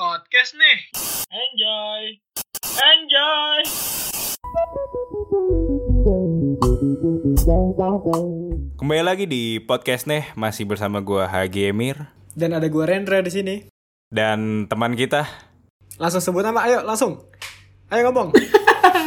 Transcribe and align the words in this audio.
podcast 0.00 0.56
nih. 0.56 0.78
Enjoy. 1.28 2.02
Enjoy. 2.64 3.60
Kembali 8.80 9.02
lagi 9.04 9.28
di 9.28 9.60
podcast 9.60 10.08
nih 10.08 10.24
masih 10.40 10.64
bersama 10.64 11.04
gua 11.04 11.28
Hagi 11.28 11.68
Emir 11.68 12.08
Dan 12.32 12.56
ada 12.56 12.64
gua 12.72 12.88
Rendra 12.88 13.20
di 13.20 13.28
sini. 13.28 13.56
dan 14.08 14.64
teman 14.72 14.96
kita. 14.96 15.28
Langsung 16.00 16.24
sebut 16.24 16.48
nama, 16.48 16.64
ayo 16.64 16.80
langsung. 16.80 17.28
Ayo 17.92 18.08
ngomong. 18.08 18.32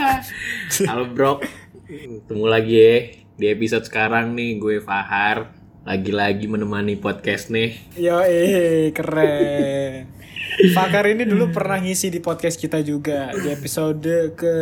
Halo 0.94 1.10
bro, 1.10 1.42
ketemu 1.90 2.46
lagi 2.46 2.76
ya 2.78 2.96
di 3.34 3.46
episode 3.50 3.90
sekarang 3.90 4.38
nih 4.38 4.62
gue 4.62 4.78
Fahar 4.78 5.58
lagi-lagi 5.90 6.46
menemani 6.46 7.02
podcast 7.02 7.50
nih. 7.50 7.82
Yo, 7.98 8.22
eh 8.22 8.94
keren. 8.94 10.13
Fakar 10.76 11.10
ini 11.10 11.26
dulu 11.26 11.50
pernah 11.50 11.80
ngisi 11.82 12.14
di 12.14 12.20
podcast 12.20 12.60
kita 12.60 12.84
juga 12.86 13.34
di 13.34 13.50
episode 13.50 14.36
ke 14.38 14.54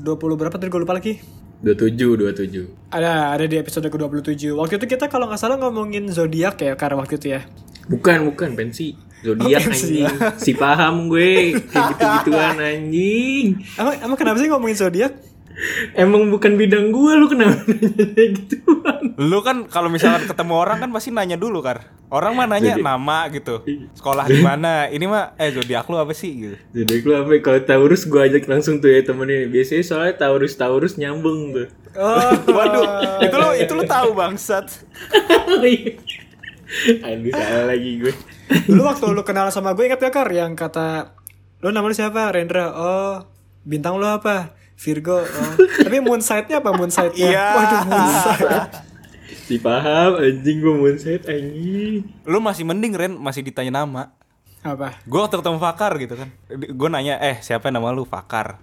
20 0.00 0.40
berapa 0.40 0.54
tadi 0.54 0.70
gue 0.70 0.80
lupa 0.80 0.96
lagi. 0.96 1.18
27, 1.64 2.20
27. 2.20 2.92
Ada 2.92 3.32
ada 3.32 3.44
di 3.48 3.56
episode 3.56 3.88
ke 3.88 3.96
27. 3.96 4.52
Waktu 4.52 4.74
itu 4.76 4.86
kita 4.96 5.08
kalau 5.08 5.28
nggak 5.28 5.40
salah 5.40 5.56
ngomongin 5.56 6.08
zodiak 6.12 6.60
ya 6.60 6.76
karena 6.76 7.00
waktu 7.00 7.16
itu 7.16 7.26
ya. 7.32 7.40
Bukan, 7.88 8.32
bukan 8.32 8.56
pensi. 8.56 8.96
Zodiak 9.24 9.64
Oh, 9.64 9.72
anjing. 9.72 10.04
Si 10.36 10.52
paham 10.52 11.08
gue 11.08 11.28
kayak 11.32 11.52
gitu-gituan 11.72 12.56
anjing. 12.60 13.46
Emang 13.80 13.94
emang 14.04 14.16
kenapa 14.20 14.36
sih 14.36 14.48
ngomongin 14.52 14.76
zodiak? 14.76 15.12
Emang 15.94 16.34
bukan 16.34 16.58
bidang 16.58 16.90
gue 16.90 17.12
lu 17.14 17.30
kenapa 17.30 17.62
nanya 17.70 18.26
gituan? 18.34 19.14
Lu 19.14 19.38
kan 19.46 19.70
kalau 19.70 19.86
misalkan 19.86 20.26
ketemu 20.26 20.54
orang 20.58 20.82
kan 20.82 20.90
pasti 20.90 21.14
nanya 21.14 21.38
dulu 21.38 21.62
kar. 21.62 21.94
Orang 22.10 22.34
mah 22.34 22.50
nanya 22.50 22.74
nama 22.74 23.30
gitu. 23.30 23.62
Sekolah 23.98 24.26
di 24.26 24.42
mana? 24.42 24.90
Ini 24.90 25.06
mah 25.06 25.38
eh 25.38 25.54
zodiak 25.54 25.86
lu 25.86 25.96
apa 26.02 26.10
sih 26.10 26.30
gitu. 26.34 26.56
Zodiak 26.74 27.02
lu 27.06 27.14
apa? 27.14 27.30
Kalau 27.38 27.60
Taurus 27.62 28.02
gue 28.10 28.18
ajak 28.18 28.50
langsung 28.50 28.82
tuh 28.82 28.90
ya 28.90 29.06
temennya. 29.06 29.46
Biasanya 29.46 29.84
soalnya 29.86 30.14
Taurus 30.18 30.58
Taurus 30.58 30.98
nyambung 30.98 31.54
tuh. 31.54 31.70
Oh, 31.94 32.34
Waduh, 32.58 33.22
itu 33.22 33.36
lu 33.38 33.48
itu 33.54 33.72
lu 33.78 33.84
tahu 33.86 34.18
bangsat. 34.18 34.66
Aduh 37.06 37.30
salah 37.30 37.64
lagi 37.70 38.02
gue. 38.02 38.14
dulu 38.66 38.82
waktu 38.84 39.06
lu 39.14 39.22
kenal 39.22 39.48
sama 39.54 39.72
gue 39.72 39.86
ingat 39.86 40.02
gak 40.02 40.12
Kar 40.12 40.28
yang 40.34 40.58
kata 40.58 41.14
lu 41.62 41.70
nama 41.70 41.86
lu 41.86 41.94
siapa? 41.94 42.34
Rendra. 42.34 42.74
Oh, 42.74 43.16
bintang 43.62 43.96
lu 43.96 44.04
apa? 44.10 44.63
Virgo. 44.74 45.22
Oh. 45.22 45.52
Tapi 45.86 45.98
moonsightnya 46.02 46.58
apa 46.60 46.70
moonsightnya? 46.74 47.26
Iya. 47.30 47.46
Waduh 47.54 47.80
moonsight. 47.88 48.48
Si 49.44 49.60
paham 49.60 50.16
anjing 50.20 50.56
gue 50.64 50.72
mindset 50.72 51.22
anjing. 51.28 52.00
Lu 52.24 52.40
masih 52.40 52.64
mending 52.64 52.92
Ren 52.96 53.12
masih 53.16 53.44
ditanya 53.44 53.84
nama. 53.84 54.12
Apa? 54.64 54.96
Gue 55.04 55.20
waktu 55.20 55.36
ketemu 55.44 55.60
Fakar 55.60 55.92
gitu 56.00 56.16
kan 56.16 56.32
Gue 56.48 56.88
nanya 56.88 57.20
Eh 57.20 57.36
siapa 57.44 57.68
nama 57.68 57.92
lu 57.92 58.08
Fakar 58.08 58.56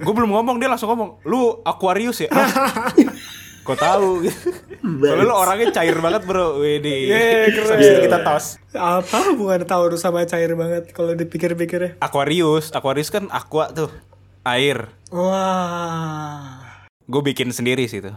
Gue 0.00 0.14
belum 0.16 0.32
ngomong 0.32 0.56
Dia 0.56 0.72
langsung 0.72 0.88
ngomong 0.88 1.20
Lu 1.28 1.60
Aquarius 1.68 2.24
ya? 2.24 2.32
Kok 3.68 3.76
tahu. 3.76 4.24
Soalnya 4.80 5.28
lu 5.28 5.34
orangnya 5.36 5.68
cair 5.68 6.00
banget 6.00 6.24
bro 6.24 6.64
Wede 6.64 6.88
Yeay, 6.88 7.52
keren. 7.52 7.76
Habis 7.76 7.88
itu 7.92 8.00
kita 8.08 8.18
tos 8.24 8.56
Apa 8.72 9.36
hubungan 9.36 9.68
Taurus 9.68 10.00
sama 10.00 10.24
cair 10.24 10.56
banget 10.56 10.96
kalau 10.96 11.12
dipikir-pikir 11.12 11.76
ya? 11.84 11.90
Aquarius 12.00 12.72
Aquarius 12.72 13.12
kan 13.12 13.28
aqua 13.28 13.68
tuh 13.68 13.92
Air 14.44 14.92
Wah. 15.08 16.60
Gue 17.08 17.22
bikin 17.24 17.50
sendiri 17.50 17.88
sih 17.88 17.98
tuh 17.98 18.12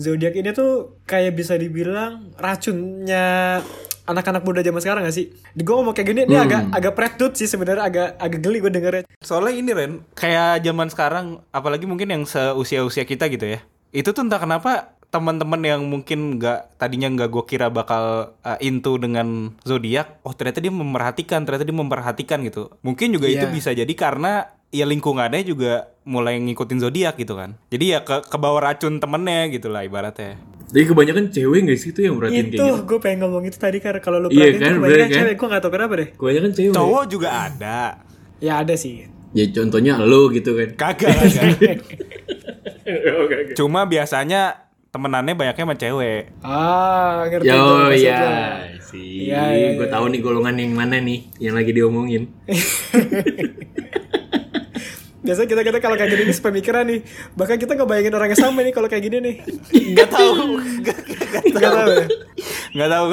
Zodiak 0.00 0.32
ini 0.32 0.50
tuh 0.50 0.98
kayak 1.04 1.36
bisa 1.36 1.54
dibilang 1.54 2.32
racunnya 2.40 3.60
anak-anak 4.02 4.42
muda 4.42 4.64
zaman 4.64 4.80
sekarang 4.82 5.04
gak 5.04 5.14
sih? 5.14 5.30
Di 5.52 5.62
gue 5.62 5.70
ngomong 5.70 5.94
kayak 5.94 6.08
gini, 6.10 6.20
ini 6.24 6.34
agak 6.34 6.74
agak 6.74 6.92
predut 6.96 7.32
sih 7.36 7.46
sebenarnya 7.46 7.84
agak 7.86 8.08
agak 8.18 8.40
geli 8.40 8.58
gue 8.58 8.72
dengernya. 8.72 9.04
Soalnya 9.20 9.52
ini 9.52 9.70
Ren 9.70 9.92
Kayak 10.16 10.64
zaman 10.64 10.88
sekarang 10.90 11.26
Apalagi 11.54 11.86
mungkin 11.86 12.10
yang 12.10 12.24
seusia-usia 12.24 13.04
kita 13.04 13.30
gitu 13.30 13.46
ya 13.46 13.60
Itu 13.94 14.10
tuh 14.10 14.26
entah 14.26 14.40
kenapa 14.40 14.96
teman-teman 15.12 15.60
yang 15.60 15.84
mungkin 15.84 16.40
nggak 16.40 16.80
tadinya 16.80 17.12
nggak 17.12 17.28
gue 17.28 17.44
kira 17.44 17.68
bakal 17.68 18.32
uh, 18.40 18.58
into 18.64 18.96
dengan 18.96 19.52
zodiak 19.60 20.24
oh 20.24 20.32
ternyata 20.32 20.64
dia 20.64 20.72
memperhatikan 20.72 21.44
ternyata 21.44 21.68
dia 21.68 21.76
memperhatikan 21.76 22.40
gitu 22.48 22.72
mungkin 22.80 23.12
juga 23.12 23.28
itu 23.28 23.44
Iya. 23.44 23.52
bisa 23.52 23.70
jadi 23.76 23.92
karena 23.92 24.48
ya 24.72 24.82
lingkungannya 24.82 25.44
juga 25.44 25.72
mulai 26.02 26.40
ngikutin 26.40 26.80
zodiak 26.80 27.14
gitu 27.14 27.36
kan 27.36 27.54
jadi 27.68 27.84
ya 27.86 27.98
ke 28.00 28.24
kebawa 28.24 28.58
racun 28.66 28.98
temennya 28.98 29.46
gitu 29.48 29.68
lah 29.68 29.84
ibaratnya 29.84 30.40
Jadi 30.66 30.88
kebanyakan 30.88 31.24
cewek 31.28 31.60
gak 31.62 31.76
sih 31.76 31.92
tuh 31.92 32.02
yang 32.02 32.16
itu 32.16 32.24
kayak 32.24 32.48
gitu? 32.48 32.64
gue 32.82 32.98
pengen 32.98 33.18
ngomong 33.22 33.44
itu 33.44 33.54
tadi 33.54 33.76
karena 33.76 34.00
kalau 34.00 34.18
lu 34.18 34.26
Iya 34.26 34.48
perhatiin 34.48 34.56
kan, 34.56 34.64
tuh 34.64 34.76
kebanyakan 34.80 35.04
kan? 35.04 35.12
cewek, 35.14 35.34
gue 35.36 35.46
gak 35.46 35.60
tau 35.60 35.70
kenapa 35.70 35.92
deh. 35.94 36.08
Kebanyakan 36.10 36.50
cewek. 36.50 36.72
cowok 36.72 37.04
juga 37.06 37.28
ada 37.28 37.80
Ya 38.40 38.52
ada 38.58 38.74
sih. 38.74 39.04
Ya 39.30 39.44
contohnya 39.46 39.92
lo 39.96 40.26
gitu 40.28 40.50
kan. 40.52 40.68
kagak 40.72 41.12
kagak. 41.36 41.76
Cuma 43.58 43.84
biasanya 43.84 44.64
temenannya 44.88 45.32
banyaknya 45.34 45.60
sama 45.62 45.76
cewek 45.76 46.22
Ah, 46.40 47.28
ngerti 47.28 47.46
Yo 47.46 47.56
gue 47.56 47.76
maksudnya. 47.86 48.16
ya 48.16 48.32
sih. 48.82 49.12
Iya, 49.28 49.42
iya, 49.52 49.68
gue 49.74 49.84
iya. 49.84 49.92
tahu 49.92 50.04
nih 50.08 50.20
golongan 50.20 50.56
yang 50.56 50.72
mana 50.72 50.96
nih 50.98 51.20
yang 51.38 51.52
lagi 51.52 51.70
diomongin. 51.70 52.32
Biasanya 55.22 55.48
kita 55.48 55.62
kita 55.62 55.78
kalau 55.78 55.94
kayak 55.94 56.10
gini 56.10 56.22
nih 56.24 56.34
sepemikiran 56.34 56.84
nih. 56.84 57.00
Bahkan 57.32 57.56
kita 57.56 57.72
nggak 57.72 57.88
bayangin 57.88 58.12
orang 58.12 58.28
yang 58.28 58.40
sama 58.40 58.58
nih 58.60 58.70
kalau 58.70 58.86
kayak 58.86 59.04
gini 59.04 59.16
nih. 59.18 59.34
nggak 59.92 60.08
tahu 60.08 60.30
nggak 60.82 60.98
nggak 60.98 61.40
Gak 61.54 61.72
tahu 61.72 61.90
ya. 61.90 62.04
nggak 62.72 62.90
tahu 62.90 63.06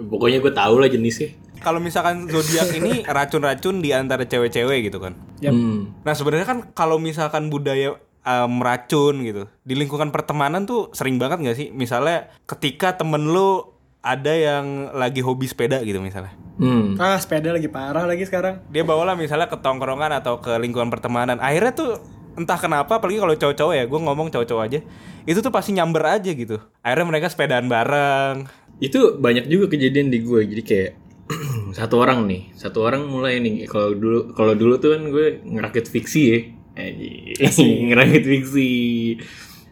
Pokoknya 0.00 0.38
gue 0.38 0.52
tahu 0.52 0.74
lah 0.78 0.88
jenisnya. 0.88 1.30
kalau 1.58 1.78
misalkan 1.78 2.30
zodiak 2.30 2.70
ini 2.72 3.02
racun-racun 3.04 3.82
di 3.82 3.90
antara 3.90 4.22
cewek-cewek 4.22 4.86
gitu 4.86 4.98
kan 4.98 5.18
Yap. 5.38 5.50
Hmm. 5.50 5.90
Nah 6.00 6.14
sebenarnya 6.14 6.46
kan 6.46 6.58
kalau 6.70 6.96
misalkan 6.96 7.50
budaya 7.50 7.98
eh, 8.20 8.48
meracun 8.48 9.18
gitu 9.20 9.50
di 9.60 9.74
lingkungan 9.74 10.08
pertemanan 10.08 10.64
tuh 10.64 10.88
sering 10.92 11.18
banget 11.18 11.42
nggak 11.42 11.56
sih? 11.56 11.68
Misalnya 11.68 12.30
ketika 12.46 12.94
temen 12.94 13.26
lu 13.26 13.74
ada 13.98 14.32
yang 14.32 14.94
lagi 14.94 15.20
hobi 15.20 15.46
sepeda 15.46 15.82
gitu 15.82 15.98
misalnya, 15.98 16.32
Hmm. 16.58 16.98
Ah, 16.98 17.14
sepeda 17.18 17.54
lagi 17.54 17.70
parah 17.70 18.02
lagi 18.02 18.26
sekarang. 18.26 18.58
dia 18.70 18.82
bawalah 18.82 19.14
misalnya 19.14 19.46
ke 19.46 19.58
tongkrongan 19.58 20.10
atau 20.18 20.42
ke 20.42 20.58
lingkungan 20.58 20.90
pertemanan, 20.90 21.38
akhirnya 21.38 21.70
tuh 21.70 21.90
entah 22.34 22.58
kenapa, 22.58 22.98
apalagi 22.98 23.18
kalau 23.18 23.34
cowok-cowok 23.34 23.74
ya, 23.74 23.84
gue 23.86 23.98
ngomong 23.98 24.30
cowok-cowok 24.30 24.62
aja, 24.62 24.80
itu 25.22 25.38
tuh 25.38 25.50
pasti 25.50 25.74
nyamber 25.74 26.06
aja 26.06 26.30
gitu. 26.30 26.62
Akhirnya 26.82 27.06
mereka 27.10 27.26
sepedaan 27.26 27.66
bareng. 27.66 28.46
Itu 28.78 29.18
banyak 29.18 29.50
juga 29.50 29.74
kejadian 29.74 30.10
di 30.10 30.22
gue. 30.22 30.46
Jadi 30.46 30.62
kayak 30.62 30.90
satu 31.78 31.98
orang 31.98 32.30
nih, 32.30 32.54
satu 32.54 32.86
orang 32.86 33.06
mulai 33.10 33.42
nih. 33.42 33.66
Kalau 33.66 33.90
dulu 33.90 34.30
kalau 34.38 34.54
dulu 34.54 34.78
tuh 34.78 34.94
kan 34.94 35.02
gue 35.10 35.42
ngerakit 35.42 35.90
fiksi 35.90 36.22
ya. 36.30 36.38
Ngerakit 37.90 38.22
fiksi. 38.22 38.70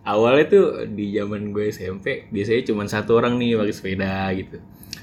Awalnya 0.06 0.44
tuh 0.46 0.64
di 0.86 1.10
zaman 1.10 1.50
gue 1.50 1.66
SMP 1.68 2.30
biasanya 2.30 2.62
cuma 2.62 2.86
satu 2.86 3.18
orang 3.18 3.34
nih 3.36 3.58
pakai 3.58 3.74
sepeda 3.74 4.30
gitu. 4.32 4.56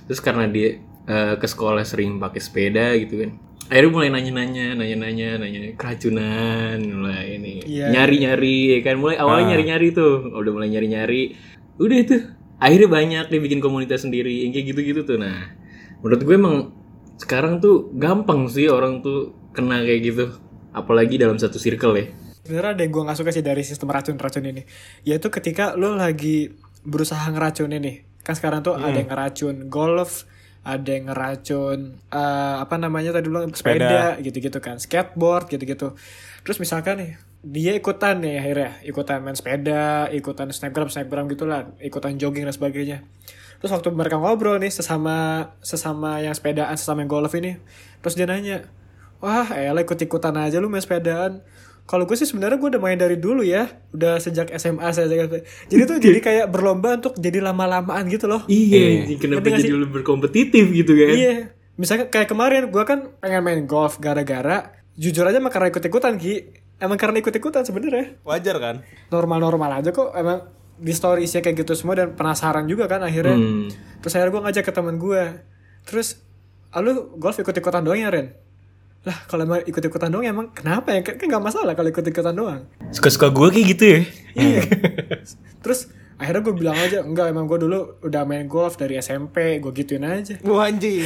Terus 0.08 0.19
karena 0.24 0.47
dia 0.47 0.80
eh, 1.03 1.36
ke 1.36 1.44
sekolah 1.44 1.84
sering 1.84 2.16
pakai 2.18 2.40
sepeda 2.40 2.96
gitu 2.96 3.19
kan. 3.19 3.31
Akhirnya 3.68 3.92
mulai 3.92 4.09
nanya-nanya, 4.12 4.75
nanya-nanya, 4.75 5.30
nanya 5.40 5.59
keracunan, 5.75 6.80
mulai 6.80 7.36
ini 7.36 7.63
Iya. 7.63 7.92
nyari-nyari 7.92 8.58
ya 8.75 8.80
kan. 8.80 8.96
Mulai 9.00 9.19
awalnya 9.19 9.56
nyari-nyari 9.56 9.92
tuh, 9.92 10.31
udah 10.31 10.52
mulai 10.52 10.72
nyari-nyari. 10.72 11.36
Udah 11.80 11.97
itu 12.00 12.16
akhirnya 12.59 12.88
banyak 12.88 13.25
dia 13.28 13.40
bikin 13.44 13.59
komunitas 13.59 14.08
sendiri 14.08 14.47
yang 14.47 14.56
kayak 14.56 14.72
gitu-gitu 14.72 15.03
tuh. 15.03 15.19
Nah, 15.19 15.52
menurut 16.00 16.22
gue 16.24 16.36
emang 16.36 16.58
sekarang 17.19 17.59
tuh 17.59 17.92
gampang 17.96 18.47
sih 18.47 18.72
orang 18.72 19.03
tuh 19.03 19.36
kena 19.52 19.84
kayak 19.84 20.02
gitu. 20.12 20.25
Apalagi 20.72 21.19
dalam 21.19 21.36
satu 21.36 21.59
circle 21.59 21.96
ya. 22.00 22.06
Sebenarnya 22.44 22.72
ada 22.76 22.81
yang 22.84 22.92
gue 22.92 23.04
gak 23.08 23.18
suka 23.20 23.31
sih 23.31 23.44
dari 23.44 23.64
sistem 23.64 23.88
racun-racun 23.92 24.44
ini. 24.44 24.64
Yaitu 25.08 25.31
ketika 25.31 25.80
lo 25.80 25.96
lagi 25.96 26.52
berusaha 26.84 27.24
ngeracunin 27.31 27.80
nih. 27.80 27.98
Kan 28.24 28.36
sekarang 28.36 28.64
tuh 28.64 28.76
ada 28.80 28.96
yang 28.96 29.12
ngeracun 29.12 29.68
golf, 29.68 30.28
ada 30.64 30.90
yang 30.96 31.12
ngeracun 31.12 32.00
eh, 32.08 32.56
apa 32.64 32.76
namanya 32.80 33.12
tadi 33.12 33.28
bilang 33.28 33.52
sepeda 33.52 34.16
gitu-gitu 34.24 34.60
kan, 34.63 34.80
skateboard 34.80 35.51
gitu-gitu. 35.51 35.95
Terus 36.44 36.57
misalkan 36.60 37.04
nih 37.04 37.12
dia 37.44 37.75
ikutan 37.75 38.24
nih 38.24 38.40
akhirnya 38.40 38.72
ikutan 38.88 39.19
main 39.19 39.36
sepeda, 39.36 40.07
ikutan 40.16 40.48
snapgram 40.56 40.88
snapgram 40.88 41.28
gitulah, 41.28 41.68
ikutan 41.84 42.16
jogging 42.16 42.48
dan 42.48 42.56
sebagainya. 42.56 43.04
Terus 43.60 43.72
waktu 43.75 43.92
mereka 43.92 44.16
ngobrol 44.16 44.56
nih 44.63 44.72
sesama 44.72 45.51
sesama 45.60 46.24
yang 46.24 46.31
sepedaan, 46.31 46.80
sesama 46.80 47.04
yang 47.04 47.12
golf 47.12 47.36
ini, 47.36 47.60
terus 48.00 48.16
dia 48.16 48.24
nanya, 48.24 48.68
wah 49.19 49.51
elah 49.51 49.84
ikut-ikutan 49.84 50.36
aja 50.40 50.63
lu 50.63 50.72
main 50.72 50.84
sepedaan. 50.84 51.44
Kalau 51.83 52.07
gue 52.07 52.15
sih 52.15 52.24
sebenarnya 52.24 52.56
gue 52.56 52.69
udah 52.74 52.81
main 52.81 52.95
dari 52.95 53.19
dulu 53.19 53.44
ya, 53.44 53.68
udah 53.91 54.15
sejak 54.15 54.56
SMA 54.56 54.88
saya 54.95 55.07
Jadi 55.68 55.81
tuh 55.83 56.00
jadi 56.00 56.19
kayak 56.24 56.45
berlomba 56.47 56.95
untuk 56.95 57.19
jadi 57.19 57.44
lama-lamaan 57.44 58.07
gitu 58.07 58.31
loh. 58.31 58.47
Iya, 58.47 59.03
anjing, 59.03 59.19
kenapa 59.19 59.51
jadi 59.51 59.68
sih? 59.68 59.71
lebih 59.75 60.00
berkompetitif 60.00 60.71
gitu 60.71 60.95
kan? 60.95 61.12
Iya. 61.12 61.35
Misalnya 61.75 62.07
kayak 62.07 62.31
kemarin 62.31 62.71
gue 62.71 62.83
kan 62.88 63.12
pengen 63.19 63.44
main 63.44 63.62
golf 63.68 64.00
gara-gara 64.00 64.71
jujur 64.95 65.25
aja 65.27 65.41
emang 65.41 65.51
karena 65.51 65.74
ikut-ikutan 65.74 66.15
Ki. 66.15 66.63
Emang 66.80 66.95
karena 66.95 67.19
ikut-ikutan 67.19 67.68
sebenarnya. 67.68 68.15
Wajar 68.24 68.56
kan? 68.59 68.75
Normal-normal 69.12 69.83
aja 69.83 69.91
kok 69.91 70.15
emang 70.15 70.44
di 70.80 70.91
story 70.91 71.27
isinya 71.27 71.47
kayak 71.47 71.63
gitu 71.63 71.74
semua 71.77 71.95
dan 71.95 72.15
penasaran 72.18 72.65
juga 72.65 72.88
kan 72.88 73.03
akhirnya. 73.03 73.38
Hmm. 73.38 73.68
Terus 74.00 74.13
akhirnya 74.15 74.33
gue 74.33 74.44
ngajak 74.47 74.63
ke 74.68 74.74
teman 74.74 74.95
gue. 75.00 75.24
Terus 75.83 76.19
ah, 76.74 76.80
lu 76.81 77.19
golf 77.19 77.38
ikut-ikutan 77.39 77.83
doang 77.85 78.01
ya 78.01 78.09
Ren? 78.09 78.33
Lah 79.04 79.18
kalau 79.28 79.44
emang 79.44 79.62
ikut-ikutan 79.68 80.08
doang 80.08 80.24
emang 80.24 80.48
kenapa 80.56 80.96
ya? 80.96 81.04
Kan 81.04 81.20
kan 81.20 81.26
nggak 81.28 81.44
masalah 81.44 81.76
kalau 81.76 81.92
ikut-ikutan 81.92 82.36
doang. 82.36 82.62
Suka-suka 82.96 83.28
gue 83.32 83.48
kayak 83.52 83.68
gitu 83.76 83.84
ya. 83.84 84.00
Iya. 84.40 84.62
Terus 85.64 85.92
akhirnya 86.24 86.42
gue 86.46 86.56
bilang 86.56 86.78
aja 86.78 87.04
enggak 87.04 87.36
emang 87.36 87.50
gue 87.52 87.60
dulu 87.68 88.00
udah 88.00 88.24
main 88.24 88.48
golf 88.48 88.80
dari 88.80 88.96
SMP 88.96 89.60
gue 89.60 89.72
gituin 89.76 90.08
aja 90.08 90.40
Wah 90.46 90.72
anjing. 90.72 91.04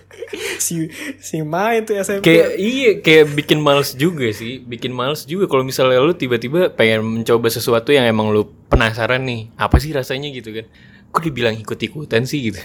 si 0.64 0.88
si 1.18 1.42
main 1.42 1.82
tuh 1.82 1.98
SMP 1.98 2.22
kayak 2.22 2.50
iya 2.60 2.90
kayak 3.02 3.34
bikin 3.34 3.58
males 3.58 3.96
juga 3.98 4.30
sih 4.30 4.62
bikin 4.62 4.94
males 4.94 5.26
juga 5.26 5.50
kalau 5.50 5.66
misalnya 5.66 5.98
lu 5.98 6.14
tiba-tiba 6.14 6.70
pengen 6.70 7.02
mencoba 7.02 7.50
sesuatu 7.50 7.90
yang 7.90 8.06
emang 8.06 8.30
lu 8.30 8.46
penasaran 8.70 9.26
nih 9.26 9.50
apa 9.58 9.76
sih 9.82 9.90
rasanya 9.90 10.30
gitu 10.30 10.54
kan 10.54 10.70
kok 11.10 11.22
dibilang 11.24 11.58
ikut-ikutan 11.58 12.22
sih 12.28 12.52
gitu 12.52 12.60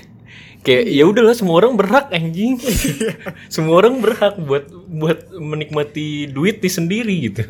kayak 0.59 0.83
ya 0.87 1.03
udahlah 1.07 1.31
semua 1.31 1.55
orang 1.57 1.73
berhak 1.73 2.11
anjing 2.11 2.59
semua 3.53 3.79
orang 3.79 3.99
berhak 3.99 4.35
buat 4.37 4.67
buat 4.87 5.19
menikmati 5.33 6.27
duit 6.27 6.59
nih 6.59 6.73
sendiri 6.73 7.15
gitu 7.25 7.43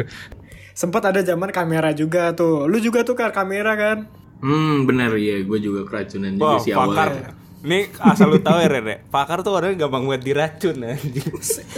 sempat 0.73 1.03
ada 1.05 1.19
zaman 1.19 1.49
kamera 1.49 1.91
juga 1.91 2.31
tuh 2.31 2.65
lu 2.65 2.77
juga 2.79 3.01
tuh 3.01 3.13
kan 3.13 3.33
kamera 3.33 3.73
kan 3.75 3.97
hmm 4.39 4.85
benar 4.85 5.11
ya 5.15 5.41
gue 5.41 5.59
juga 5.59 5.83
keracunan 5.83 6.31
juga 6.31 6.45
Wah, 6.45 6.59
sih 6.59 6.71
pakar. 6.71 7.09
awalnya 7.11 7.31
Ini 7.59 7.91
asal 7.99 8.31
lu 8.31 8.39
tahu 8.39 8.55
ya 8.55 8.71
Rere, 8.71 9.03
pakar 9.11 9.43
tuh 9.43 9.51
orangnya 9.51 9.83
gampang 9.83 10.07
buat 10.07 10.23
diracun 10.23 10.79
anjing. 10.79 11.27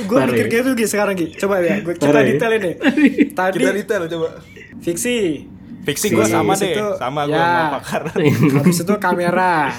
gue 0.06 0.18
mikir 0.22 0.46
ya? 0.46 0.54
gitu 0.54 0.78
Gi 0.78 0.86
sekarang 0.86 1.18
Gi 1.18 1.34
coba 1.34 1.58
ya 1.58 1.82
gua, 1.82 1.98
kita 1.98 2.22
ya? 2.22 2.28
detail 2.30 2.54
ini 2.54 2.72
tadi 3.34 3.58
Kita 3.58 3.72
detail 3.74 4.04
coba. 4.06 4.28
fiksi 4.78 5.16
Fiksi 5.82 6.14
gue 6.14 6.22
sama 6.24 6.54
deh, 6.54 6.70
itu, 6.70 6.86
sama 6.94 7.26
gue 7.26 7.34
ya. 7.34 7.42
sama 7.42 7.82
pakar. 7.82 8.02
habis 8.14 8.78
itu 8.78 8.94
kamera 9.02 9.74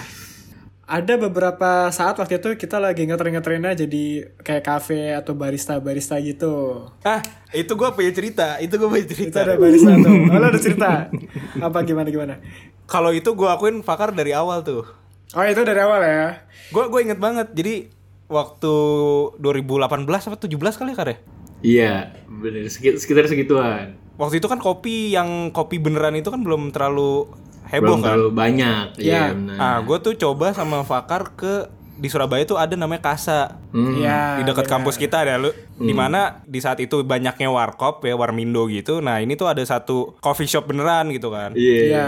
ada 0.92 1.16
beberapa 1.16 1.88
saat 1.88 2.14
waktu 2.14 2.36
itu 2.36 2.52
kita 2.58 2.76
lagi 2.76 3.08
ngetren-ngetrennya 3.08 3.72
jadi 3.74 4.04
kayak 4.38 4.60
cafe 4.62 5.16
atau 5.16 5.32
barista-barista 5.32 6.20
gitu 6.20 6.84
ah, 7.00 7.24
itu 7.50 7.72
gue 7.72 7.88
punya 7.90 8.12
cerita, 8.12 8.60
itu 8.60 8.76
gue 8.76 8.84
punya 8.84 9.00
itu 9.02 9.14
cerita. 9.16 9.40
ada 9.40 9.56
barista 9.56 9.96
tuh 10.04 10.12
oh, 10.12 10.36
lo 10.36 10.46
ada 10.46 10.60
cerita 10.60 11.08
apa 11.58 11.78
gimana 11.82 12.08
gimana 12.08 12.34
Kalau 12.84 13.08
itu 13.08 13.32
gue 13.32 13.48
akuin 13.48 13.80
pakar 13.80 14.12
dari 14.12 14.36
awal 14.36 14.60
tuh. 14.60 14.84
oh 15.32 15.44
itu 15.44 15.64
dari 15.64 15.80
awal 15.80 15.98
ya 15.98 16.44
Gue 16.68 16.88
gue 16.88 17.00
inget 17.02 17.16
banget. 17.16 17.48
Jadi 17.52 17.88
waktu 18.26 18.74
2018 19.38 19.88
apa 20.04 20.36
17 20.36 20.52
kali 20.76 20.92
ya 20.92 20.96
Kar 20.96 21.08
ya? 21.08 21.16
iya 21.62 21.92
bener 22.26 22.68
Sekit- 22.68 22.96
sekitar 22.96 23.24
segituan 23.26 23.96
Waktu 24.12 24.38
itu 24.38 24.46
kan 24.46 24.60
kopi 24.60 25.08
yang 25.08 25.48
kopi 25.50 25.80
beneran 25.80 26.12
itu 26.12 26.28
kan 26.28 26.44
belum 26.44 26.68
terlalu 26.68 27.32
heboh 27.72 27.86
belum 27.88 27.98
kan. 27.98 28.06
terlalu 28.06 28.30
banyak 28.30 28.84
Iya. 28.96 29.02
iya 29.02 29.22
benar 29.32 29.56
Ah, 29.56 29.78
gue 29.80 29.98
tuh 29.98 30.14
coba 30.14 30.52
sama 30.52 30.82
Fakar 30.82 31.32
ke 31.32 31.66
di 31.94 32.06
Surabaya 32.06 32.42
tuh 32.42 32.56
ada 32.56 32.74
namanya 32.74 32.98
Kasa. 33.04 33.62
Hmm. 33.68 33.94
Iya 33.94 34.36
di 34.36 34.44
dekat 34.44 34.66
kampus 34.66 34.96
kita 34.96 35.22
ada 35.22 35.36
lu 35.36 35.48
di 35.76 35.92
mana 35.92 36.42
di 36.42 36.58
saat 36.58 36.76
itu 36.78 37.00
banyaknya 37.00 37.46
warkop 37.46 38.02
ya 38.02 38.12
warmindo 38.12 38.66
gitu 38.66 38.98
nah 38.98 39.16
ini 39.16 39.32
tuh 39.32 39.46
ada 39.46 39.62
satu 39.62 40.16
coffee 40.18 40.46
shop 40.46 40.66
beneran 40.66 41.08
gitu 41.08 41.28
kan 41.28 41.54
iya 41.54 41.80
Iya. 41.84 42.06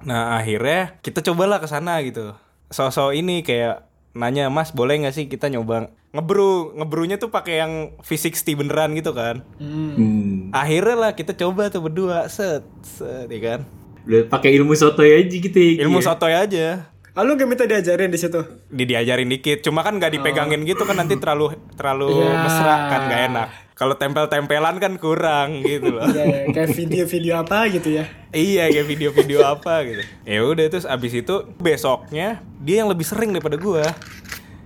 nah 0.00 0.34
akhirnya 0.34 0.96
kita 0.98 1.20
cobalah 1.22 1.56
ke 1.56 1.66
sana 1.66 1.98
gitu 2.00 2.32
sosok 2.68 3.12
ini 3.12 3.40
kayak 3.40 3.84
nanya 4.12 4.46
mas 4.46 4.70
boleh 4.70 4.98
nggak 4.98 5.12
sih 5.12 5.24
kita 5.24 5.46
nyoba 5.48 5.88
ngebrew 6.10 6.74
ngebrunya 6.74 7.16
tuh 7.16 7.28
pakai 7.28 7.54
yang 7.58 7.72
V60 7.98 8.44
beneran 8.56 8.90
gitu 8.92 9.10
kan 9.12 9.46
Hmm. 9.56 9.94
Hmm. 9.94 10.30
akhirnya 10.50 10.96
lah 10.98 11.12
kita 11.12 11.32
coba 11.34 11.68
tuh 11.68 11.80
berdua 11.80 12.26
set 12.26 12.60
set 12.82 13.26
ya 13.26 13.40
kan 13.40 13.60
Udah 14.02 14.22
pakai 14.26 14.54
ilmu 14.54 14.72
sotoy 14.72 15.10
aja 15.16 15.32
gitu 15.32 15.54
ya. 15.54 15.84
ilmu 15.84 15.98
Iya. 15.98 16.06
sotoy 16.06 16.32
aja 16.32 16.66
Ah, 17.10 17.26
lu 17.26 17.34
gak 17.34 17.44
minta 17.44 17.64
diajarin 17.64 18.06
di 18.06 18.16
situ? 18.16 18.38
di 18.64 18.84
diajarin 18.84 19.26
dikit 19.26 19.60
cuma 19.60 19.82
kan 19.82 19.92
nggak 19.92 20.14
dipegangin 20.14 20.62
gitu 20.62 20.82
kan 20.82 20.94
nanti 20.94 21.16
terlalu 21.16 21.46
terlalu 21.74 22.22
Iya. 22.22 22.38
mesra 22.38 22.74
kan 22.86 23.00
nggak 23.04 23.22
enak 23.28 23.48
kalau 23.74 23.94
tempel-tempelan 23.94 24.76
kan 24.76 24.92
kurang 24.94 25.60
gitu 25.60 25.90
loh 25.90 26.06
Ya, 26.06 26.22
ya, 26.22 26.40
kayak 26.48 26.70
video-video 26.70 27.34
apa 27.36 27.66
gitu 27.68 27.88
ya. 27.92 28.04
Iya 28.30 28.68
kayak 28.68 28.86
video-video 28.86 29.40
apa 29.42 29.74
gitu. 29.82 30.02
Ya 30.22 30.40
udah 30.40 30.64
terus 30.66 30.84
abis 30.84 31.12
itu 31.14 31.34
besoknya 31.56 32.28
dia 32.58 32.76
yang 32.78 32.88
lebih 32.88 33.02
sering 33.02 33.32
daripada 33.32 33.56
gua. 33.56 33.88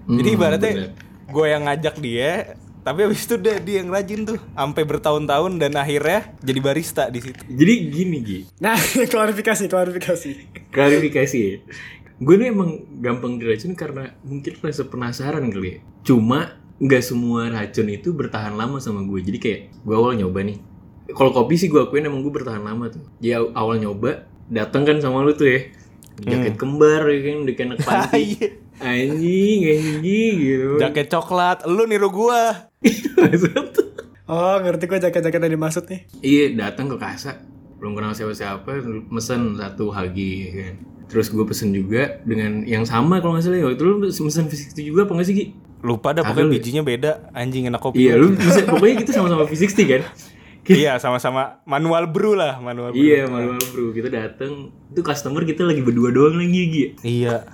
Jadi 0.05 0.29
Hmm, 0.29 0.37
ibaratnya 0.37 0.73
gua 1.27 1.47
yang 1.49 1.63
ngajak 1.65 1.95
dia, 1.97 2.59
tapi 2.85 3.01
abis 3.03 3.25
itu 3.25 3.41
dia, 3.41 3.57
dia 3.59 3.81
yang 3.81 3.89
rajin 3.89 4.23
tuh 4.23 4.39
sampai 4.53 4.85
bertahun-tahun 4.85 5.57
dan 5.57 5.73
akhirnya 5.75 6.37
jadi 6.39 6.61
barista 6.61 7.09
di 7.09 7.19
situ. 7.19 7.41
Jadi 7.49 7.75
gini 7.89 8.19
Gi, 8.21 8.39
Nah, 8.61 8.77
klarifikasi, 9.13 9.65
klarifikasi. 9.67 10.31
klarifikasi 10.69 11.39
ya. 11.41 11.55
Gue 12.15 12.37
nih 12.37 12.53
emang 12.53 12.71
gampang 13.01 13.41
diracun 13.41 13.75
karena 13.75 14.13
mungkin 14.23 14.55
rasa 14.61 14.85
penasaran 14.85 15.49
kali 15.49 15.67
ya. 15.67 15.79
Cuma 16.05 16.55
nggak 16.77 17.03
semua 17.03 17.49
racun 17.49 17.89
itu 17.89 18.13
bertahan 18.13 18.53
lama 18.53 18.79
sama 18.79 19.03
gue. 19.03 19.21
Jadi 19.25 19.39
kayak 19.41 19.61
gue 19.83 19.95
awal 19.97 20.15
nyoba 20.15 20.45
nih. 20.45 20.59
Kalau 21.11 21.33
kopi 21.33 21.57
sih 21.57 21.67
gue 21.67 21.81
akuin 21.81 22.05
emang 22.05 22.21
gue 22.21 22.33
bertahan 22.33 22.63
lama 22.63 22.89
tuh. 22.89 23.03
Dia 23.19 23.41
awal 23.53 23.81
nyoba, 23.81 24.25
datang 24.47 24.85
kan 24.85 25.01
sama 25.01 25.25
lu 25.25 25.33
tuh 25.33 25.49
ya. 25.49 25.61
Jaket 26.15 26.55
kembar 26.55 27.03
ya 27.09 27.19
kan, 27.25 27.37
udah 27.43 27.55
kayak 27.55 27.69
anak 27.75 27.79
panti. 27.89 28.23
Anjing, 28.83 29.59
anjing 29.71 30.35
gitu. 30.41 30.71
Jaket 30.83 31.07
coklat, 31.11 31.63
lu 31.69 31.87
niru 31.87 32.11
gua. 32.11 32.71
Oh, 34.25 34.57
ngerti 34.57 34.89
gue 34.89 34.99
jaket-jaket 35.05 35.37
yang 35.37 35.55
dimaksud 35.61 35.85
nih. 35.85 36.01
Iya 36.25 36.45
datang 36.57 36.89
ke 36.89 36.97
kasa 36.97 37.45
belum 37.85 38.01
kenal 38.01 38.17
siapa-siapa 38.17 38.81
mesen 39.13 39.61
satu 39.61 39.93
hagi 39.93 40.49
ya 40.49 40.51
kan. 40.57 40.75
Terus 41.05 41.29
gue 41.29 41.45
pesen 41.45 41.77
juga 41.77 42.17
dengan 42.25 42.65
yang 42.65 42.89
sama 42.89 43.21
kalau 43.21 43.37
nggak 43.37 43.45
salah 43.45 43.61
ya. 43.61 43.69
Waktu 43.69 43.85
lu 43.85 44.01
mesen 44.01 44.49
fisik 44.49 44.73
itu 44.73 44.89
juga 44.89 45.05
apa 45.05 45.13
nggak 45.13 45.27
sih 45.29 45.35
Gi? 45.37 45.45
Lupa 45.85 46.17
dah 46.17 46.25
pokoknya 46.25 46.49
ya? 46.49 46.55
bijinya 46.57 46.83
beda. 46.83 47.13
Anjing 47.37 47.69
enak 47.69 47.85
kopi. 47.85 48.09
Iya 48.09 48.17
lu 48.17 48.33
mesen, 48.33 48.65
pokoknya 48.65 49.05
kita 49.05 49.13
sama-sama 49.13 49.45
fisik 49.45 49.77
kan. 49.85 50.01
Iya 50.65 50.97
sama-sama 50.97 51.61
manual 51.69 52.09
brew 52.09 52.33
lah, 52.33 52.57
manual 52.57 52.97
brew. 52.97 53.05
iya 53.05 53.29
malu 53.29 53.61
bro 53.69 53.93
kita 53.93 54.09
datang 54.09 54.73
itu 54.89 55.05
customer 55.05 55.45
kita 55.45 55.61
lagi 55.61 55.85
berdua 55.85 56.09
doang 56.09 56.41
lagi 56.41 56.63
Gi. 56.73 56.85
Iya. 57.05 57.45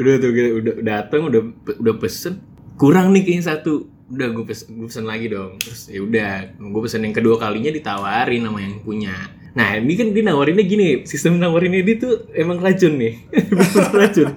Udah 0.00 0.14
tuh 0.16 0.30
udah 0.32 0.74
datang 0.80 1.28
udah 1.28 1.42
udah 1.80 1.94
pesen. 2.00 2.40
Kurang 2.80 3.12
nih 3.12 3.22
kayaknya 3.28 3.44
satu. 3.56 3.86
Udah 4.10 4.32
gue 4.34 4.44
pesen, 4.48 4.74
gue 4.74 4.86
pesen 4.90 5.06
lagi 5.06 5.30
dong. 5.30 5.60
Terus 5.60 5.86
ya 5.86 6.00
udah 6.02 6.32
gue 6.58 6.80
pesen 6.82 7.06
yang 7.06 7.14
kedua 7.14 7.36
kalinya 7.38 7.70
ditawarin 7.70 8.42
sama 8.42 8.58
yang 8.58 8.82
punya. 8.82 9.14
Nah 9.54 9.78
ini 9.78 9.94
kan 9.98 10.14
dia 10.14 10.22
nawarinnya 10.26 10.64
gini 10.66 10.86
sistem 11.06 11.38
nawarinnya 11.38 11.82
dia 11.82 11.96
tuh 11.98 12.14
emang 12.34 12.58
racun 12.58 12.98
nih. 12.98 13.14
Racun. 13.98 14.34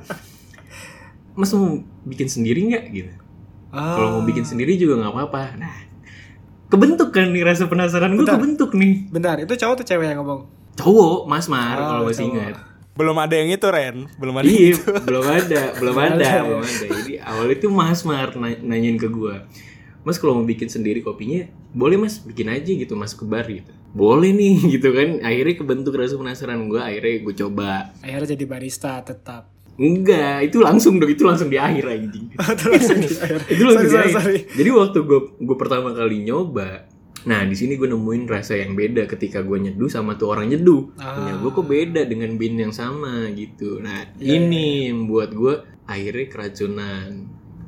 Mas 1.34 1.50
mau 1.54 1.82
bikin 2.06 2.30
sendiri 2.30 2.62
nggak? 2.70 2.86
Gitu. 2.94 3.14
Ah, 3.74 3.98
kalau 3.98 4.10
mau 4.18 4.24
bikin 4.26 4.46
sendiri 4.46 4.78
juga 4.78 5.02
nggak 5.02 5.14
apa-apa. 5.14 5.44
Nah 5.58 5.76
kebentuk 6.70 7.14
kan 7.14 7.30
nih 7.30 7.46
rasa 7.46 7.70
penasaran 7.70 8.18
gue 8.18 8.26
kebentuk 8.26 8.74
nih. 8.74 9.06
Bentar, 9.14 9.38
itu 9.38 9.54
cowok 9.54 9.82
tuh 9.82 9.86
cewek 9.86 10.14
yang 10.14 10.22
ngomong. 10.26 10.50
cowok 10.74 11.30
mas 11.30 11.46
mar 11.46 11.78
Oh, 11.78 11.86
kalau 11.86 12.04
masih 12.10 12.34
ingat 12.34 12.58
Belum 12.94 13.18
ada 13.18 13.34
yang 13.34 13.50
itu 13.50 13.66
Ren, 13.66 14.06
belum 14.14 14.36
ada 14.36 14.46
Iya, 14.46 14.70
itu. 14.72 14.86
belum 15.08 15.26
ada, 15.26 15.62
belum 15.76 15.98
ada, 15.98 16.14
ada. 16.16 16.32
belum 16.44 16.62
ada. 16.62 16.86
Jadi 16.96 17.14
awal 17.20 17.48
itu 17.50 17.68
Mas 17.68 18.02
Mar 18.02 18.30
na- 18.34 18.62
nanyain 18.62 18.96
ke 18.96 19.08
gua. 19.08 19.50
Mas 20.02 20.16
kalau 20.16 20.36
mau 20.36 20.44
bikin 20.44 20.68
sendiri 20.68 21.00
kopinya, 21.00 21.44
boleh 21.72 21.98
Mas 21.98 22.20
bikin 22.20 22.48
aja 22.48 22.68
gitu 22.68 22.94
masuk 22.94 23.20
ke 23.20 23.28
bar 23.28 23.46
gitu. 23.46 23.72
Boleh 23.92 24.30
nih 24.30 24.54
gitu 24.74 24.90
kan. 24.90 25.18
Akhirnya 25.22 25.56
kebentuk 25.56 25.94
rasa 25.94 26.14
penasaran 26.14 26.68
gua, 26.68 26.86
akhirnya 26.86 27.18
gue 27.20 27.36
coba. 27.40 27.98
Akhirnya 28.00 28.30
jadi 28.30 28.46
barista 28.46 29.02
tetap. 29.02 29.50
Enggak, 29.74 30.46
itu 30.46 30.62
langsung 30.62 31.02
dong, 31.02 31.10
itu 31.10 31.24
langsung 31.24 31.50
di 31.50 31.58
akhir 31.58 31.82
anjing. 31.88 32.30
Itu 32.38 32.70
langsung 32.70 32.98
di 33.00 33.10
akhir. 33.10 33.38
itu 33.50 33.62
langsung 33.64 33.82
Sorry, 33.82 33.90
di 33.90 33.90
sorry, 33.90 34.06
akhir. 34.06 34.22
sorry. 34.22 34.40
Jadi 34.54 34.70
waktu 34.70 34.98
gue 35.02 35.20
gue 35.40 35.58
pertama 35.58 35.90
kali 35.92 36.18
nyoba, 36.22 36.70
nah 37.24 37.42
di 37.48 37.56
sini 37.56 37.80
gue 37.80 37.88
nemuin 37.88 38.28
rasa 38.28 38.60
yang 38.60 38.76
beda 38.76 39.08
ketika 39.08 39.40
gue 39.42 39.56
nyeduh 39.56 39.88
sama 39.88 40.20
tuh 40.20 40.36
orang 40.36 40.52
nyeduh. 40.52 40.92
Ah. 41.00 41.16
Punya 41.16 41.34
gue 41.40 41.52
kok 41.56 41.68
beda 41.68 42.02
dengan 42.08 42.36
bin 42.36 42.60
yang 42.60 42.76
sama 42.76 43.32
gitu. 43.32 43.80
Nah 43.80 44.12
Iya, 44.20 44.44
ini 44.44 44.92
yang 44.92 45.08
buat 45.08 45.32
gue 45.32 45.54
akhirnya 45.88 46.28
keracunan. 46.28 47.08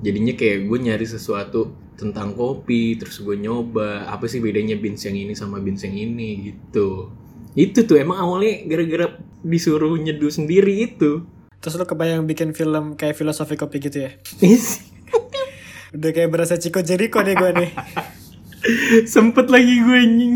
Jadinya 0.03 0.33
kayak 0.35 0.67
gue 0.67 0.77
nyari 0.91 1.07
sesuatu 1.07 1.71
tentang 1.95 2.35
kopi, 2.35 2.99
terus 2.99 3.23
gue 3.23 3.39
nyoba 3.39 4.11
apa 4.11 4.27
sih 4.27 4.43
bedanya 4.43 4.75
bins 4.75 5.07
yang 5.07 5.15
ini 5.15 5.33
sama 5.33 5.63
bins 5.63 5.87
yang 5.87 5.95
ini 5.95 6.51
gitu. 6.51 7.09
Itu 7.55 7.87
tuh 7.87 8.03
emang 8.03 8.19
awalnya 8.19 8.67
gara-gara 8.67 9.15
disuruh 9.39 9.95
nyeduh 9.95 10.27
sendiri 10.27 10.91
itu. 10.91 11.23
Terus 11.63 11.79
lu 11.79 11.87
kebayang 11.87 12.27
bikin 12.27 12.51
film 12.51 12.99
kayak 12.99 13.15
filosofi 13.15 13.55
kopi 13.55 13.79
gitu 13.79 14.05
ya? 14.05 14.11
Udah 15.95 16.11
kayak 16.11 16.29
berasa 16.29 16.59
Chico 16.59 16.83
Jericho 16.83 17.23
nih 17.23 17.35
gue 17.39 17.51
nih. 17.55 17.71
sempet 19.05 19.45
lagi 19.45 19.77
gue 19.77 19.97
anjing 19.97 20.33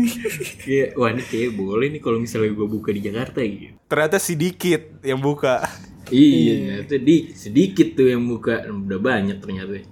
kayak 0.58 0.88
wah 0.94 1.08
ini 1.08 1.22
kayak 1.22 1.50
boleh 1.52 1.88
nih 1.88 2.00
kalau 2.00 2.16
misalnya 2.16 2.50
gue 2.50 2.68
buka 2.68 2.90
di 2.90 3.00
Jakarta 3.00 3.40
gitu 3.40 3.74
Ternyata 3.82 4.16
sedikit 4.16 4.80
yang 5.00 5.18
buka. 5.18 5.66
iya 6.08 6.54
ternyata 6.80 6.96
di 6.96 7.16
sedikit 7.32 7.88
tuh 7.92 8.06
yang 8.08 8.22
buka 8.24 8.64
udah 8.64 9.00
banyak 9.00 9.38
ternyata 9.38 9.82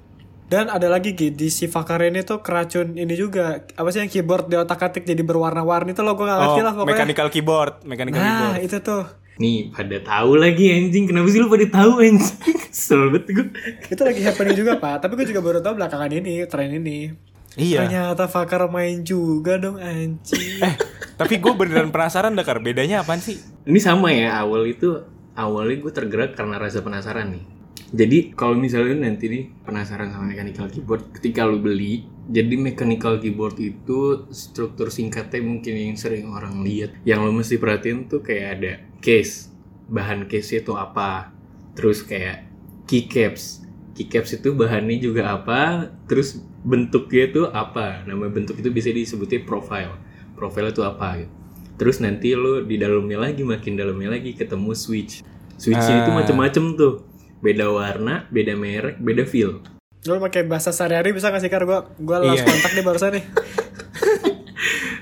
Dan 0.45 0.67
ada 0.67 0.89
lagi 0.89 1.13
Gi, 1.13 1.29
di 1.31 1.47
si 1.47 1.67
Fakar 1.67 2.01
ini 2.03 2.23
tuh 2.23 2.41
keracun 2.41 2.97
ini 2.97 3.13
juga. 3.13 3.69
Apa 3.69 3.89
sih 3.89 4.01
yang 4.01 4.09
keyboard 4.09 4.49
di 4.49 4.57
otak 4.57 4.81
atik 4.83 5.05
jadi 5.05 5.21
berwarna-warni 5.21 5.93
tuh 5.93 6.01
lo 6.01 6.15
gue 6.15 6.25
gak 6.25 6.35
Oh, 6.35 6.43
ngerti 6.49 6.63
lah 6.63 6.73
pokoknya. 6.73 6.93
mechanical 6.95 7.29
keyboard, 7.29 7.73
mechanical 7.85 8.17
Nah 8.17 8.33
keyboard. 8.57 8.65
itu 8.65 8.79
tuh. 8.81 9.05
nih 9.37 9.71
pada 9.71 9.97
tahu 10.01 10.35
lagi 10.35 10.65
anjing 10.69 11.05
kenapa 11.07 11.29
sih 11.29 11.39
lu 11.39 11.47
pada 11.47 11.63
tahu 11.69 11.93
anjing 12.01 12.35
kesel 12.65 13.07
banget 13.09 13.25
gue 13.31 13.47
Itu 13.89 14.03
lagi 14.03 14.21
happening 14.21 14.57
juga 14.57 14.73
pak. 14.77 14.95
Tapi 14.99 15.13
gue 15.15 15.27
juga 15.27 15.41
baru 15.41 15.59
tahu 15.61 15.75
belakangan 15.77 16.11
ini 16.13 16.41
tren 16.45 16.73
ini. 16.73 17.13
Iya. 17.59 17.85
Ternyata 17.85 18.31
Fakar 18.31 18.71
main 18.71 19.03
juga 19.03 19.59
dong 19.59 19.83
anjing. 19.83 20.63
Eh, 20.63 20.75
tapi 21.19 21.43
gue 21.43 21.53
beneran 21.53 21.91
penasaran 21.91 22.39
Dakar. 22.39 22.63
Bedanya 22.63 23.03
apaan 23.03 23.19
sih? 23.19 23.59
ini 23.69 23.81
sama 23.85 24.09
ya 24.17 24.41
awal 24.41 24.65
itu 24.65 24.97
awalnya 25.37 25.77
gue 25.85 25.93
tergerak 25.93 26.33
karena 26.33 26.57
rasa 26.57 26.81
penasaran 26.81 27.37
nih 27.37 27.45
jadi 27.93 28.33
kalau 28.33 28.57
misalnya 28.57 28.97
lu 28.97 29.01
nanti 29.05 29.29
nih 29.29 29.45
penasaran 29.61 30.09
sama 30.09 30.33
mechanical 30.33 30.73
keyboard 30.73 31.13
ketika 31.13 31.45
lu 31.45 31.61
beli 31.61 32.09
jadi 32.33 32.57
mechanical 32.57 33.21
keyboard 33.21 33.61
itu 33.61 34.25
struktur 34.33 34.89
singkatnya 34.89 35.45
mungkin 35.45 35.77
yang 35.77 36.01
sering 36.01 36.33
orang 36.33 36.65
lihat 36.65 36.97
yang 37.05 37.21
lo 37.21 37.33
mesti 37.33 37.61
perhatiin 37.61 38.09
tuh 38.09 38.25
kayak 38.25 38.49
ada 38.57 38.73
case 39.05 39.53
bahan 39.93 40.25
case 40.33 40.65
itu 40.65 40.73
apa 40.73 41.29
terus 41.77 42.01
kayak 42.01 42.49
keycaps 42.89 43.68
keycaps 43.99 44.39
itu 44.39 44.55
bahannya 44.55 44.97
juga 44.97 45.35
apa 45.35 45.61
terus 46.07 46.39
bentuknya 46.63 47.23
itu 47.27 47.43
apa 47.45 48.07
nama 48.07 48.31
bentuk 48.31 48.55
itu 48.55 48.71
bisa 48.71 48.89
disebutnya 48.89 49.43
profile 49.43 49.99
profile 50.33 50.71
itu 50.71 50.81
apa 50.81 51.19
gitu 51.19 51.33
terus 51.75 51.99
nanti 51.99 52.33
lo 52.33 52.61
di 52.61 52.75
dalamnya 52.75 53.19
lagi 53.21 53.43
makin 53.43 53.75
dalamnya 53.75 54.15
lagi 54.15 54.33
ketemu 54.33 54.71
switch 54.73 55.27
switchnya 55.55 56.07
itu 56.07 56.11
Ah. 56.11 56.17
macem-macem 56.17 56.65
tuh 56.75 57.03
beda 57.39 57.67
warna 57.69 58.27
beda 58.29 58.55
merek 58.55 58.99
beda 58.99 59.23
feel 59.25 59.59
Lu 60.01 60.15
pakai 60.17 60.47
bahasa 60.47 60.71
sehari-hari 60.71 61.11
bisa 61.11 61.27
gak 61.27 61.43
sih 61.43 61.51
Kar? 61.51 61.67
Gue 61.67 61.75
gue 61.99 62.17
lost 62.17 62.39
Iya. 62.39 62.47
kontak 62.47 62.71
nih 62.71 62.85
barusan 62.87 63.11
nih. 63.13 63.25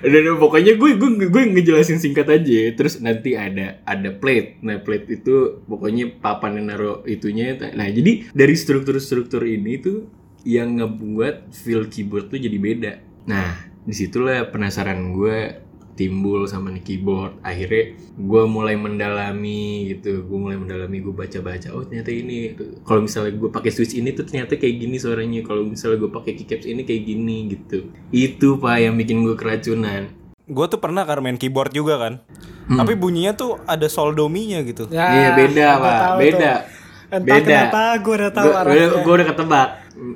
Dan 0.06 0.38
pokoknya 0.38 0.78
gue 0.78 0.94
gue 0.94 1.10
gue 1.26 1.42
ngejelasin 1.50 1.98
singkat 1.98 2.30
aja. 2.30 2.70
Terus 2.78 3.02
nanti 3.02 3.34
ada 3.34 3.82
ada 3.82 4.14
plate. 4.14 4.62
Nah 4.62 4.78
plate 4.78 5.18
itu 5.18 5.66
pokoknya 5.66 6.22
papan 6.22 6.62
yang 6.62 6.66
naruh 6.70 7.02
itunya. 7.10 7.58
Nah 7.75 7.90
jadi 7.90 8.30
dari 8.30 8.54
struktur-struktur 8.54 9.42
ini 9.42 9.82
tuh 9.82 10.06
yang 10.46 10.78
ngebuat 10.78 11.50
feel 11.50 11.90
keyboard 11.90 12.30
tuh 12.30 12.38
jadi 12.38 12.54
beda. 12.54 12.92
Nah 13.26 13.75
di 13.82 13.94
situlah 13.94 14.46
penasaran 14.54 15.10
gue 15.14 15.65
timbul 15.97 16.45
sama 16.45 16.71
nih 16.71 16.85
keyboard. 16.85 17.41
Akhirnya 17.41 17.85
gue 18.15 18.43
mulai 18.45 18.76
mendalami 18.76 19.91
gitu. 19.91 20.23
Gue 20.23 20.38
mulai 20.38 20.55
mendalami 20.55 21.00
gue 21.00 21.11
baca-baca. 21.11 21.73
Oh 21.73 21.83
ternyata 21.83 22.12
ini. 22.12 22.53
Kalau 22.85 23.00
misalnya 23.03 23.33
gue 23.33 23.49
pakai 23.49 23.71
switch 23.73 23.97
ini 23.97 24.12
tuh 24.12 24.29
ternyata 24.29 24.55
kayak 24.55 24.76
gini 24.76 24.97
suaranya. 24.97 25.41
Kalau 25.41 25.65
misalnya 25.65 25.97
gue 25.99 26.11
pakai 26.12 26.33
keycaps 26.37 26.69
ini 26.69 26.85
kayak 26.85 27.03
gini 27.03 27.37
gitu. 27.50 27.88
Itu 28.12 28.61
pak 28.61 28.76
yang 28.79 28.95
bikin 28.95 29.25
gue 29.25 29.35
keracunan. 29.35 30.12
Gue 30.47 30.67
tuh 30.69 30.79
pernah 30.79 31.03
kan 31.03 31.19
main 31.19 31.35
keyboard 31.35 31.73
juga 31.73 31.99
kan. 31.99 32.23
Tapi 32.67 32.93
bunyinya 32.95 33.33
tuh 33.33 33.59
ada 33.65 33.87
soldominya 33.87 34.61
gitu. 34.62 34.91
Ya, 34.91 35.07
Iya 35.09 35.29
beda 35.35 35.69
gua 35.73 35.83
pak, 35.83 36.00
beda. 36.21 36.53
tuh. 36.53 36.85
Entah 37.07 37.23
Beda. 37.38 37.47
kenapa 37.47 37.83
gue 38.03 38.15
udah 38.19 38.33
tahu 38.35 38.49
Gue 38.50 38.59
arahnya. 38.59 38.87
gue 38.99 39.15
udah 39.15 39.26
ketebak. 39.31 39.69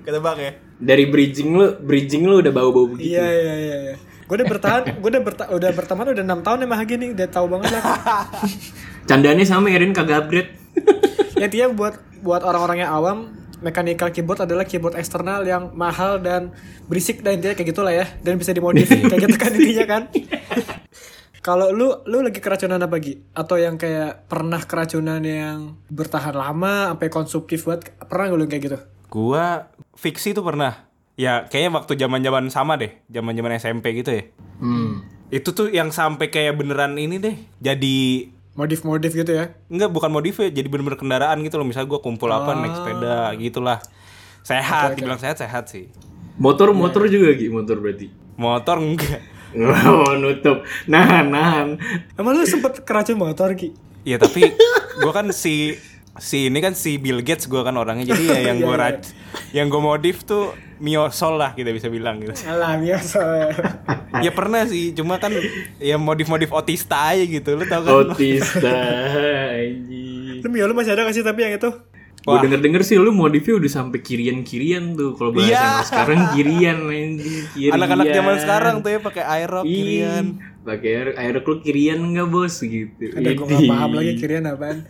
Ketebak 0.02 0.36
ya? 0.36 0.52
Dari 0.80 1.04
bridging 1.06 1.50
lu, 1.54 1.66
bridging 1.78 2.22
lu 2.26 2.42
udah 2.42 2.50
bau-bau 2.50 2.90
begitu. 2.90 3.14
Iya 3.14 3.26
iya 3.30 3.54
iya. 3.54 3.94
Gue 4.30 4.38
udah 4.38 4.46
bertahan, 4.46 4.82
gue 5.02 5.10
udah 5.10 5.22
berta 5.26 5.44
udah 5.50 5.70
berteman 5.74 6.06
udah 6.14 6.22
enam 6.22 6.38
tahun 6.46 6.62
sama 6.62 6.78
Hagi 6.78 6.94
nih, 7.02 7.18
udah 7.18 7.28
tahu 7.34 7.46
banget 7.50 7.74
lah. 7.74 7.82
Candanya 9.10 9.42
sama 9.42 9.74
Erin 9.74 9.90
kagak 9.90 10.22
upgrade. 10.22 10.54
ya 11.34 11.50
intinya 11.50 11.74
buat 11.74 11.98
buat 12.22 12.46
orang-orang 12.46 12.86
yang 12.86 12.94
awam, 12.94 13.34
mechanical 13.58 14.14
keyboard 14.14 14.46
adalah 14.46 14.62
keyboard 14.62 14.94
eksternal 14.94 15.42
yang 15.42 15.74
mahal 15.74 16.22
dan 16.22 16.54
berisik 16.86 17.26
dan 17.26 17.42
intinya 17.42 17.58
kayak 17.58 17.74
gitulah 17.74 17.90
ya, 17.90 18.06
dan 18.22 18.38
bisa 18.38 18.54
dimodif 18.54 18.86
kayak 19.10 19.18
gitu 19.18 19.34
kan 19.34 19.50
intinya 19.50 19.84
kan. 19.90 20.02
Kalau 21.42 21.74
lu 21.74 21.90
lu 22.06 22.22
lagi 22.22 22.38
keracunan 22.38 22.78
apa 22.78 23.02
Gi? 23.02 23.34
Atau 23.34 23.58
yang 23.58 23.82
kayak 23.82 24.30
pernah 24.30 24.62
keracunan 24.62 25.18
yang 25.26 25.74
bertahan 25.90 26.38
lama 26.38 26.94
sampai 26.94 27.08
konsumtif 27.10 27.66
banget? 27.66 27.98
Pernah 27.98 28.30
gak 28.30 28.38
lu 28.38 28.46
kayak 28.46 28.62
gitu? 28.62 28.78
Gua 29.10 29.66
fiksi 29.98 30.38
tuh 30.38 30.46
pernah. 30.46 30.89
Ya 31.20 31.44
kayaknya 31.44 31.76
waktu 31.76 31.92
zaman-zaman 32.00 32.48
sama 32.48 32.80
deh, 32.80 32.96
zaman-zaman 33.12 33.60
SMP 33.60 33.92
gitu 33.92 34.16
ya. 34.16 34.24
Hmm. 34.56 35.04
Itu 35.28 35.52
tuh 35.52 35.68
yang 35.68 35.92
sampai 35.92 36.32
kayak 36.32 36.56
beneran 36.56 36.96
ini 36.96 37.20
deh. 37.20 37.36
Jadi 37.60 38.32
Modif-modif 38.50 39.12
gitu 39.12 39.30
ya? 39.30 39.52
enggak 39.68 39.88
bukan 39.88 40.10
modif 40.10 40.40
ya, 40.40 40.48
jadi 40.48 40.66
bener-bener 40.66 40.96
kendaraan 40.96 41.38
gitu 41.44 41.60
loh. 41.60 41.68
Misalnya 41.68 41.86
gua 41.86 42.00
kumpul 42.00 42.28
apa 42.28 42.56
naik 42.56 42.72
sepeda 42.72 43.30
gitulah. 43.36 43.78
Sehat, 44.40 44.96
dibilang 44.96 45.20
sehat 45.20 45.36
sehat 45.38 45.68
sih. 45.68 45.92
Motor 46.40 46.72
motor 46.72 47.04
juga 47.04 47.36
Gi, 47.36 47.52
motor 47.52 47.76
berarti. 47.78 48.08
Motor 48.40 48.80
enggak. 48.80 49.20
Oh, 49.50 50.14
nutup. 50.14 50.62
Nahan, 50.86 51.26
nahan. 51.34 51.68
Emang 52.14 52.38
lu 52.38 52.46
sempet 52.46 52.86
keracun 52.86 53.18
motor 53.18 53.50
Gi? 53.58 53.74
Ya 54.06 54.14
tapi 54.16 54.46
gua 55.02 55.10
kan 55.10 55.26
si 55.34 55.74
si 56.16 56.46
ini 56.46 56.62
kan 56.62 56.78
si 56.78 56.96
Bill 56.96 57.18
Gates 57.20 57.50
gua 57.50 57.66
kan 57.66 57.74
orangnya 57.74 58.14
jadi 58.14 58.22
ya 58.30 58.38
yang 58.54 58.62
gua 58.62 58.74
Iya, 58.74 58.82
rac- 58.82 59.12
yang 59.50 59.66
gua 59.66 59.82
modif 59.82 60.22
tuh 60.22 60.54
miosol 60.80 61.36
lah 61.36 61.52
kita 61.52 61.70
bisa 61.70 61.92
bilang 61.92 62.18
gitu. 62.24 62.32
Alah 62.48 62.80
biasa. 62.80 63.20
ya 64.24 64.32
pernah 64.32 64.64
sih, 64.64 64.96
cuma 64.96 65.20
kan 65.20 65.30
ya 65.76 66.00
modif-modif 66.00 66.50
otista 66.50 67.12
aja 67.12 67.22
gitu. 67.22 67.54
Lu 67.54 67.64
tau 67.68 67.84
kan? 67.84 68.10
Otista. 68.10 68.72
Lu 70.40 70.48
Mio 70.48 70.64
lu 70.64 70.72
masih 70.72 70.96
ada 70.96 71.04
gak 71.04 71.12
sih 71.12 71.20
tapi 71.20 71.44
yang 71.44 71.54
itu? 71.60 71.68
Gue 72.20 72.36
denger-denger 72.44 72.82
sih 72.84 73.00
lu 73.00 73.16
modifnya 73.16 73.56
udah 73.56 73.70
sampai 73.80 74.04
kirian-kirian 74.04 74.92
tuh 74.92 75.16
kalau 75.16 75.32
bahasa 75.32 75.56
anak 75.56 75.88
sekarang 75.88 76.20
kirian 76.36 76.78
anjing, 76.84 77.44
kirian. 77.56 77.72
Anak-anak 77.80 78.06
zaman 78.12 78.34
sekarang 78.44 78.74
tuh 78.84 78.90
ya 78.92 78.98
pakai 79.00 79.22
aerob 79.24 79.64
Ih, 79.64 79.72
kirian. 79.72 80.24
Pakai 80.60 80.90
air 80.92 81.08
air 81.16 81.36
lu 81.40 81.54
kirian 81.64 81.98
enggak 82.04 82.28
bos 82.28 82.60
gitu. 82.60 83.04
Ada 83.16 83.32
gue 83.32 83.46
gak 83.48 83.60
Idih. 83.64 83.70
paham 83.72 83.90
lagi 83.96 84.12
kirian 84.20 84.44
apaan. 84.44 84.84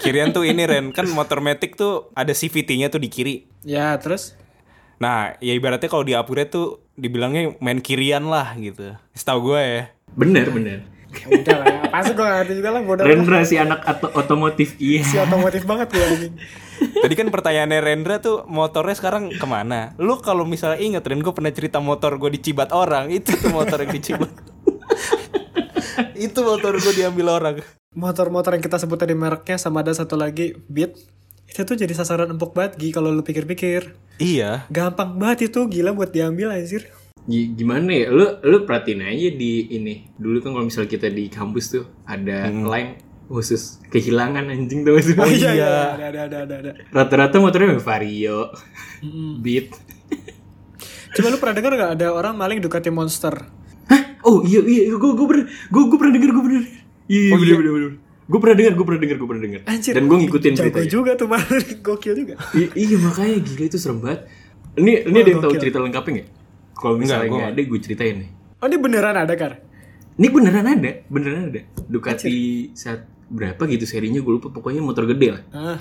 Kirian 0.00 0.30
tuh 0.32 0.48
ini 0.48 0.62
Ren, 0.64 0.96
kan 0.96 1.04
motor 1.12 1.44
Matic 1.44 1.76
tuh 1.76 2.08
ada 2.16 2.32
CVT-nya 2.32 2.88
tuh 2.88 3.04
di 3.04 3.12
kiri. 3.12 3.44
Ya 3.66 3.92
terus? 4.00 4.38
Nah, 4.96 5.36
ya 5.44 5.52
ibaratnya 5.52 5.92
kalau 5.92 6.04
di 6.04 6.16
upgrade 6.16 6.48
tuh 6.48 6.80
dibilangnya 6.96 7.52
main 7.60 7.84
kirian 7.84 8.24
lah 8.26 8.56
gitu. 8.56 8.96
Setahu 9.12 9.52
gue 9.52 9.60
ya. 9.60 9.82
Bener 10.16 10.48
bener. 10.48 10.78
Ya 11.12 11.26
udah 11.32 11.56
lah 11.60 11.66
ya. 11.68 11.80
Apa 11.92 12.00
sih 12.04 12.14
gue 12.16 12.24
ngerti 12.24 12.52
juga 12.60 12.70
lah 12.72 12.80
bodoh. 12.84 13.04
Rendra 13.04 13.40
si 13.44 13.56
anak 13.60 13.84
atau 13.84 14.08
otomotif 14.16 14.76
iya. 14.80 15.04
Si 15.04 15.20
otomotif 15.20 15.68
banget 15.68 15.92
gue 15.92 16.00
anjing. 16.04 16.34
Tadi 16.76 17.14
kan 17.16 17.28
pertanyaannya 17.32 17.80
Rendra 17.80 18.16
tuh 18.20 18.44
motornya 18.48 18.96
sekarang 18.96 19.32
ke 19.32 19.46
mana? 19.48 19.96
Lu 20.00 20.20
kalau 20.20 20.44
misalnya 20.44 20.80
inget 20.80 21.04
Ren, 21.04 21.20
gue 21.24 21.32
pernah 21.32 21.52
cerita 21.52 21.80
motor 21.80 22.16
gue 22.16 22.30
dicibat 22.36 22.72
orang. 22.72 23.12
Itu 23.12 23.36
tuh 23.36 23.52
motor 23.52 23.80
yang 23.84 23.92
dicibat. 23.92 24.32
itu 26.26 26.38
motor 26.40 26.72
gue 26.76 26.92
diambil 26.96 27.26
orang. 27.32 27.54
Motor-motor 27.96 28.52
yang 28.56 28.64
kita 28.64 28.76
sebut 28.76 29.00
tadi 29.00 29.16
mereknya 29.16 29.56
sama 29.56 29.80
ada 29.80 29.92
satu 29.92 30.20
lagi 30.20 30.52
Beat. 30.68 30.96
Itu 31.48 31.64
tuh 31.64 31.76
jadi 31.80 31.92
sasaran 31.96 32.28
empuk 32.28 32.52
banget 32.52 32.76
Gi 32.76 32.92
kalau 32.92 33.08
lu 33.08 33.24
pikir-pikir. 33.24 34.05
Iya. 34.16 34.64
Gampang 34.68 35.16
banget 35.16 35.52
itu 35.52 35.60
gila 35.66 35.92
buat 35.92 36.08
diambil 36.08 36.52
anjir. 36.52 36.88
Gi- 37.26 37.52
Gimana 37.52 37.90
ya? 37.90 38.06
Lu 38.08 38.40
lu 38.40 38.64
perhatiin 38.64 39.02
aja 39.02 39.28
di 39.30 39.68
ini. 39.70 40.08
Dulu 40.16 40.40
kan 40.40 40.50
kalau 40.52 40.64
misalnya 40.64 40.88
kita 40.88 41.08
di 41.08 41.28
kampus 41.28 41.64
tuh 41.70 41.84
ada 42.04 42.48
line 42.48 42.96
khusus 43.26 43.82
kehilangan 43.88 44.46
anjing 44.46 44.86
tuh. 44.86 44.96
Oh 45.18 45.26
iya, 45.26 45.50
iya. 45.52 45.70
ada 45.92 46.06
ada 46.08 46.20
ada 46.24 46.38
ada. 46.42 46.54
ada. 46.60 46.70
Rata-rata 46.88 47.36
motornya 47.36 47.76
Vario, 47.76 48.54
Beat. 49.40 49.74
Coba 51.12 51.32
lu 51.32 51.36
pernah 51.36 51.56
dengar 51.56 51.72
gak 51.74 51.92
ada 51.96 52.06
orang 52.12 52.36
maling 52.36 52.60
Ducati 52.60 52.92
Monster? 52.92 53.34
Hah? 53.88 54.02
Oh 54.20 54.42
iya 54.42 54.60
iya 54.60 54.90
gue 54.90 55.10
gue 55.12 55.26
pernah 55.26 55.46
gue 55.46 55.82
gue 55.82 55.98
pernah 55.98 56.12
dengar 56.12 56.30
gue 56.30 56.42
pernah 56.42 56.60
denger. 56.60 56.74
Iya 57.06 57.20
iya 57.22 57.34
bener 57.36 57.56
bener 57.56 57.72
bener. 57.72 57.92
Gue 58.26 58.38
pernah 58.42 58.56
dengar 58.58 58.72
gue 58.74 58.84
pernah 58.84 59.00
dengar 59.00 59.16
gue 59.16 59.28
pernah 59.30 59.42
dengar. 59.42 59.60
Anjir. 59.64 59.92
Dan 59.94 60.04
gue 60.06 60.16
ngikutin 60.18 60.52
ceritanya. 60.52 60.90
juga 60.90 61.10
tuh 61.14 61.28
maling 61.30 61.78
gokil 61.86 62.14
juga. 62.14 62.34
I- 62.52 62.74
iya 62.74 62.96
makanya 62.98 63.36
gila 63.38 63.64
itu 63.64 63.78
serem 63.78 63.98
banget. 64.02 64.20
Ini 64.76 64.92
ini 65.06 65.16
ada 65.16 65.30
yang 65.30 65.40
tahu 65.40 65.52
cerita 65.56 65.78
lengkapnya 65.78 66.12
nggak? 66.12 66.28
Kalau 66.76 66.94
misalnya 66.98 67.28
gua 67.30 67.38
nggak 67.40 67.52
ada 67.54 67.62
gue 67.62 67.78
ceritain 67.80 68.16
nih. 68.20 68.30
Oh 68.56 68.66
ini 68.66 68.76
beneran 68.76 69.16
ada 69.16 69.34
Kar? 69.34 69.52
Ini 70.16 70.26
beneran 70.28 70.66
ada, 70.66 70.90
beneran 71.06 71.42
ada. 71.48 71.60
Ducati 71.86 72.36
saat 72.72 73.04
berapa 73.26 73.62
gitu 73.66 73.84
serinya 73.84 74.20
gue 74.20 74.32
lupa. 74.32 74.48
Pokoknya 74.50 74.82
motor 74.82 75.06
gede 75.06 75.28
lah. 75.30 75.42
Ah, 75.50 75.78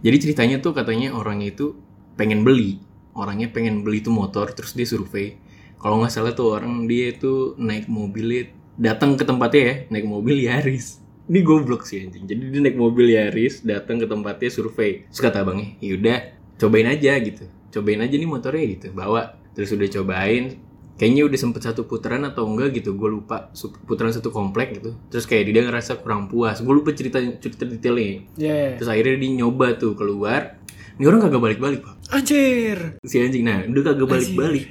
Jadi 0.00 0.16
ceritanya 0.20 0.60
tuh 0.60 0.72
katanya 0.72 1.12
orangnya 1.12 1.48
itu 1.48 1.74
pengen 2.14 2.44
beli, 2.44 2.76
orangnya 3.12 3.48
pengen 3.48 3.80
beli 3.80 3.98
tuh 3.98 4.12
motor, 4.12 4.52
terus 4.52 4.72
dia 4.72 4.84
survei. 4.84 5.36
Kalau 5.76 6.00
nggak 6.00 6.12
salah 6.12 6.32
tuh 6.32 6.54
orang 6.54 6.84
dia 6.84 7.12
itu 7.12 7.56
naik 7.56 7.88
mobilnya, 7.88 8.48
datang 8.76 9.16
ke 9.16 9.24
tempatnya 9.24 9.62
ya, 9.64 9.74
naik 9.90 10.04
mobil 10.04 10.36
Yaris. 10.40 11.03
Ini 11.24 11.40
goblok 11.40 11.88
sih 11.88 12.04
anjing. 12.04 12.28
Jadi 12.28 12.42
dia 12.52 12.60
naik 12.60 12.76
mobil 12.76 13.16
Yaris, 13.16 13.64
datang 13.64 13.96
ke 13.96 14.06
tempatnya 14.08 14.50
survei. 14.52 15.08
Terus 15.08 15.20
kata 15.24 15.40
abangnya, 15.40 15.72
yaudah 15.80 16.36
cobain 16.60 16.88
aja 16.88 17.16
gitu. 17.20 17.48
Cobain 17.72 18.00
aja 18.04 18.14
nih 18.14 18.28
motornya 18.28 18.64
gitu, 18.76 18.92
bawa. 18.92 19.40
Terus 19.56 19.72
udah 19.72 19.88
cobain, 19.88 20.60
kayaknya 20.94 21.22
udah 21.26 21.38
sempet 21.38 21.62
satu 21.64 21.88
putaran 21.88 22.22
atau 22.22 22.46
enggak 22.46 22.78
gitu 22.78 22.94
gue 22.94 23.08
lupa 23.10 23.50
putaran 23.86 24.14
satu 24.14 24.30
komplek 24.30 24.78
gitu 24.78 24.94
terus 25.10 25.26
kayak 25.26 25.50
dia 25.50 25.66
ngerasa 25.66 25.98
kurang 25.98 26.30
puas 26.30 26.62
gue 26.62 26.70
lupa 26.70 26.94
cerita 26.94 27.18
cerita 27.42 27.66
detailnya 27.66 28.30
yeah. 28.38 28.78
Terus 28.78 28.86
akhirnya 28.86 29.18
dia 29.18 29.30
nyoba 29.42 29.74
tuh 29.74 29.98
keluar. 29.98 30.62
Ini 30.94 31.10
orang 31.10 31.26
kagak 31.26 31.42
balik-balik 31.42 31.80
pak. 31.82 31.94
Anjir. 32.14 33.02
Si 33.02 33.18
anjing. 33.18 33.42
Nah, 33.42 33.66
udah 33.66 33.82
kagak 33.82 34.06
balik-balik. 34.06 34.66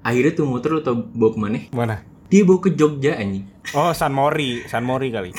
Akhirnya 0.00 0.32
tuh 0.32 0.48
motor 0.48 0.70
lo 0.72 0.80
tau 0.80 0.96
bawa 0.96 1.28
ke 1.28 1.38
mana? 1.38 1.58
Mana? 1.76 1.96
Dia 2.32 2.48
bawa 2.48 2.64
ke 2.64 2.72
Jogja 2.72 3.20
anjing. 3.20 3.44
Oh, 3.76 3.92
San 3.92 4.16
Mori, 4.16 4.64
San 4.64 4.88
Mori 4.88 5.12
kali. 5.12 5.36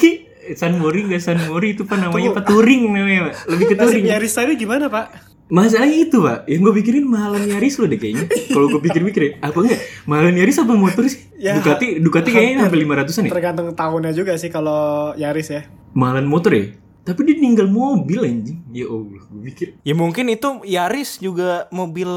San 0.55 0.75
Mori 0.77 1.07
nggak? 1.07 1.21
San 1.23 1.39
Mori 1.47 1.75
itu 1.75 1.87
pak 1.87 1.97
namanya 1.99 2.35
apa 2.35 2.41
touring 2.43 2.91
namanya 2.91 3.31
pak. 3.31 3.33
Lebih 3.47 3.65
ke 3.71 3.75
Nasib 3.75 3.83
touring 3.87 4.05
Yaris 4.11 4.33
tadi 4.35 4.53
gimana 4.59 4.87
pak? 4.91 5.33
masalahnya 5.53 5.97
itu 6.09 6.17
pak. 6.17 6.49
Yang 6.49 6.59
gue 6.65 6.73
pikirin 6.81 7.05
mahalan 7.05 7.43
Yaris 7.45 7.77
lo 7.77 7.85
deh 7.85 7.99
kayaknya. 8.01 8.25
Kalau 8.49 8.67
gue 8.73 8.81
pikir-pikir 8.81 9.21
ya 9.21 9.31
apa 9.43 9.57
enggak? 9.61 9.79
Mahalan 10.09 10.35
Yaris 10.39 10.57
apa 10.57 10.73
motor 10.73 11.03
sih? 11.05 11.29
Ya, 11.37 11.61
Ducati 11.61 12.01
Ducati 12.01 12.29
kayaknya 12.33 12.65
sampai 12.65 12.79
lima 12.81 12.93
ratusan 12.97 13.21
ya? 13.27 13.31
Tergantung 13.31 13.69
tahunnya 13.77 14.11
juga 14.17 14.33
sih 14.39 14.49
kalau 14.49 15.13
Yaris 15.13 15.49
ya. 15.53 15.61
mahalan 15.93 16.25
motor 16.25 16.57
ya? 16.57 16.73
Tapi 17.03 17.19
dia 17.27 17.35
ninggal 17.37 17.69
mobil 17.69 18.25
anjing. 18.25 18.63
Ya 18.73 18.89
allah 18.89 19.21
gue 19.29 19.41
pikir. 19.53 19.67
Ya 19.85 19.93
mungkin 19.93 20.25
itu 20.33 20.63
Yaris 20.65 21.21
juga 21.21 21.69
mobil 21.69 22.09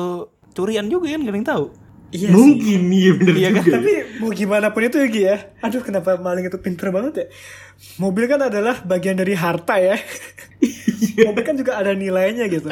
curian 0.56 0.88
juga 0.88 1.12
kan 1.12 1.20
gak 1.20 1.28
ada 1.28 1.38
yang 1.38 1.48
tahu. 1.48 1.66
Iya 2.14 2.30
mungkin 2.30 2.86
iya 2.88 3.10
bener 3.18 3.34
Iya 3.34 3.48
kan? 3.50 3.62
juga 3.62 3.76
Tapi 3.82 3.92
mau 4.22 4.30
gimana 4.30 4.70
pun 4.70 4.82
itu 4.86 4.96
ya 4.96 5.08
Gi 5.10 5.22
ya. 5.26 5.36
Aduh 5.60 5.82
kenapa 5.82 6.14
maling 6.16 6.46
itu 6.46 6.58
pinter 6.62 6.94
banget 6.94 7.14
ya. 7.18 7.26
Mobil 7.98 8.30
kan 8.30 8.40
adalah 8.40 8.78
bagian 8.82 9.18
dari 9.18 9.34
harta 9.34 9.76
ya. 9.76 9.98
Mobil 11.26 11.42
kan 11.42 11.58
juga 11.58 11.76
ada 11.76 11.92
nilainya 11.92 12.46
gitu. 12.46 12.70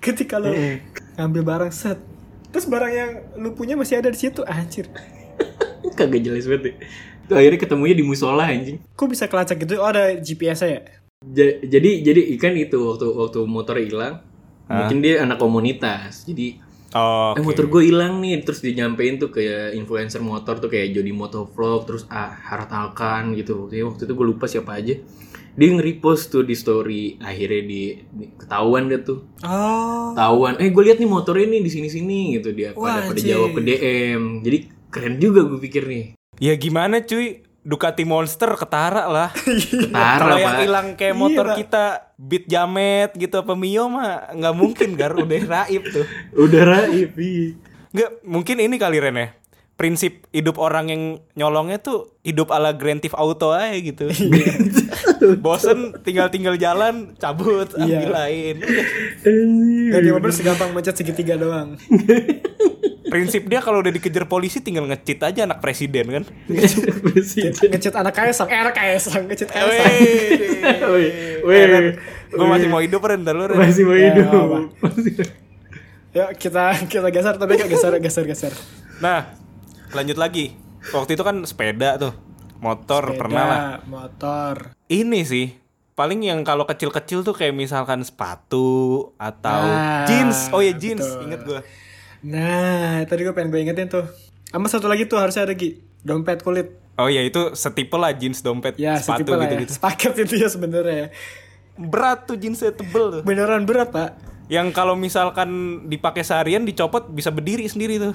Ketika 0.00 0.40
lo 0.40 0.50
ngambil 1.14 1.42
barang 1.44 1.72
set, 1.72 2.00
terus 2.50 2.66
barang 2.66 2.92
yang 2.92 3.10
lu 3.38 3.52
punya 3.52 3.76
masih 3.76 4.00
ada 4.00 4.08
di 4.08 4.18
situ, 4.18 4.42
anjir. 4.42 4.88
kagak 5.98 6.24
jelas 6.24 6.48
banget 6.48 6.62
ya. 6.64 6.74
Tuh, 7.22 7.36
akhirnya 7.38 7.60
ketemunya 7.60 7.94
di 7.94 8.02
musola 8.02 8.50
anjing 8.50 8.82
Kok 8.98 9.06
bisa 9.06 9.30
kelacak 9.30 9.62
gitu? 9.62 9.78
Oh 9.78 9.86
ada 9.86 10.10
GPS-nya 10.18 10.68
ya? 10.74 10.82
Ja- 11.22 11.58
jadi 11.62 12.02
jadi 12.02 12.34
ikan 12.34 12.50
itu 12.58 12.82
waktu 12.82 13.06
waktu 13.06 13.40
motor 13.46 13.78
hilang 13.78 14.26
mungkin 14.66 14.98
dia 14.98 15.22
anak 15.22 15.38
komunitas 15.38 16.24
jadi 16.24 16.58
Oh, 16.92 17.32
eh 17.32 17.40
motor 17.40 17.72
gue 17.72 17.88
hilang 17.88 18.20
nih 18.20 18.44
terus 18.44 18.60
dinyampein 18.60 19.16
tuh 19.16 19.32
ke 19.32 19.72
influencer 19.72 20.20
motor 20.20 20.60
tuh 20.60 20.68
kayak 20.68 20.92
Jody 20.92 21.12
Motovlog 21.12 21.88
terus 21.88 22.04
ah 22.12 22.28
Harat 22.28 22.68
Alkan 22.68 23.32
gitu. 23.32 23.64
Waktu, 23.64 23.80
waktu 23.80 24.02
itu 24.04 24.12
gue 24.12 24.26
lupa 24.28 24.44
siapa 24.44 24.76
aja. 24.76 25.00
Dia 25.52 25.68
nge-repost 25.68 26.32
tuh 26.32 26.44
di 26.48 26.56
story 26.56 27.20
akhirnya 27.20 27.62
di, 27.64 27.82
di- 28.08 28.30
ketahuan 28.36 28.88
dia 28.88 29.00
tuh. 29.04 29.24
Oh. 29.44 30.12
ketahuan. 30.12 30.60
Eh 30.60 30.68
gue 30.68 30.82
lihat 30.84 31.00
nih 31.00 31.08
motor 31.08 31.36
ini 31.40 31.64
di 31.64 31.70
sini 31.72 31.88
sini 31.88 32.36
gitu. 32.36 32.52
Dia 32.52 32.76
Wah, 32.76 33.08
pada 33.08 33.12
pada 33.12 33.20
jawab 33.20 33.56
ke 33.56 33.60
DM 33.64 34.44
jadi 34.44 34.58
keren 34.92 35.16
juga 35.16 35.48
gue 35.48 35.60
pikir 35.60 35.88
nih. 35.88 36.04
Ya 36.40 36.56
gimana 36.60 37.00
cuy? 37.00 37.44
Ducati 37.62 38.02
Monster 38.02 38.50
ketara 38.52 39.06
lah. 39.06 39.30
ketara 39.86 40.18
Kalau 40.20 40.36
yang 40.36 40.56
hilang 40.60 40.88
kayak 40.92 41.10
Iya, 41.10 41.20
motor 41.20 41.46
Pak. 41.46 41.56
kita 41.56 41.84
Beat 42.16 42.44
Jamet 42.46 43.10
gitu 43.14 43.34
apa 43.36 43.54
Mio 43.54 43.86
mah 43.86 44.30
nggak 44.30 44.54
mungkin 44.54 44.88
gar 44.92 45.12
udah 45.12 45.40
raib 45.40 45.82
tuh. 45.84 46.06
udah 46.36 46.62
raib 46.64 47.14
iya. 47.14 47.54
Nggak 47.90 48.10
mungkin 48.22 48.56
ini 48.58 48.76
kali 48.76 48.98
Ren 48.98 49.14
ya. 49.14 49.28
Prinsip 49.72 50.26
hidup 50.30 50.56
orang 50.56 50.86
yang 50.86 51.02
nyolongnya 51.32 51.78
tuh 51.78 52.14
hidup 52.20 52.48
ala 52.48 52.70
Grand 52.72 52.98
Theft 52.98 53.14
Auto 53.14 53.50
aja 53.50 53.74
gitu. 53.74 54.06
Bosen 55.38 55.96
tinggal-tinggal 55.98 56.54
jalan 56.56 57.14
cabut 57.16 57.70
Iya. 57.76 57.98
ambil 57.98 58.10
lain. 58.12 58.56
Gak 59.88 60.00
di 60.00 60.10
mobil 60.10 60.30
segampang 60.30 60.70
mencet 60.70 60.94
segitiga 60.94 61.34
doang. 61.34 61.74
Prinsip 63.12 63.44
dia 63.44 63.60
kalau 63.60 63.78
udah 63.78 63.92
dikejar 63.92 64.24
polisi 64.24 64.58
tinggal 64.58 64.88
ngecit 64.88 65.20
aja 65.20 65.44
anak 65.44 65.60
presiden 65.60 66.08
kan. 66.08 66.24
Presiden. 67.04 67.52
Ngecet 67.52 67.92
anak 67.92 68.16
kaisang, 68.16 68.48
eh 68.48 68.56
anak 68.56 68.72
kaisang, 68.72 69.28
ngecet 69.28 69.52
kaisang. 69.52 69.92
Woi, 70.88 71.06
woi. 71.44 71.92
Gue 72.26 72.46
masih 72.48 72.66
mau 72.66 72.80
hidup 72.80 73.04
Ren, 73.04 73.20
ntar 73.20 73.36
lu 73.36 73.44
Ren. 73.44 73.60
masih 73.60 73.84
mau 73.84 73.92
Ya, 73.92 74.16
hidup. 74.16 74.72
Yuk 76.16 76.28
kita 76.36 76.64
kita 76.88 77.08
geser 77.08 77.36
tapi 77.36 77.56
gak 77.56 77.68
geser 77.68 77.92
geser 77.96 78.24
geser. 78.24 78.52
Nah, 78.98 79.32
lanjut 79.92 80.16
lagi. 80.16 80.52
Waktu 80.88 81.14
itu 81.14 81.22
kan 81.22 81.44
sepeda 81.44 81.96
tuh. 81.96 82.12
Motor 82.58 83.10
Sepeda, 83.10 83.20
pernah 83.20 83.44
lah. 83.44 83.60
Motor. 83.84 84.54
Ini 84.86 85.20
sih 85.22 85.46
paling 85.92 86.22
yang 86.22 86.40
kalau 86.40 86.64
kecil-kecil 86.64 87.20
tuh 87.20 87.32
kayak 87.32 87.52
misalkan 87.52 88.00
sepatu 88.00 89.10
atau 89.16 89.60
Nah, 89.62 90.04
jeans. 90.06 90.48
Oh 90.50 90.60
ya 90.60 90.72
jeans, 90.72 91.02
betul. 91.02 91.24
inget 91.26 91.40
gue. 91.42 91.60
Nah, 92.22 93.02
tadi 93.04 93.20
gue 93.20 93.32
pengen 93.32 93.50
gue 93.50 93.60
ingetin 93.60 93.88
tuh. 93.88 94.06
Sama 94.46 94.66
satu 94.66 94.86
lagi 94.86 95.04
tuh 95.04 95.18
harusnya 95.18 95.42
ada 95.42 95.52
Gi. 95.52 95.82
Dompet 96.00 96.40
kulit. 96.40 96.68
Oh 96.94 97.06
ya 97.06 97.20
itu 97.20 97.54
setipe 97.54 97.94
lah 97.94 98.12
jeans 98.12 98.40
dompet 98.40 98.76
Ya, 98.76 98.94
sepatu 98.96 99.32
lah 99.32 99.42
ya. 99.42 99.50
gitu-gitu. 99.50 99.72
Sepaket 99.74 100.12
itu 100.20 100.34
ya 100.36 100.46
sebenarnya. 100.46 100.94
ya. 100.94 101.08
Berat 101.74 102.26
tuh 102.26 102.36
jeansnya 102.36 102.70
tebel 102.70 103.04
tuh. 103.10 103.22
Beneran 103.22 103.64
berat, 103.64 103.88
Pak. 103.88 104.10
Yang 104.46 104.70
kalau 104.70 104.92
misalkan 104.92 105.48
dipakai 105.88 106.20
seharian 106.20 106.62
dicopot 106.62 107.08
bisa 107.08 107.32
berdiri 107.32 107.64
sendiri 107.64 107.96
tuh. 107.98 108.12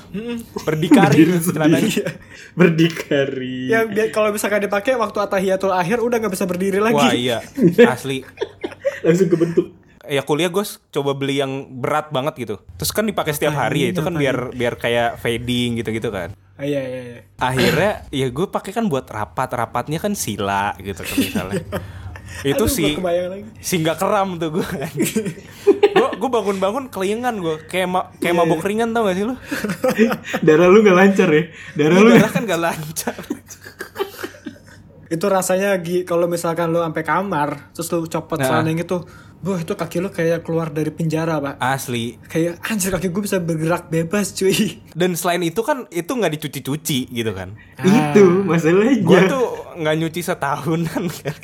Berdikari 0.61 1.25
celananya. 1.41 1.81
Iya. 1.81 2.07
Berdikari. 2.53 3.57
Ya 3.67 3.81
biar- 3.83 4.11
kalau 4.11 4.29
misalkan 4.29 4.61
dipakai 4.61 4.93
waktu 4.93 5.17
atahiyatul 5.17 5.73
akhir 5.73 5.97
udah 5.97 6.17
nggak 6.17 6.31
bisa 6.31 6.45
berdiri 6.45 6.77
lagi. 6.77 6.93
Wah 6.95 7.11
iya, 7.11 7.41
asli. 7.89 8.21
Langsung 9.01 9.27
kebentuk. 9.27 9.73
Ya 10.07 10.23
kuliah 10.23 10.49
gue 10.49 10.63
coba 10.91 11.11
beli 11.13 11.39
yang 11.39 11.67
berat 11.79 12.09
banget 12.09 12.33
gitu. 12.39 12.55
Terus 12.79 12.91
kan 12.95 13.03
dipakai 13.03 13.35
setiap 13.35 13.53
hari 13.55 13.87
ya 13.87 13.87
itu 13.93 14.01
kan 14.01 14.15
biar 14.15 14.55
biar 14.55 14.73
kayak 14.79 15.19
fading 15.19 15.79
gitu 15.79 15.91
gitu 15.91 16.09
kan. 16.09 16.33
Ah, 16.57 16.65
iya 16.65 16.81
iya 16.81 17.01
iya. 17.05 17.19
akhirnya 17.37 17.91
ya 18.09 18.27
gue 18.33 18.47
pakai 18.49 18.73
kan 18.73 18.89
buat 18.89 19.05
rapat 19.05 19.45
rapatnya 19.53 20.01
kan 20.01 20.17
sila 20.17 20.73
gitu 20.81 21.05
kan 21.05 21.15
misalnya. 21.15 21.63
Itu 22.43 22.67
Aduh, 22.67 22.69
si 22.69 22.93
si 23.63 23.81
nggak 23.81 23.97
keram 23.97 24.37
tuh 24.37 24.59
gue 24.59 24.65
gue 25.97 26.07
gue 26.19 26.29
bangun 26.29 26.57
bangun 26.59 26.85
kelingan 26.91 27.39
gue 27.39 27.55
kayak 27.65 27.87
ma 27.87 28.11
kayak 28.19 28.35
Iya, 28.35 28.39
mabok 28.43 28.61
ringan 28.67 28.91
tau 28.93 29.07
gak 29.07 29.15
sih 29.15 29.25
lo 29.25 29.35
Darah 30.45 30.67
lu 30.69 30.83
gak 30.85 30.97
lancar 30.97 31.29
ya? 31.33 31.43
Darah 31.73 31.97
lu 31.97 32.09
darah 32.13 32.29
kan 32.29 32.43
gak 32.45 32.61
lancar. 32.61 33.15
Itu 35.07 35.25
rasanya 35.31 35.79
kalau 36.03 36.27
misalkan 36.27 36.75
lu 36.75 36.83
sampai 36.83 37.03
kamar 37.07 37.71
terus 37.71 37.87
lu 37.95 38.05
copot 38.05 38.37
Nah. 38.37 38.45
celana 38.45 38.69
yang 38.69 38.83
itu, 38.83 38.97
Wah 39.45 39.61
itu 39.61 39.77
kaki 39.77 40.01
lu 40.01 40.09
kayak 40.09 40.41
keluar 40.41 40.73
dari 40.73 40.89
penjara 40.89 41.37
pak. 41.37 41.61
Asli. 41.61 42.17
Kayak 42.25 42.57
anjir 42.65 42.89
kaki 42.89 43.13
gue 43.13 43.21
bisa 43.21 43.37
bergerak 43.37 43.85
bebas 43.93 44.33
cuy. 44.33 44.81
Dan 44.97 45.13
selain 45.13 45.45
itu 45.45 45.61
kan 45.61 45.85
itu 45.93 46.09
nggak 46.09 46.33
dicuci-cuci 46.41 46.99
gitu 47.13 47.31
kan? 47.37 47.53
Itu 47.77 48.41
masalahnya. 48.41 49.05
gue 49.05 49.19
tuh 49.29 49.45
nggak 49.77 49.95
nyuci 50.01 50.21
setahunan 50.25 51.03
kan? 51.21 51.37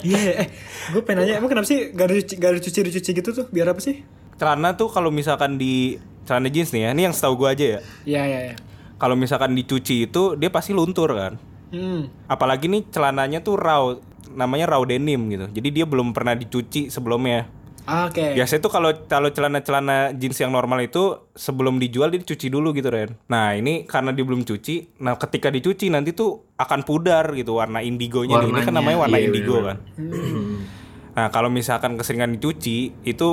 Iya 0.00 0.46
eh 0.46 0.48
gue 0.94 1.02
pengen 1.04 1.26
nanya 1.26 1.42
emang 1.42 1.50
kenapa 1.50 1.66
sih 1.66 1.90
gak 1.90 2.06
ada 2.08 2.14
cuci, 2.22 2.34
gak 2.38 2.50
ada 2.54 2.60
cuci 2.62 2.78
dicuci 2.88 3.10
gitu 3.12 3.30
tuh? 3.34 3.46
Biar 3.52 3.68
apa 3.74 3.82
sih? 3.82 4.06
celana 4.36 4.76
tuh 4.76 4.92
kalau 4.92 5.08
misalkan 5.08 5.56
di 5.56 5.96
celana 6.28 6.52
jeans 6.52 6.68
nih 6.76 6.84
ya 6.84 6.90
ini 6.92 7.08
yang 7.08 7.14
setahu 7.16 7.44
gue 7.44 7.48
aja 7.48 7.64
ya. 7.76 7.80
Iya 8.04 8.22
iya 8.28 8.40
iya. 8.52 8.56
Kalau 8.96 9.16
misalkan 9.16 9.52
dicuci 9.52 10.08
itu 10.08 10.36
dia 10.36 10.48
pasti 10.52 10.72
luntur 10.72 11.12
kan? 11.12 11.36
Hmm. 11.72 12.08
Apalagi 12.28 12.68
nih 12.68 12.88
celananya 12.88 13.40
tuh 13.40 13.56
raw 13.58 13.96
namanya 14.34 14.74
raw 14.74 14.82
denim 14.82 15.20
gitu. 15.30 15.46
Jadi 15.50 15.68
dia 15.70 15.84
belum 15.86 16.10
pernah 16.10 16.34
dicuci 16.34 16.88
sebelumnya. 16.88 17.46
Oke. 17.86 18.34
Biasanya 18.34 18.60
tuh 18.66 18.72
kalau 18.74 18.90
kalau 19.06 19.30
celana-celana 19.30 20.10
jeans 20.18 20.34
yang 20.42 20.50
normal 20.50 20.82
itu 20.82 21.22
sebelum 21.38 21.78
dijual 21.78 22.10
dia 22.10 22.18
dicuci 22.18 22.50
dulu 22.50 22.74
gitu 22.74 22.90
Ren. 22.90 23.14
Nah 23.30 23.54
ini 23.54 23.86
karena 23.86 24.10
dia 24.10 24.26
belum 24.26 24.42
cuci 24.42 24.98
nah 24.98 25.14
ketika 25.14 25.54
dicuci 25.54 25.86
nanti 25.86 26.10
tuh 26.10 26.50
akan 26.58 26.82
pudar 26.82 27.30
gitu 27.38 27.54
warna 27.62 27.78
indigonya 27.86 28.42
nih. 28.42 28.50
ini 28.50 28.60
kan 28.66 28.74
Warnanya, 28.74 28.74
namanya 28.74 28.98
warna 29.06 29.16
iya, 29.22 29.26
indigo 29.30 29.54
bener-bener. 29.62 29.78
kan. 29.94 30.66
Nah 31.16 31.32
kalau 31.32 31.48
misalkan 31.48 31.96
keseringan 31.96 32.36
dicuci 32.36 32.92
itu 33.00 33.28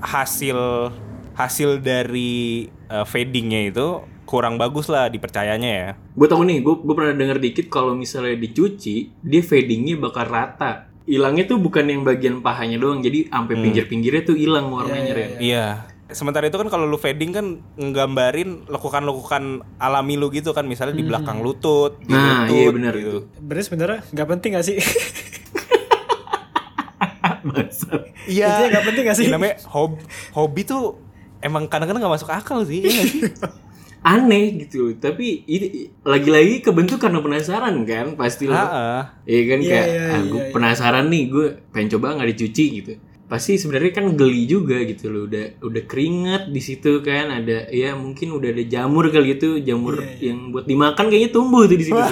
hasil 0.00 0.56
hasil 1.36 1.84
dari 1.84 2.64
eh, 2.88 3.04
fadingnya 3.04 3.68
itu 3.68 4.00
kurang 4.28 4.60
bagus 4.60 4.92
lah 4.92 5.08
dipercayanya 5.08 5.70
ya 5.72 5.88
Gue 6.12 6.28
tau 6.28 6.44
nih, 6.44 6.60
gue 6.60 6.94
pernah 6.94 7.16
denger 7.16 7.40
dikit 7.40 7.66
kalau 7.72 7.96
misalnya 7.96 8.36
dicuci, 8.36 9.16
dia 9.24 9.40
fadingnya 9.40 9.96
bakal 9.96 10.28
rata. 10.28 10.92
Hilangnya 11.08 11.48
tuh 11.48 11.56
bukan 11.56 11.88
yang 11.88 12.04
bagian 12.04 12.44
pahanya 12.44 12.76
doang, 12.76 13.00
jadi 13.00 13.32
sampai 13.32 13.56
pinggir-pinggirnya 13.56 14.28
tuh 14.28 14.36
hilang 14.36 14.68
warnanya 14.68 15.12
Ren. 15.16 15.30
Iya. 15.40 15.66
Sementara 16.12 16.48
itu 16.48 16.60
kan 16.60 16.68
kalau 16.68 16.84
lu 16.84 17.00
fading 17.00 17.32
kan 17.32 17.46
nggambarin 17.80 18.68
lekukan-lekukan 18.68 19.64
alami 19.80 20.20
lu 20.20 20.28
gitu 20.28 20.52
kan 20.52 20.68
misalnya 20.68 20.96
di 20.96 21.04
belakang 21.08 21.40
lutut, 21.40 21.96
di 22.04 22.12
Nah, 22.12 22.44
lutut, 22.44 22.56
iya 22.60 22.68
benar 22.68 22.92
gitu. 22.92 23.24
Berarti 23.40 23.64
sebenarnya 23.72 24.00
gak 24.12 24.28
penting 24.28 24.50
gak 24.56 24.66
sih? 24.68 24.76
Iya. 28.28 28.68
Nggak 28.68 28.84
penting 28.84 29.02
gak 29.08 29.16
sih? 29.16 29.26
Ya, 29.28 29.32
namanya 29.32 29.56
hobi, 29.72 30.00
hobi 30.36 30.60
tuh 30.68 31.00
emang 31.40 31.64
kadang-kadang 31.68 32.04
gak 32.04 32.14
masuk 32.20 32.28
akal 32.28 32.64
sih. 32.68 32.84
iya 32.84 32.92
nggak 32.92 33.08
sih? 33.08 33.20
Aneh 34.00 34.54
gitu, 34.62 34.94
tapi 34.96 35.42
ini 35.44 35.90
lagi-lagi 36.06 36.62
kebentuk 36.62 37.02
karena 37.02 37.18
penasaran 37.18 37.82
kan, 37.82 38.14
pasti 38.14 38.46
lo. 38.46 38.54
Heeh. 38.54 39.02
Iya 39.26 39.42
kan 39.44 39.58
Iya, 39.58 39.68
kayak 39.68 39.86
iya, 39.90 40.02
ah, 40.08 40.20
gue 40.22 40.38
iya, 40.38 40.44
iya. 40.48 40.52
penasaran 40.54 41.06
nih, 41.10 41.22
gue 41.28 41.46
pengen 41.74 41.88
coba 41.98 42.14
nggak 42.16 42.30
dicuci 42.32 42.64
gitu. 42.80 42.92
Pasti 43.28 43.60
sebenarnya 43.60 43.92
kan 43.92 44.06
geli 44.16 44.48
juga 44.48 44.80
gitu 44.88 45.12
loh, 45.12 45.28
udah 45.28 45.60
udah 45.60 45.82
keringet 45.84 46.48
di 46.48 46.60
situ 46.64 47.04
kan, 47.04 47.28
ada 47.28 47.68
ya 47.68 47.92
mungkin 47.92 48.32
udah 48.32 48.48
ada 48.54 48.64
jamur 48.64 49.10
kali 49.12 49.36
itu, 49.36 49.60
jamur 49.60 50.00
Iya, 50.00 50.32
yang 50.32 50.54
buat 50.54 50.64
dimakan 50.64 51.04
kayaknya 51.12 51.30
tumbuh 51.34 51.68
tuh 51.68 51.76
di 51.76 51.84
situ. 51.84 51.98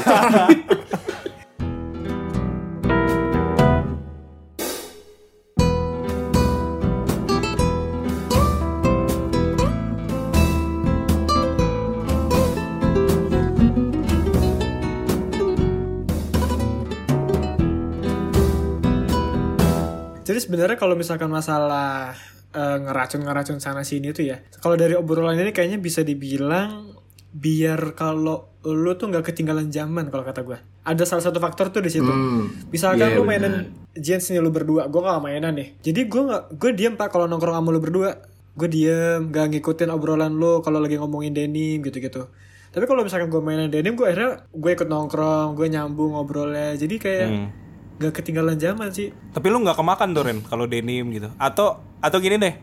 Jadi 20.36 20.52
sebenarnya 20.52 20.76
kalau 20.76 21.00
misalkan 21.00 21.32
masalah 21.32 22.12
eh, 22.52 22.76
ngeracun-ngeracun 22.84 23.56
sana 23.56 23.88
sini 23.88 24.12
tuh 24.12 24.28
ya. 24.28 24.44
Kalau 24.60 24.76
dari 24.76 24.92
obrolan 24.92 25.32
ini 25.40 25.48
kayaknya 25.48 25.80
bisa 25.80 26.04
dibilang 26.04 26.92
biar 27.32 27.96
kalau 27.96 28.60
lu 28.60 28.92
tuh 29.00 29.08
nggak 29.08 29.32
ketinggalan 29.32 29.72
zaman 29.72 30.12
kalau 30.12 30.28
kata 30.28 30.44
gue. 30.44 30.60
Ada 30.84 31.08
salah 31.08 31.24
satu 31.24 31.40
faktor 31.40 31.72
tuh 31.72 31.80
di 31.80 31.88
situ. 31.88 32.04
Hmm. 32.04 32.52
Misalkan 32.68 33.16
Iya, 33.16 33.16
lu 33.16 33.24
mainin 33.24 33.72
benar. 33.72 33.96
Jens 33.96 34.28
nih 34.28 34.44
lu 34.44 34.52
berdua, 34.52 34.92
gue 34.92 35.00
gak 35.00 35.24
mainan 35.24 35.56
nih. 35.56 35.72
Jadi 35.80 36.04
gue 36.04 36.22
nggak, 36.28 36.42
gue 36.60 36.70
diem 36.76 36.94
pak 37.00 37.08
kalau 37.08 37.24
nongkrong 37.24 37.56
sama 37.56 37.72
lu 37.72 37.80
berdua. 37.80 38.20
Gue 38.60 38.68
diem, 38.68 39.32
gak 39.32 39.56
ngikutin 39.56 39.88
obrolan 39.88 40.36
lu 40.36 40.60
kalau 40.60 40.84
lagi 40.84 41.00
ngomongin 41.00 41.32
denim 41.32 41.80
gitu-gitu. 41.80 42.28
Tapi 42.76 42.84
kalau 42.84 43.08
misalkan 43.08 43.32
gue 43.32 43.40
mainin 43.40 43.72
denim, 43.72 43.96
gue 43.96 44.04
akhirnya 44.04 44.44
gue 44.52 44.70
ikut 44.76 44.84
nongkrong, 44.84 45.56
gue 45.56 45.64
nyambung 45.72 46.12
ngobrolnya. 46.12 46.76
Jadi 46.76 47.00
kayak 47.00 47.24
Hmm. 47.32 47.48
Gak 47.96 48.12
ketinggalan 48.12 48.56
zaman 48.56 48.92
sih. 48.92 49.12
Tapi 49.32 49.46
lu 49.48 49.60
nggak 49.60 49.76
kemakan 49.76 50.12
tuh 50.12 50.22
Ren 50.22 50.38
kalau 50.44 50.64
denim 50.64 51.08
gitu. 51.10 51.32
Atau 51.36 51.80
atau 51.98 52.18
gini 52.20 52.36
deh. 52.36 52.54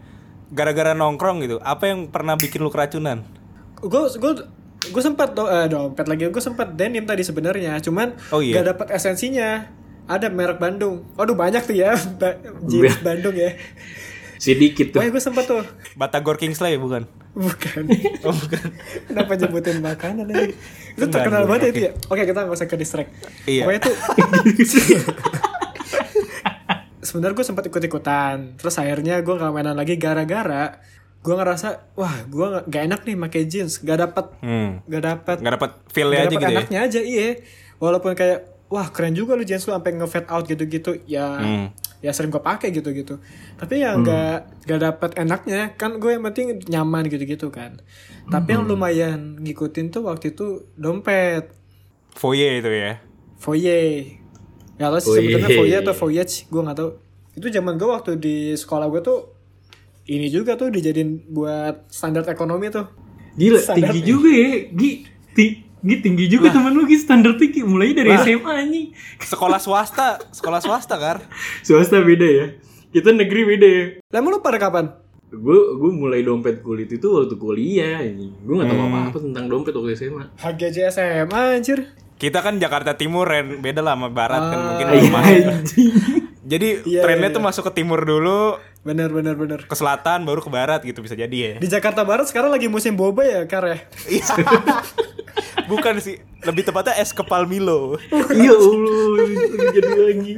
Gara-gara 0.53 0.93
nongkrong 0.93 1.41
gitu. 1.41 1.57
Apa 1.59 1.89
yang 1.89 2.07
pernah 2.07 2.37
bikin 2.37 2.61
lu 2.61 2.69
keracunan? 2.69 3.25
gue 3.83 4.01
gue 4.15 4.31
gue 4.95 5.03
sempat 5.03 5.35
do 5.35 5.43
eh, 5.43 5.67
dompet 5.67 6.07
lagi 6.07 6.31
gue 6.31 6.39
sempat 6.39 6.71
denim 6.71 7.03
tadi 7.03 7.19
sebenarnya 7.19 7.83
cuman 7.83 8.15
Oh, 8.31 8.39
iya? 8.39 8.63
gak 8.63 8.75
dapat 8.75 8.87
esensinya 8.95 9.67
ada 10.07 10.31
merek 10.31 10.55
Bandung 10.55 11.03
waduh 11.15 11.35
banyak 11.35 11.63
tuh 11.63 11.75
ya 11.75 11.91
ba 12.19 12.39
jeans 12.63 12.95
Bandung 13.03 13.35
ya 13.35 13.51
Sedikit 14.43 14.91
tuh. 14.91 14.99
Wah 14.99 15.07
gue 15.07 15.19
sempat 15.19 15.45
tuh 15.45 15.63
Batagor 15.95 16.35
Kingsley 16.35 16.75
bukan? 16.75 17.07
bukan 17.33 17.89
Oh 18.27 18.29
bukan. 18.31 18.61
kenapa 19.07 19.33
nyebutin 19.33 19.79
makanan 19.79 20.27
aja 20.27 20.43
itu 20.45 20.53
Enggak, 20.99 21.09
terkenal 21.17 21.43
banget 21.43 21.61
ya 21.61 21.65
oke. 21.65 21.71
itu 21.71 21.79
ya 21.79 21.91
oke 22.05 22.21
kita 22.23 22.39
nggak 22.39 22.53
usah 22.53 22.67
ke 22.67 22.75
distract 22.75 23.09
Iya. 23.43 23.63
pokoknya 23.65 23.81
tuh 23.81 23.95
sebenarnya 27.03 27.33
gue 27.33 27.45
sempat 27.45 27.63
ikut 27.65 27.81
ikutan 27.83 28.53
terus 28.55 28.75
akhirnya 28.75 29.19
gue 29.19 29.33
nggak 29.33 29.49
mainan 29.49 29.73
lagi 29.73 29.97
gara-gara 29.97 30.79
gue 31.19 31.33
ngerasa 31.33 31.67
wah 31.93 32.15
gue 32.23 32.45
nggak 32.45 32.63
nggak 32.67 32.83
enak 32.85 33.01
nih 33.01 33.15
pakai 33.17 33.41
jeans 33.45 33.79
gak 33.79 33.99
dapat 33.99 34.25
Hmm. 34.39 34.83
gak 34.85 35.03
dapat 35.03 35.37
Nggak 35.39 35.53
dapat 35.57 35.71
feel-nya 35.89 36.15
Gak 36.15 36.21
aja 36.21 36.29
dapet 36.29 36.37
gitu 36.37 36.45
ya. 36.45 36.55
enaknya 36.55 36.79
aja 36.81 36.99
iya 37.01 37.27
walaupun 37.77 38.11
kayak 38.13 38.39
wah 38.67 38.87
keren 38.89 39.13
juga 39.13 39.33
lu 39.33 39.41
jeans 39.41 39.63
lu 39.63 39.71
sampai 39.71 39.91
nge 39.91 40.05
out 40.23 40.45
gitu-gitu 40.45 41.01
ya 41.05 41.27
Hmm. 41.35 41.67
Ya 42.03 42.11
sering 42.11 42.29
gue 42.29 42.37
pakai 42.37 42.69
gitu-gitu 42.69 43.15
tapi 43.55 43.79
ya 43.79 43.95
nggak 43.95 44.67
nggak 44.67 44.79
dapet 44.81 45.09
enaknya 45.15 45.71
kan 45.73 45.97
gue 45.97 46.11
yang 46.11 46.21
penting 46.21 46.59
nyaman 46.67 47.07
gitu-gitu 47.07 47.47
kan 47.47 47.79
tapi 48.25 48.53
yang 48.53 48.67
lumayan 48.67 49.39
ngikutin 49.39 49.87
tuh 49.89 50.03
waktu 50.03 50.31
itu 50.31 50.67
dompet 50.75 51.47
Foye 52.11 52.59
itu 52.59 52.69
ya. 52.69 52.99
foye 53.39 53.79
ya 54.75 54.87
tau 54.87 54.99
sih 54.99 55.09
Foye. 55.09 55.17
sebenarnya 55.17 55.49
foye 55.55 55.75
atau 55.79 55.95
voyage 55.97 56.35
gue 56.45 56.61
nggak 56.61 56.77
tahu 56.77 56.89
itu 57.33 57.47
zaman 57.49 57.73
gue 57.73 57.87
waktu 57.87 58.11
di 58.15 58.35
sekolah 58.53 58.85
gue 58.87 59.01
tuh 59.01 59.19
ini 60.05 60.27
juga 60.27 60.53
tuh 60.53 60.67
dijadiin 60.67 61.31
buat 61.31 61.87
standar 61.87 62.27
ekonomi 62.27 62.67
tuh 62.67 62.85
Gila, 63.33 63.57
Standar 63.57 63.89
tinggi 63.89 63.97
nih. 63.97 64.05
juga 64.05 64.29
ya. 64.29 64.51
Gi, 64.69 64.91
ti- 65.33 65.57
Gi 65.83 65.99
tinggi 65.99 66.25
juga 66.27 66.47
temen 66.49 66.71
lu 66.71 66.83
Gi 66.83 66.95
standar 66.95 67.35
tinggi 67.35 67.59
mulai 67.61 67.91
dari 67.91 68.15
SMA 68.15 68.39
anjing. 68.57 68.85
Sekolah 69.19 69.59
swasta, 69.59 70.15
sekolah 70.31 70.57
swasta 70.57 70.95
kan. 70.95 71.19
Swasta 71.59 71.99
beda 71.99 72.23
ya. 72.23 72.45
Kita 72.89 73.11
negeri 73.11 73.41
beda 73.45 73.67
ya. 73.67 73.85
lah 74.09 74.31
lu 74.31 74.39
pada 74.39 74.55
kapan 74.57 74.85
Gue 75.29 75.57
gue 75.73 75.91
mulai 75.91 76.21
dompet 76.21 76.61
kulit 76.61 76.87
itu 76.87 77.03
waktu 77.03 77.35
kuliah 77.35 77.99
anjing. 77.99 78.31
Gue 78.39 78.53
gak 78.55 78.69
tahu 78.69 78.77
Hmm. 78.77 78.89
apa-apa 78.93 79.17
tentang 79.19 79.45
dompet 79.47 79.73
waktu 79.73 79.91
SMA. 79.93 80.23
HGJ 80.37 80.77
SMA 80.87 81.41
anjir 81.53 81.89
Kita 82.13 82.39
kan 82.39 82.55
Jakarta 82.55 82.93
Timur 82.93 83.25
Ren, 83.25 83.59
beda 83.59 83.81
lah 83.81 83.97
sama 83.97 84.07
barat 84.07 84.39
kan 84.45 84.59
mungkin 84.63 84.85
Ah, 84.85 84.93
Iya, 84.93 85.03
rumah. 85.03 85.21
anjing. 85.25 85.91
Jadi 86.43 86.83
Iya, 86.83 87.01
trennya 87.07 87.31
iya, 87.31 87.35
tuh 87.35 87.41
iya. 87.41 87.47
masuk 87.47 87.63
ke 87.71 87.71
timur 87.79 88.03
dulu, 88.03 88.59
bener 88.83 89.07
bener 89.15 89.39
bener 89.39 89.59
ke 89.63 89.75
selatan 89.79 90.27
baru 90.27 90.43
ke 90.43 90.51
barat 90.51 90.83
gitu 90.83 90.99
bisa 90.99 91.15
jadi 91.15 91.31
ya. 91.31 91.53
Di 91.63 91.67
Jakarta 91.71 92.03
Barat 92.03 92.27
sekarang 92.27 92.51
lagi 92.51 92.67
musim 92.67 92.99
boba 92.99 93.23
ya, 93.23 93.47
Kar 93.47 93.63
ya? 93.63 93.79
Iya. 94.11 94.27
Bukan 95.71 96.03
sih, 96.03 96.19
lebih 96.43 96.67
tepatnya 96.67 96.99
es 96.99 97.15
kepal 97.15 97.47
Milo. 97.47 97.95
Ya 98.35 98.51
Allah, 98.51 99.31
jadi 99.71 99.91
lagi. 99.95 100.33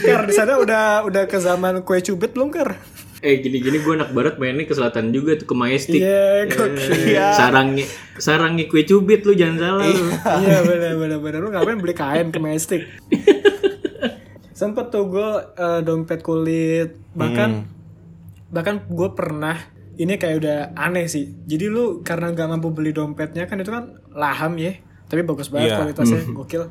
Kar 0.00 0.24
di 0.24 0.32
sana 0.32 0.56
udah 0.56 1.04
udah 1.04 1.28
ke 1.28 1.36
zaman 1.36 1.84
kue 1.84 2.00
cubit 2.00 2.32
belum, 2.32 2.48
Kar? 2.48 2.80
Eh 3.20 3.44
gini-gini 3.44 3.84
gue 3.84 3.92
anak 4.00 4.16
barat 4.16 4.40
mainnya 4.40 4.64
ke 4.64 4.72
selatan 4.72 5.12
juga 5.12 5.36
tuh 5.36 5.44
ke 5.44 5.52
Majestic. 5.52 6.00
Iya, 6.00 6.48
gokil. 6.48 7.12
Iya. 7.12 7.36
Sarangnya 7.36 7.84
sarangnya 8.16 8.64
kue 8.64 8.88
cubit 8.88 9.28
lu 9.28 9.36
jangan 9.36 9.56
salah 9.60 9.84
lu. 9.92 10.04
Iya 10.40 10.56
bener 10.64 10.92
bener 10.96 11.18
bener 11.20 11.38
lu 11.44 11.48
ngapain 11.52 11.76
beli 11.76 11.92
kain 11.92 12.32
ke 12.32 12.40
Majestic? 12.40 12.88
Sempet 14.60 14.92
tuh 14.92 15.08
gue 15.08 15.30
eh, 15.56 15.80
dompet 15.80 16.20
kulit 16.20 17.00
bahkan 17.16 17.64
bahkan 18.52 18.84
gue 18.84 19.08
pernah 19.16 19.56
ini 19.96 20.16
kayak 20.16 20.36
udah 20.36 20.58
aneh 20.76 21.08
sih. 21.08 21.32
Jadi 21.44 21.68
lu 21.68 22.04
karena 22.04 22.32
nggak 22.32 22.48
mampu 22.48 22.68
beli 22.72 22.92
dompetnya 22.92 23.48
kan 23.48 23.56
itu 23.56 23.68
kan 23.68 24.00
laham 24.12 24.56
ya, 24.56 24.76
tapi 25.08 25.24
bagus 25.24 25.48
banget 25.48 25.72
Iya. 25.72 25.76
kualitasnya 25.80 26.20
gokil. 26.32 26.62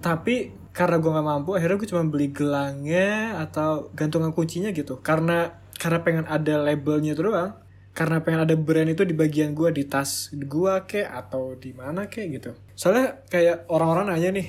Tapi 0.00 0.34
karena 0.72 0.96
gue 0.96 1.10
nggak 1.10 1.26
mampu, 1.26 1.50
akhirnya 1.52 1.76
gue 1.76 1.88
cuma 1.88 2.04
beli 2.04 2.28
gelangnya 2.30 3.40
atau 3.44 3.88
gantungan 3.92 4.32
kuncinya 4.32 4.72
gitu. 4.72 5.00
Karena 5.00 5.56
karena 5.76 5.98
pengen 6.00 6.24
ada 6.24 6.54
labelnya 6.58 7.12
itu 7.12 7.22
doang. 7.24 7.56
Karena 7.92 8.22
pengen 8.22 8.46
ada 8.46 8.54
brand 8.54 8.88
itu 8.88 9.02
di 9.02 9.10
bagian 9.12 9.58
gue 9.58 9.74
di 9.74 9.82
tas 9.82 10.30
gua 10.46 10.86
kek 10.86 11.02
atau 11.02 11.58
di 11.58 11.74
mana 11.74 12.06
kek 12.06 12.30
gitu. 12.30 12.54
Soalnya 12.78 13.26
kayak 13.26 13.66
orang-orang 13.68 14.14
nanya 14.14 14.38
nih, 14.38 14.46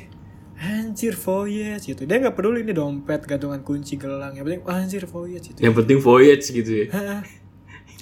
anjir 0.60 1.15
voyage 1.15 1.88
gitu. 1.88 2.04
Dia 2.04 2.19
nggak 2.19 2.36
peduli 2.36 2.62
ini 2.62 2.76
dompet, 2.76 3.24
gantungan 3.24 3.63
kunci, 3.63 3.95
gelang. 3.95 4.36
Yang 4.36 4.45
penting 4.45 4.63
anjir 4.67 5.04
voyage 5.08 5.45
gitu. 5.56 5.60
Yang 5.63 5.76
penting 5.80 6.00
voyage 6.04 6.45
gitu 6.52 6.72
ya. 6.84 6.88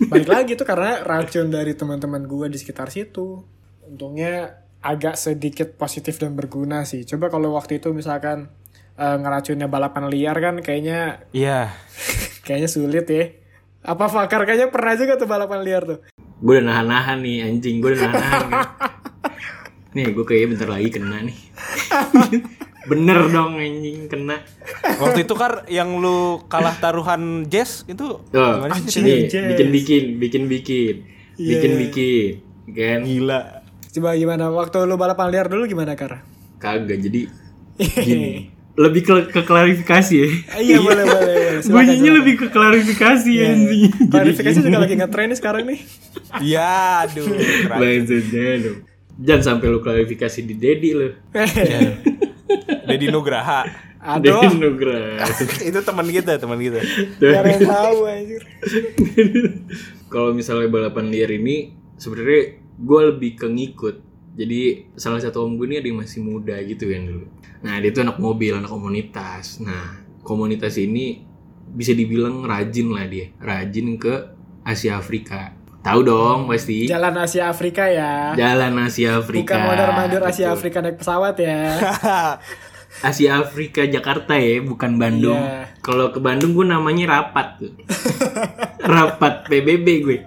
Balik 0.10 0.30
lagi 0.30 0.52
tuh 0.58 0.65
karena 0.65 1.02
racun 1.02 1.50
dari 1.50 1.78
teman-teman 1.78 2.26
gue 2.26 2.50
di 2.50 2.58
sekitar 2.58 2.89
situ. 2.89 3.46
Untungnya 3.86 4.62
agak 4.82 5.17
sedikit 5.17 5.78
positif 5.78 6.17
dan 6.17 6.34
berguna 6.34 6.86
sih. 6.86 7.06
Coba 7.06 7.30
kalau 7.30 7.54
waktu 7.54 7.78
itu 7.78 7.93
misalkan 7.93 8.50
eh, 8.93 9.17
ngeracunnya 9.17 9.70
balapan 9.70 10.10
liar 10.10 10.38
kan 10.38 10.56
kayaknya 10.62 11.30
Iya. 11.34 11.74
kayaknya 12.46 12.70
sulit 12.70 13.06
ya. 13.06 13.26
Apa 13.86 14.10
Fakar 14.10 14.43
kayaknya 14.43 14.74
pernah 14.74 14.98
juga 14.98 15.13
tuh 15.15 15.30
balapan 15.30 15.62
liar 15.62 15.86
tuh. 15.86 16.00
Gue 16.38 16.62
udah 16.62 16.70
nahan-nahan 16.70 17.17
nih 17.22 17.38
anjing, 17.50 17.82
gue 17.82 17.98
udah 17.98 18.02
nahan-nahan. 18.13 18.50
Nih 19.89 20.10
gue 20.10 20.23
kayaknya 20.23 20.47
bentar 20.54 20.69
lagi 20.69 20.89
kena 20.89 21.17
nih. 21.21 21.38
Bener 22.89 23.28
dong 23.28 23.56
anjing 23.56 24.08
kena. 24.08 24.39
Waktu 24.97 25.23
itu 25.23 25.34
kan 25.34 25.67
yang 25.67 25.97
lu 25.97 26.39
kalah 26.45 26.71
taruhan 26.73 27.43
Jazz 27.45 27.84
itu 27.84 28.23
Tuh, 28.23 28.52
gimana 28.54 28.73
sih? 28.80 29.00
Anjing. 29.00 29.04
nih 29.04 29.19
Jazz. 29.26 29.47
bikin-bikin, 29.50 30.04
bikin-bikin, 30.17 30.95
Iya, 31.36 31.50
bikin-bikin, 31.54 32.32
kan? 32.69 33.00
Gila. 33.04 33.41
Coba 33.89 34.10
gimana 34.13 34.47
waktu 34.50 34.78
lu 34.82 34.95
balapan 34.95 35.28
liar 35.28 35.47
dulu 35.47 35.65
gimana 35.65 35.93
Kar? 35.93 36.23
Kagak 36.58 37.00
jadi 37.00 37.28
gini. 38.08 38.56
Lebih 38.73 39.02
ke, 39.02 39.13
ke 39.32 39.41
klarifikasi 39.41 40.13
ya. 40.15 40.30
Iya 40.56 40.78
boleh 40.78 41.04
boleh. 41.04 41.36
boleh. 41.36 41.60
Silakan, 41.65 41.76
Bunyinya 41.76 41.97
silakan. 41.97 42.15
lebih 42.15 42.34
ke 42.38 42.47
klarifikasi 42.47 43.30
Iya. 43.34 43.45
anjing. 43.50 43.91
Klarifikasi 44.08 44.58
juga 44.62 44.78
lagi 44.80 44.95
ngetren 44.95 45.28
nih 45.28 45.36
sekarang 45.36 45.63
nih. 45.65 45.80
Ya, 46.39 47.04
aduh. 47.04 47.26
keren. 47.26 47.78
Maksudnya 47.82 48.47
dong. 48.62 48.80
Jangan 49.17 49.43
sampai 49.58 49.67
lu 49.73 49.82
klarifikasi 49.82 50.39
di 50.45 50.53
Dedi 50.53 50.93
lu. 50.93 51.10
Dedi 52.89 53.06
Nugraha. 53.10 53.65
Aduh, 53.97 54.45
Dedi 54.45 54.62
Nugraha. 54.62 55.25
itu 55.69 55.80
teman 55.82 56.08
kita, 56.08 56.38
teman 56.38 56.60
kita. 56.62 56.80
gak 57.17 57.43
yang 57.43 57.65
tahu 57.65 57.97
anjir. 58.06 58.41
Kalau 60.13 60.32
misalnya 60.38 60.69
balapan 60.69 61.10
liar 61.10 61.34
ini 61.34 61.73
sebenarnya 61.97 62.62
gue 62.77 63.01
lebih 63.10 63.32
ke 63.41 63.47
ngikut. 63.49 63.95
Jadi 64.38 64.93
salah 64.93 65.17
satu 65.17 65.49
om 65.49 65.58
gue 65.58 65.65
ini 65.65 65.82
ada 65.82 65.88
yang 65.89 65.99
masih 66.06 66.21
muda 66.21 66.56
gitu 66.62 66.86
kan 66.93 67.01
dulu. 67.10 67.25
Nah 67.65 67.82
dia 67.82 67.89
tuh 67.89 68.06
anak 68.06 68.21
mobil, 68.21 68.53
anak 68.53 68.69
komunitas. 68.69 69.58
Nah 69.65 69.97
komunitas 70.21 70.77
ini 70.77 71.25
bisa 71.73 71.97
dibilang 71.97 72.45
rajin 72.45 72.93
lah 72.93 73.10
dia, 73.10 73.34
rajin 73.41 73.97
ke 73.97 74.13
Asia 74.62 75.01
Afrika. 75.01 75.57
Tahu 75.88 76.02
dong 76.04 76.39
pasti. 76.52 76.84
Jalan 76.84 77.15
Asia 77.15 77.47
Afrika 77.47 77.88
ya. 77.88 78.36
Jalan 78.36 78.76
Asia 78.76 79.23
Afrika. 79.23 79.56
Bukan 79.56 79.60
mondar-mandir 79.63 80.19
Asia 80.19 80.52
Betul. 80.52 80.56
Afrika 80.60 80.78
naik 80.84 80.97
pesawat 81.00 81.36
ya. 81.39 81.60
Asia 83.08 83.39
Afrika 83.39 83.88
Jakarta 83.88 84.36
ya, 84.36 84.60
bukan 84.60 85.00
Bandung. 85.00 85.39
Iya. 85.39 85.80
Kalau 85.80 86.12
ke 86.12 86.19
Bandung 86.19 86.52
gue 86.52 86.67
namanya 86.67 87.15
rapat 87.15 87.63
tuh. 87.63 87.73
rapat 89.00 89.47
PBB 89.47 89.88
gue. 90.04 90.17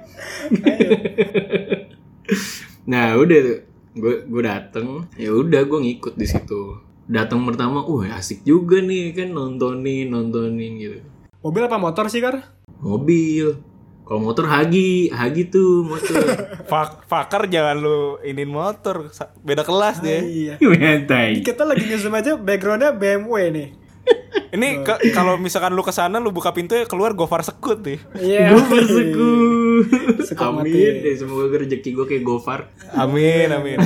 nah 2.89 3.21
udah 3.21 3.39
tuh, 3.45 3.59
gue 4.01 4.15
gue 4.25 4.43
dateng, 4.47 5.05
ya 5.21 5.35
udah 5.35 5.61
gue 5.67 5.79
ngikut 5.83 6.17
di 6.17 6.25
situ. 6.25 6.81
Datang 7.11 7.45
pertama, 7.45 7.85
wah 7.85 8.17
asik 8.17 8.47
juga 8.49 8.81
nih 8.81 9.13
kan 9.13 9.35
nontonin 9.35 10.09
nontonin 10.09 10.73
gitu. 10.81 10.99
Mobil 11.45 11.63
apa 11.69 11.77
motor 11.77 12.09
sih, 12.09 12.23
Kar? 12.23 12.49
Mobil. 12.81 13.70
Kalau 14.11 14.27
motor 14.27 14.51
Hagi, 14.51 15.07
Hagi 15.15 15.55
tuh 15.55 15.87
motor. 15.87 16.19
Fak 16.71 17.07
Fakar 17.07 17.47
jangan 17.47 17.79
lu 17.79 18.19
inin 18.27 18.51
motor, 18.51 19.07
beda 19.47 19.63
kelas 19.63 20.03
dia. 20.03 20.19
Iya. 20.19 20.55
Mentai. 20.67 21.39
Kita 21.47 21.63
lagi 21.63 21.87
nge-zoom 21.87 22.19
aja 22.19 22.35
backgroundnya 22.35 22.91
BMW 22.91 23.55
nih. 23.55 23.69
Ini 24.59 24.83
ke- 24.83 25.15
kalau 25.15 25.39
misalkan 25.39 25.79
lu 25.79 25.87
ke 25.87 25.95
sana 25.95 26.19
lu 26.19 26.35
buka 26.35 26.51
pintu 26.51 26.75
ya 26.75 26.91
keluar 26.91 27.15
Gofar 27.15 27.47
sekut 27.47 27.87
nih. 27.87 28.03
Iya. 28.19 28.51
Gue 28.51 28.63
bersekut. 28.67 29.85
Sekut 30.27 30.59
mati. 30.59 30.75
Amin. 30.75 31.07
Ya, 31.07 31.15
semoga 31.15 31.55
rezeki 31.63 31.91
gue 31.95 32.07
kayak 32.11 32.25
Gofar. 32.27 32.61
Amin 32.99 33.47
amin. 33.55 33.79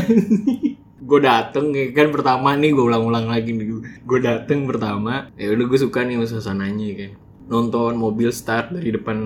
gue 1.05 1.21
dateng 1.21 1.69
ya 1.77 1.93
kan 1.93 2.09
pertama 2.09 2.57
nih 2.57 2.73
gue 2.73 2.81
ulang-ulang 2.81 3.29
lagi 3.29 3.53
nih 3.53 3.77
gue 4.09 4.19
dateng 4.25 4.65
pertama 4.65 5.29
ya 5.37 5.53
udah 5.53 5.69
gue 5.69 5.77
suka 5.77 6.01
nih 6.01 6.17
sama 6.17 6.25
suasananya 6.33 6.89
kan 6.97 7.11
nonton 7.45 8.01
mobil 8.01 8.33
start 8.33 8.73
dari 8.73 8.89
depan 8.89 9.19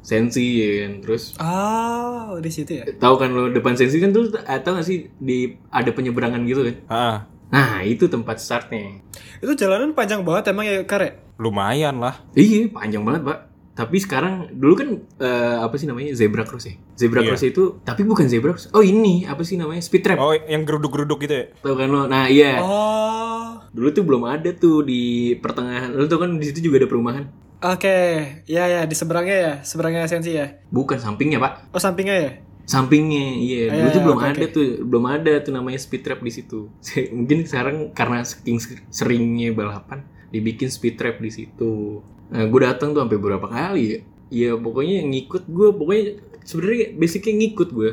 sensi 0.00 0.44
ya 0.58 0.68
kan 0.82 0.92
terus 1.00 1.36
Oh, 1.36 2.36
di 2.36 2.48
situ 2.48 2.72
ya. 2.74 2.84
tahu 2.92 3.14
kan 3.16 3.28
lo 3.28 3.48
depan 3.48 3.74
sensi 3.74 3.96
kan 3.96 4.10
tuh 4.10 4.28
atau 4.38 4.70
gak 4.72 4.82
sih 4.82 5.12
di 5.14 5.38
ada 5.68 5.88
penyeberangan 5.88 6.40
gitu 6.42 6.62
kan 6.62 6.76
Ah, 6.86 7.16
nah 7.48 7.80
itu 7.80 8.06
tempat 8.06 8.36
startnya 8.36 9.04
Itu 9.38 9.52
jalanan 9.54 9.92
panjang 9.92 10.20
banget 10.20 10.50
emang 10.50 10.64
ya, 10.64 10.80
Kare? 10.82 11.20
lumayan 11.36 11.96
lah. 11.96 12.20
iya 12.30 12.64
panjang 12.66 13.00
banget 13.00 13.24
pak 13.24 13.38
tapi 13.70 13.96
sekarang 13.96 14.52
dulu 14.52 14.74
kan 14.74 14.88
eh, 15.16 15.56
apa 15.58 15.72
sih 15.74 15.84
namanya 15.84 16.12
zebra 16.12 16.44
cross 16.44 16.64
ya 16.64 16.76
zebra 16.94 17.20
Iya. 17.20 17.32
cross 17.32 17.44
itu 17.46 17.80
tapi 17.80 18.04
bukan 18.04 18.24
zebra 18.26 18.52
cross 18.52 18.68
oh 18.70 18.82
ini 18.82 19.24
apa 19.24 19.40
sih 19.40 19.56
namanya 19.56 19.80
speed 19.80 20.02
trap 20.02 20.18
Oh, 20.18 20.32
yang 20.32 20.62
geruduk-geruduk 20.62 21.16
gitu 21.18 21.34
ya? 21.34 21.44
tahu 21.58 21.74
kan 21.74 21.88
lo 21.88 22.04
nah 22.04 22.24
iya 22.24 22.60
Oh. 22.60 23.56
dulu 23.70 23.88
tuh 23.90 24.04
belum 24.04 24.22
ada 24.26 24.52
tuh 24.52 24.82
di 24.82 25.00
pertengahan 25.34 25.88
lo 25.90 26.04
tuh 26.04 26.18
kan 26.18 26.28
di 26.34 26.44
situ 26.44 26.60
juga 26.62 26.76
ada 26.78 26.88
perumahan 26.88 27.24
Oke, 27.60 27.96
ya 28.48 28.64
ya 28.64 28.80
di 28.88 28.96
seberangnya 28.96 29.36
ya, 29.36 29.52
seberangnya 29.60 30.08
Sensi 30.08 30.32
ya. 30.32 30.64
Bukan 30.72 30.96
sampingnya 30.96 31.36
pak, 31.36 31.68
Oh 31.70 31.80
sampingnya 31.80 32.16
ya. 32.16 32.32
sampingnya 32.64 33.26
iya. 33.36 33.62
Ah, 33.68 33.74
Dulu 33.76 33.88
tuh 33.90 34.00
belum 34.00 34.16
oke, 34.16 34.26
ada 34.30 34.46
tuh, 34.48 34.64
belum 34.80 35.04
ada 35.04 35.32
tuh 35.42 35.52
namanya 35.52 35.76
speed 35.76 36.00
trap 36.00 36.24
di 36.24 36.32
situ. 36.32 36.72
Mungkin 37.16 37.44
sekarang 37.44 37.92
karena 37.92 38.24
saking 38.24 38.56
seringnya 38.88 39.52
balapan, 39.52 40.00
dibikin 40.30 40.72
speed 40.72 40.96
trap 40.96 41.20
di 41.20 41.28
situ. 41.28 42.00
Nah, 42.30 42.48
gue 42.48 42.60
datang 42.62 42.96
tuh 42.96 43.04
sampai 43.04 43.18
berapa 43.20 43.44
kali 43.44 43.82
ya? 43.84 43.98
Iya 44.30 44.50
pokoknya 44.56 45.02
ngikut 45.04 45.44
gue, 45.44 45.68
pokoknya 45.74 46.04
sebenarnya 46.46 46.86
basicnya 46.96 47.32
ngikut 47.44 47.68
gue. 47.74 47.90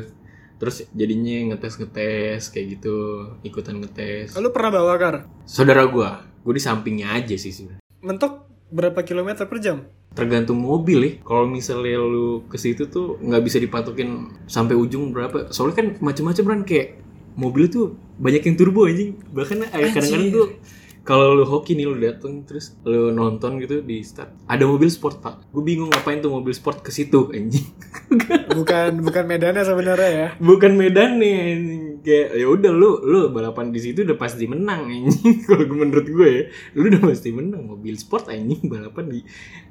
Terus 0.56 0.76
jadinya 0.90 1.52
ngetes 1.52 1.76
ngetes 1.76 2.42
kayak 2.48 2.66
gitu, 2.78 2.96
ikutan 3.44 3.84
ngetes. 3.84 4.32
Lu 4.32 4.48
pernah 4.48 4.72
bawa 4.72 4.96
kar? 4.96 5.16
Saudara 5.44 5.84
gue, 5.84 6.08
gue 6.40 6.54
di 6.54 6.62
sampingnya 6.62 7.12
aja 7.12 7.36
sih 7.36 7.52
sebenarnya. 7.52 7.82
Mentok 7.98 8.47
berapa 8.68 9.00
kilometer 9.02 9.44
per 9.48 9.60
jam? 9.60 9.88
tergantung 10.18 10.58
mobil 10.58 10.98
ya. 11.06 11.12
Kalau 11.22 11.46
misalnya 11.46 12.02
lu 12.02 12.42
ke 12.50 12.58
situ 12.58 12.90
tuh 12.90 13.22
nggak 13.22 13.42
bisa 13.46 13.62
dipatokin 13.62 14.34
sampai 14.50 14.74
ujung 14.74 15.14
berapa. 15.14 15.54
Soalnya 15.54 15.76
kan 15.78 15.86
macam-macam 16.02 16.44
kan 16.44 16.60
kayak 16.66 16.98
mobil 17.38 17.70
tuh 17.70 17.94
banyak 18.18 18.42
yang 18.42 18.56
turbo 18.58 18.90
anjing. 18.90 19.14
Bahkan 19.30 19.70
kadang-kadang 19.70 20.34
tuh 20.34 20.46
kalau 21.06 21.32
lu 21.32 21.48
hoki 21.48 21.72
nih 21.72 21.88
lu 21.88 21.96
dateng 21.96 22.44
terus 22.44 22.76
lu 22.84 23.08
nonton 23.16 23.56
gitu 23.64 23.80
di 23.80 24.04
start 24.04 24.28
ada 24.44 24.68
mobil 24.68 24.92
sport 24.92 25.24
pak 25.24 25.40
gue 25.56 25.64
bingung 25.64 25.88
ngapain 25.88 26.20
tuh 26.20 26.28
mobil 26.28 26.52
sport 26.52 26.84
ke 26.84 26.92
situ 26.92 27.32
anjing 27.32 27.64
Bukan 28.58 29.00
bukan 29.00 29.24
medannya 29.24 29.64
sebenarnya 29.64 30.10
ya. 30.12 30.28
bukan 30.36 30.76
medan 30.76 31.16
nih 31.16 31.34
anjing. 31.56 31.87
Kayak 32.00 32.34
ya 32.34 32.46
udah 32.46 32.70
lu 32.70 33.02
lu 33.02 33.28
balapan 33.28 33.70
di 33.70 33.80
situ 33.80 34.02
udah 34.02 34.16
pasti 34.16 34.44
menang 34.44 34.86
anjing 34.86 35.42
kalau 35.46 35.64
gue- 35.64 35.78
menurut 35.78 36.06
gue 36.06 36.28
ya 36.28 36.42
lu 36.74 36.88
udah 36.88 37.02
pasti 37.04 37.30
menang 37.30 37.64
mobil 37.64 37.94
sport 37.94 38.28
anjing 38.28 38.66
balapan 38.66 39.08
di 39.08 39.20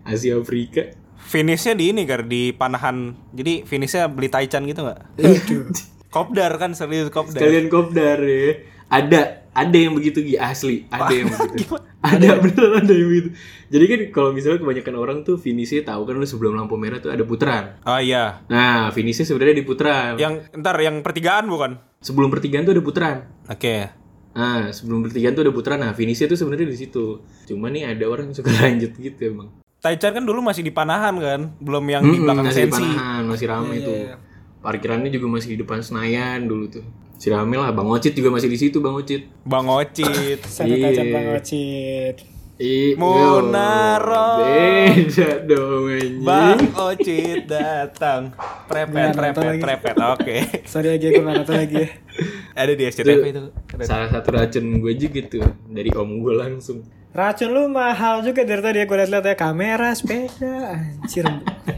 Asia 0.03 0.37
Afrika 0.37 0.83
Finishnya 1.17 1.73
di 1.73 1.91
ini 1.91 2.05
gar 2.05 2.23
di 2.23 2.53
panahan. 2.53 3.11
Jadi 3.33 3.65
finishnya 3.65 4.05
beli 4.07 4.29
taichan 4.29 4.63
gitu 4.63 4.85
nggak? 4.85 5.17
Kopdar 6.13 6.55
kan 6.55 6.71
serius 6.71 7.09
kopdar. 7.09 7.41
Sekalian 7.41 7.67
kopdar 7.67 8.21
ya. 8.21 8.63
Ada, 8.87 9.46
ada 9.57 9.73
yang 9.73 9.91
begitu 9.91 10.21
Gi, 10.21 10.37
asli, 10.37 10.85
ada 10.87 11.09
yang 11.09 11.27
begitu. 11.27 11.73
Ada 11.97 12.37
beneran 12.37 12.85
ada 12.85 12.93
yang 12.93 13.09
begitu. 13.09 13.29
Jadi 13.67 13.85
kan 13.85 13.99
kalau 14.13 14.29
misalnya 14.29 14.61
kebanyakan 14.61 14.95
orang 14.95 15.17
tuh 15.23 15.35
finishnya 15.35 15.81
tahu 15.83 16.05
kan 16.05 16.13
lu 16.13 16.23
sebelum 16.23 16.53
lampu 16.53 16.77
merah 16.77 17.01
tuh 17.01 17.09
ada 17.09 17.25
putaran. 17.25 17.81
Oh 17.81 17.97
iya. 17.97 18.45
Nah, 18.45 18.93
finishnya 18.93 19.25
sebenarnya 19.25 19.57
di 19.57 19.65
putaran. 19.65 20.13
Yang 20.15 20.45
ntar 20.53 20.77
yang 20.77 21.01
pertigaan 21.01 21.49
bukan? 21.49 21.81
Sebelum 21.97 22.29
pertigaan 22.29 22.63
tuh 22.63 22.71
ada 22.71 22.83
putaran. 22.85 23.17
Oke. 23.49 23.89
Nah, 24.31 24.69
sebelum 24.69 25.01
pertigaan 25.01 25.33
tuh 25.33 25.43
ada 25.43 25.51
putaran. 25.51 25.79
Nah, 25.81 25.91
finishnya 25.91 26.29
tuh 26.29 26.37
sebenarnya 26.37 26.69
di 26.69 26.77
situ. 26.77 27.25
Cuma 27.43 27.67
nih 27.67 27.89
ada 27.89 28.05
orang 28.05 28.29
yang 28.29 28.37
suka 28.37 28.53
lanjut 28.61 28.93
gitu 28.93 29.19
emang. 29.25 29.49
Taichan 29.77 30.09
kan 30.11 30.23
dulu 30.23 30.41
masih 30.41 30.61
di 30.61 30.69
panahan 30.69 31.17
kan, 31.17 31.41
belum 31.57 31.85
yang 31.87 32.01
di 32.01 32.13
Mm-mm, 32.13 32.23
belakang 32.23 32.45
masih 32.45 32.61
di 32.61 32.71
sensi. 32.71 32.81
Panahan, 32.83 33.21
masih 33.25 33.45
rame 33.45 33.73
Iya, 33.73 33.81
tuh. 33.81 33.93
iya, 33.93 34.05
iya. 34.05 34.15
Parkirannya 34.57 35.09
juga 35.09 35.27
masih 35.29 35.49
di 35.53 35.57
depan 35.59 35.79
Senayan 35.79 36.45
dulu 36.45 36.65
tuh. 36.67 36.85
Si 37.17 37.33
rame 37.33 37.57
lah, 37.57 37.73
Bang 37.73 37.89
Ocit 37.89 38.13
juga 38.13 38.29
masih 38.29 38.45
di 38.45 38.61
situ, 38.61 38.77
Bang 38.77 38.93
Ocit. 38.93 39.25
Bang 39.41 39.65
Ocit. 39.65 40.39
Iya. 40.67 40.93
aja 40.93 41.03
Bang 41.09 41.27
Ocit. 41.33 42.15
Ih, 42.57 42.97
Munaro. 42.97 44.41
Beda 44.41 45.45
dong 45.45 45.93
anjing. 45.93 46.25
Bang 46.25 46.61
Ocit 46.73 47.45
datang. 47.45 48.33
Prepet, 48.65 49.13
prepet, 49.13 49.45
lagi. 49.45 49.61
prepet. 49.61 49.95
Oke. 50.13 50.35
Sorry 50.73 50.97
aja 50.97 51.05
gue 51.05 51.21
nggak 51.21 51.35
nonton 51.37 51.53
lagi 51.53 51.75
ya. 51.85 51.89
Ada 52.65 52.73
di 52.73 52.83
SCTV 52.89 53.25
itu. 53.29 53.43
Salah 53.85 54.09
satu 54.09 54.33
racun 54.33 54.81
gue 54.81 54.93
juga 54.97 55.21
tuh 55.29 55.45
dari 55.69 55.93
om 55.93 56.17
gue 56.17 56.33
langsung. 56.33 56.81
Racun 57.13 57.49
lu 57.53 57.69
mahal 57.69 58.25
juga 58.25 58.41
dari 58.41 58.61
tadi 58.61 58.77
gue 58.85 58.97
liat-liat 59.05 59.25
ya 59.25 59.35
kamera, 59.37 59.89
sepeda, 59.93 60.81
anjir 60.81 61.25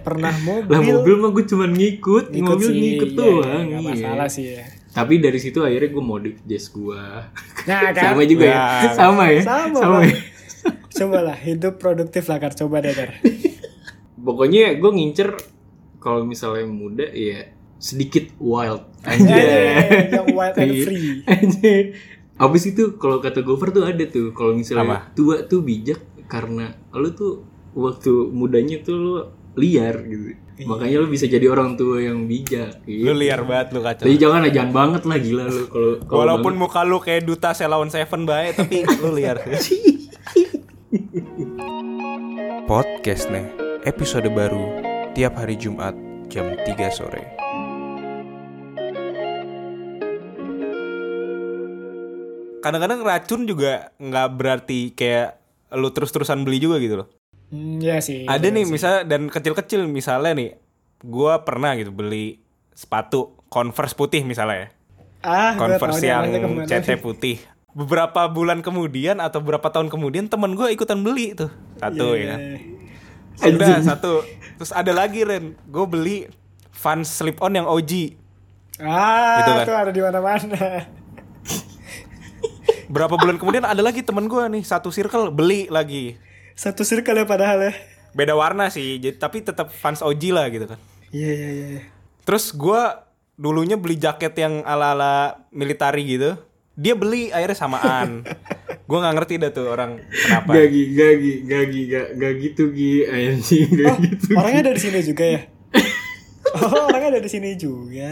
pernah 0.04 0.36
mobil. 0.44 0.72
Lah 0.72 0.80
mobil 0.84 1.16
mah 1.20 1.30
gue 1.36 1.44
cuma 1.48 1.68
ngikut, 1.68 2.32
Ngikut 2.32 2.56
mobil 2.56 2.70
sih, 2.72 2.80
ngikut 2.80 3.10
iya, 3.12 3.20
doang. 3.20 3.44
iya, 3.44 3.60
nggak 3.68 3.82
iya. 3.84 3.90
masalah 3.92 4.28
sih 4.32 4.46
ya. 4.56 4.64
Tapi 4.90 5.14
dari 5.18 5.38
situ 5.38 5.62
akhirnya 5.62 5.90
gue 5.90 6.04
modif 6.04 6.36
jazz 6.44 6.70
gue. 6.70 7.02
Nah 7.66 7.94
kan, 7.94 8.04
Sama 8.12 8.22
juga 8.26 8.46
ya. 8.46 8.58
Nah. 8.58 8.92
Sama 8.92 9.24
ya. 9.30 9.42
Sama, 9.42 9.78
Sama 9.78 9.98
Bang. 9.98 10.10
ya. 10.10 10.18
coba 10.90 11.20
lah 11.24 11.38
hidup 11.38 11.78
produktif 11.78 12.26
lah 12.26 12.38
Kar, 12.38 12.52
coba 12.52 12.82
deh 12.82 12.92
Kar. 12.92 13.10
Pokoknya 14.20 14.76
gue 14.76 14.92
ngincer 14.92 15.30
kalau 15.98 16.24
misalnya 16.24 16.66
muda 16.66 17.08
ya 17.08 17.48
sedikit 17.78 18.34
wild. 18.38 18.84
Eh, 19.00 19.16
Anjay. 19.16 20.12
yang 20.12 20.28
wild 20.34 20.56
and 20.58 20.72
Iya. 20.72 20.84
free. 20.84 21.10
Anjay. 21.24 21.82
Abis 22.36 22.64
itu 22.68 22.96
kalau 22.96 23.20
kata 23.20 23.44
Gopher 23.44 23.70
tuh 23.70 23.84
ada 23.84 24.04
tuh 24.04 24.32
kalau 24.32 24.52
misalnya 24.52 24.84
Apa? 24.84 24.98
tua 25.12 25.44
tuh 25.44 25.60
bijak 25.60 26.00
karena 26.28 26.72
lu 26.92 27.12
tuh 27.12 27.44
waktu 27.72 28.12
mudanya 28.32 28.80
tuh 28.80 28.96
lu 28.96 29.14
liar 29.56 30.04
gitu. 30.04 30.36
Iya. 30.60 30.68
Makanya 30.68 30.96
lu 31.00 31.08
bisa 31.08 31.24
jadi 31.24 31.48
orang 31.48 31.80
tua 31.80 32.04
yang 32.04 32.28
bijak. 32.28 32.84
Gitu. 32.84 33.08
Lu 33.08 33.16
liar 33.16 33.48
banget 33.48 33.72
lu 33.72 33.80
kacau. 33.80 34.04
Tapi 34.04 34.20
jangan 34.20 34.44
lah, 34.44 34.52
jangan 34.52 34.72
banget 34.76 35.08
lah 35.08 35.16
gila 35.16 35.44
lu 35.48 35.64
kalau 35.72 35.92
kalau 36.04 36.20
Walaupun 36.20 36.54
banget. 36.60 36.68
muka 36.68 36.82
lu 36.84 36.98
kayak 37.00 37.24
duta 37.24 37.56
Selawan 37.56 37.88
Seven 37.88 38.28
baik, 38.28 38.60
tapi 38.60 38.84
lu 39.00 39.16
liar. 39.16 39.40
Podcast 42.68 43.32
nih, 43.32 43.48
episode 43.88 44.28
baru 44.30 44.84
tiap 45.16 45.40
hari 45.40 45.56
Jumat 45.56 45.96
jam 46.28 46.52
3 46.54 46.68
sore. 46.92 47.24
Kadang-kadang 52.60 53.00
racun 53.02 53.48
juga 53.48 53.96
nggak 53.96 54.28
berarti 54.36 54.92
kayak 54.92 55.40
lu 55.80 55.88
terus-terusan 55.96 56.44
beli 56.44 56.60
juga 56.60 56.76
gitu 56.84 57.00
loh. 57.00 57.08
Hmm, 57.50 57.82
ya 57.82 57.98
sih. 58.00 58.24
Ada 58.24 58.46
iya 58.46 58.56
nih 58.56 58.64
sih. 58.66 58.74
misalnya 58.74 59.02
dan 59.04 59.22
kecil-kecil 59.26 59.86
misalnya 59.86 60.32
nih, 60.34 60.50
gua 61.02 61.42
pernah 61.42 61.74
gitu 61.74 61.90
beli 61.90 62.38
sepatu 62.72 63.34
Converse 63.50 63.98
putih 63.98 64.22
misalnya 64.22 64.56
ya. 64.56 64.68
Ah, 65.20 65.52
Converse 65.58 66.06
yang 66.06 66.30
CT 66.64 67.02
putih. 67.02 67.42
Beberapa 67.70 68.30
bulan 68.30 68.62
kemudian 68.62 69.18
atau 69.18 69.42
beberapa 69.42 69.70
tahun 69.70 69.90
kemudian 69.90 70.26
temen 70.26 70.54
gue 70.54 70.70
ikutan 70.70 71.02
beli 71.02 71.34
tuh 71.34 71.50
satu 71.78 72.14
Iya, 72.14 72.14
ya. 72.14 72.18
iya, 72.18 72.30
kan. 72.30 72.40
iya. 73.42 73.56
Udah 73.58 73.78
satu. 73.84 74.14
Terus 74.58 74.72
ada 74.72 74.92
lagi 74.92 75.22
Ren, 75.22 75.54
gue 75.56 75.86
beli 75.86 76.18
Vans 76.72 77.10
slip 77.10 77.42
on 77.42 77.52
yang 77.52 77.66
OG. 77.66 78.16
Ah, 78.80 79.42
Gitu 79.42 79.52
kan. 79.52 79.64
itu 79.66 79.74
ada 79.76 79.92
di 79.92 80.02
mana-mana. 80.02 80.62
Berapa 82.90 83.16
bulan 83.16 83.38
kemudian 83.38 83.66
ada 83.66 83.82
lagi 83.82 84.02
temen 84.02 84.26
gue 84.26 84.44
nih 84.50 84.64
satu 84.64 84.90
circle 84.90 85.30
beli 85.30 85.70
lagi. 85.70 86.18
Satu 86.60 86.84
circle 86.84 87.16
ya 87.16 87.24
padahal 87.24 87.72
ya. 87.72 87.74
Beda 88.12 88.36
warna 88.36 88.68
sih, 88.68 89.00
jadi, 89.00 89.16
tapi 89.16 89.40
tetap 89.40 89.72
Vans 89.72 90.04
OG 90.04 90.24
lah 90.36 90.52
gitu 90.52 90.68
kan. 90.68 90.76
Iya, 91.08 91.32
iya, 91.32 91.50
iya. 91.56 91.68
iya. 91.80 91.82
Terus 92.28 92.52
gue 92.52 92.82
dulunya 93.40 93.80
beli 93.80 93.96
jaket 93.96 94.36
yang 94.36 94.68
ala-ala 94.68 95.48
militari 95.56 96.04
gitu. 96.04 96.36
Dia 96.76 97.00
beli 97.00 97.32
akhirnya 97.32 97.56
samaan. 97.56 98.28
gue 98.92 98.98
nggak 99.00 99.16
ngerti 99.16 99.34
dah 99.40 99.52
tuh 99.56 99.72
orang 99.72 100.04
kenapa. 100.12 100.52
Gak 100.52 100.68
gi, 100.68 100.84
gak 101.00 101.14
gi, 101.16 101.34
gak 101.48 101.64
gi, 101.72 101.82
gak, 101.88 102.08
gak 102.20 102.34
gitu 102.44 102.64
gi, 102.76 102.94
anjing 103.08 103.70
gak 103.80 103.88
Oh, 103.88 103.98
gitu. 104.04 104.30
orangnya 104.36 104.60
ada 104.68 104.72
di 104.76 104.82
sini 104.84 105.00
juga 105.00 105.24
ya? 105.24 105.42
Oh, 106.60 106.90
orangnya 106.92 107.10
ada 107.16 107.22
di 107.24 107.32
sini 107.32 107.50
juga. 107.56 108.12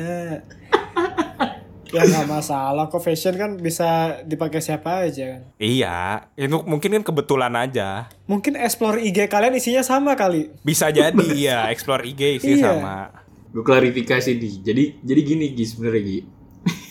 Ya 1.87 2.03
nggak 2.03 2.27
masalah 2.27 2.87
kok 2.87 2.99
fashion 2.99 3.35
kan 3.35 3.55
bisa 3.55 4.19
dipakai 4.21 4.59
siapa 4.59 5.07
aja 5.07 5.37
kan. 5.37 5.41
Iya, 5.55 5.97
itu 6.35 6.57
mungkin 6.63 6.99
kan 6.99 7.03
kebetulan 7.03 7.53
aja. 7.53 8.11
Mungkin 8.25 8.55
explore 8.55 8.99
IG 8.99 9.25
kalian 9.25 9.55
isinya 9.55 9.79
sama 9.81 10.13
kali. 10.13 10.51
Bisa 10.61 10.89
jadi 10.89 11.15
ya, 11.31 11.71
explore 11.71 12.03
IG 12.03 12.39
sih 12.39 12.59
Iya. 12.59 12.75
sama. 12.75 13.11
Gue 13.49 13.63
klarifikasi 13.63 14.31
di. 14.35 14.49
Jadi 14.59 14.83
jadi 14.99 15.21
gini 15.23 15.45
Gi 15.51 15.65
sebenarnya 15.65 16.01
Gi. 16.03 16.19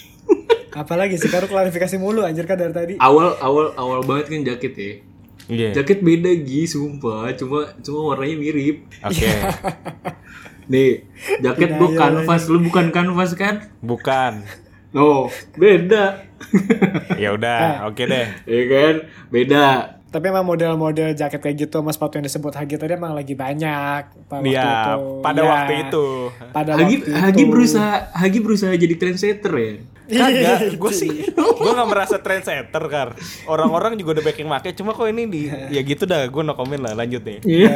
Apalagi 0.81 1.17
sih 1.17 1.29
kalau 1.29 1.47
klarifikasi 1.47 1.97
mulu 1.97 2.25
anjir 2.25 2.45
kan 2.45 2.57
dari 2.57 2.73
tadi. 2.73 2.95
Awal 2.97 3.37
awal 3.39 3.67
awal 3.77 4.01
banget 4.03 4.33
kan 4.33 4.41
jaket 4.45 4.75
ya. 4.75 4.93
Iya. 5.47 5.71
Jaket 5.77 6.03
beda 6.03 6.33
Gi, 6.41 6.67
sumpah. 6.67 7.31
Cuma 7.37 7.71
cuma 7.79 8.01
warnanya 8.11 8.37
mirip. 8.37 8.89
Oke. 9.05 9.29
Nih, 10.73 11.07
jaket 11.39 11.79
gue 11.79 11.95
Denial 11.95 12.01
kanvas, 12.27 12.51
lu 12.51 12.59
bukan 12.59 12.91
kanvas 12.91 13.39
kan? 13.39 13.71
Bukan. 13.79 14.43
Oh, 14.97 15.29
beda. 15.55 16.25
Ya 17.17 17.33
udah, 17.33 17.87
oke 17.87 18.03
deh. 18.03 18.29
ya 18.45 18.63
kan? 18.67 18.95
Beda. 19.29 19.67
Tapi 20.07 20.25
emang 20.27 20.45
model-model 20.45 21.13
jaket 21.13 21.39
kayak 21.39 21.57
gitu 21.59 21.77
sama 21.77 21.91
sepatu 21.91 22.17
yang 22.17 22.25
disebut 22.25 22.53
Hagi 22.55 22.75
tadi 22.75 22.95
emang 22.95 23.13
lagi 23.13 23.33
banyak 23.33 24.03
pada 24.25 24.41
waktu 24.41 24.49
Iya, 24.49 24.69
itu. 24.95 25.05
pada 25.21 25.37
Ya, 25.39 25.47
waktu 25.47 25.73
itu. 25.83 26.07
Pada 26.51 26.71
Hagi 26.75 26.95
waktu 26.99 27.13
Hagi 27.15 27.43
itu. 27.43 27.51
berusaha 27.51 27.93
Hagi 28.15 28.39
berusaha 28.39 28.73
jadi 28.73 28.95
trendsetter 28.95 29.53
ya. 29.55 29.73
Kagak, 30.07 30.59
gue 30.81 30.93
sih, 30.95 31.11
gue 31.35 31.73
gak 31.75 31.89
merasa 31.89 32.17
trendsetter 32.17 32.85
kan. 32.87 33.09
Orang-orang 33.45 33.97
juga 33.97 34.15
udah 34.15 34.25
banyak 34.25 34.39
yang 34.39 34.51
make, 34.51 34.71
cuma 34.73 34.93
kok 34.93 35.05
ini 35.05 35.27
di, 35.27 35.41
ya 35.51 35.83
gitu 35.83 36.05
dah, 36.05 36.25
gue 36.25 36.43
no 36.43 36.55
comment 36.55 36.79
lah, 36.81 36.95
lanjut 36.95 37.21
nih. 37.21 37.39
Iya. 37.43 37.71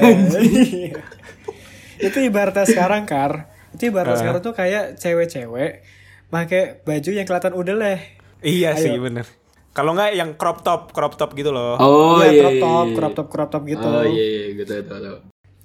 itu 1.98 2.18
ibaratnya 2.22 2.64
sekarang 2.64 3.04
kar 3.04 3.44
itu 3.70 3.88
ibaratnya 3.88 4.14
Ah. 4.14 4.20
sekarang 4.20 4.40
tuh 4.40 4.54
kayak 4.54 4.96
cewek-cewek 4.96 5.84
pakai 6.30 6.80
baju 6.80 7.10
yang 7.10 7.26
kelihatan 7.26 7.52
udeleh 7.52 7.98
Iya 8.40 8.72
sih, 8.72 8.96
Ayo. 8.96 9.04
bener. 9.04 9.28
Kalau 9.70 9.92
nggak 9.92 10.16
yang 10.16 10.34
crop 10.34 10.64
top, 10.64 10.90
crop 10.90 11.14
top 11.14 11.36
gitu 11.36 11.52
loh. 11.52 11.76
Oh 11.76 12.18
Iya, 12.18 12.32
iya. 12.32 12.40
crop 12.40 12.54
iya, 12.56 12.62
top, 12.62 12.86
iya. 12.86 12.96
crop 12.96 13.12
top, 13.12 13.28
crop 13.28 13.48
top 13.52 13.62
gitu. 13.68 13.84
Oh 13.84 14.02
iya 14.02 14.24
iya 14.24 14.44
gitu 14.56 14.72
tahu 14.82 14.98
tahu. 14.98 15.16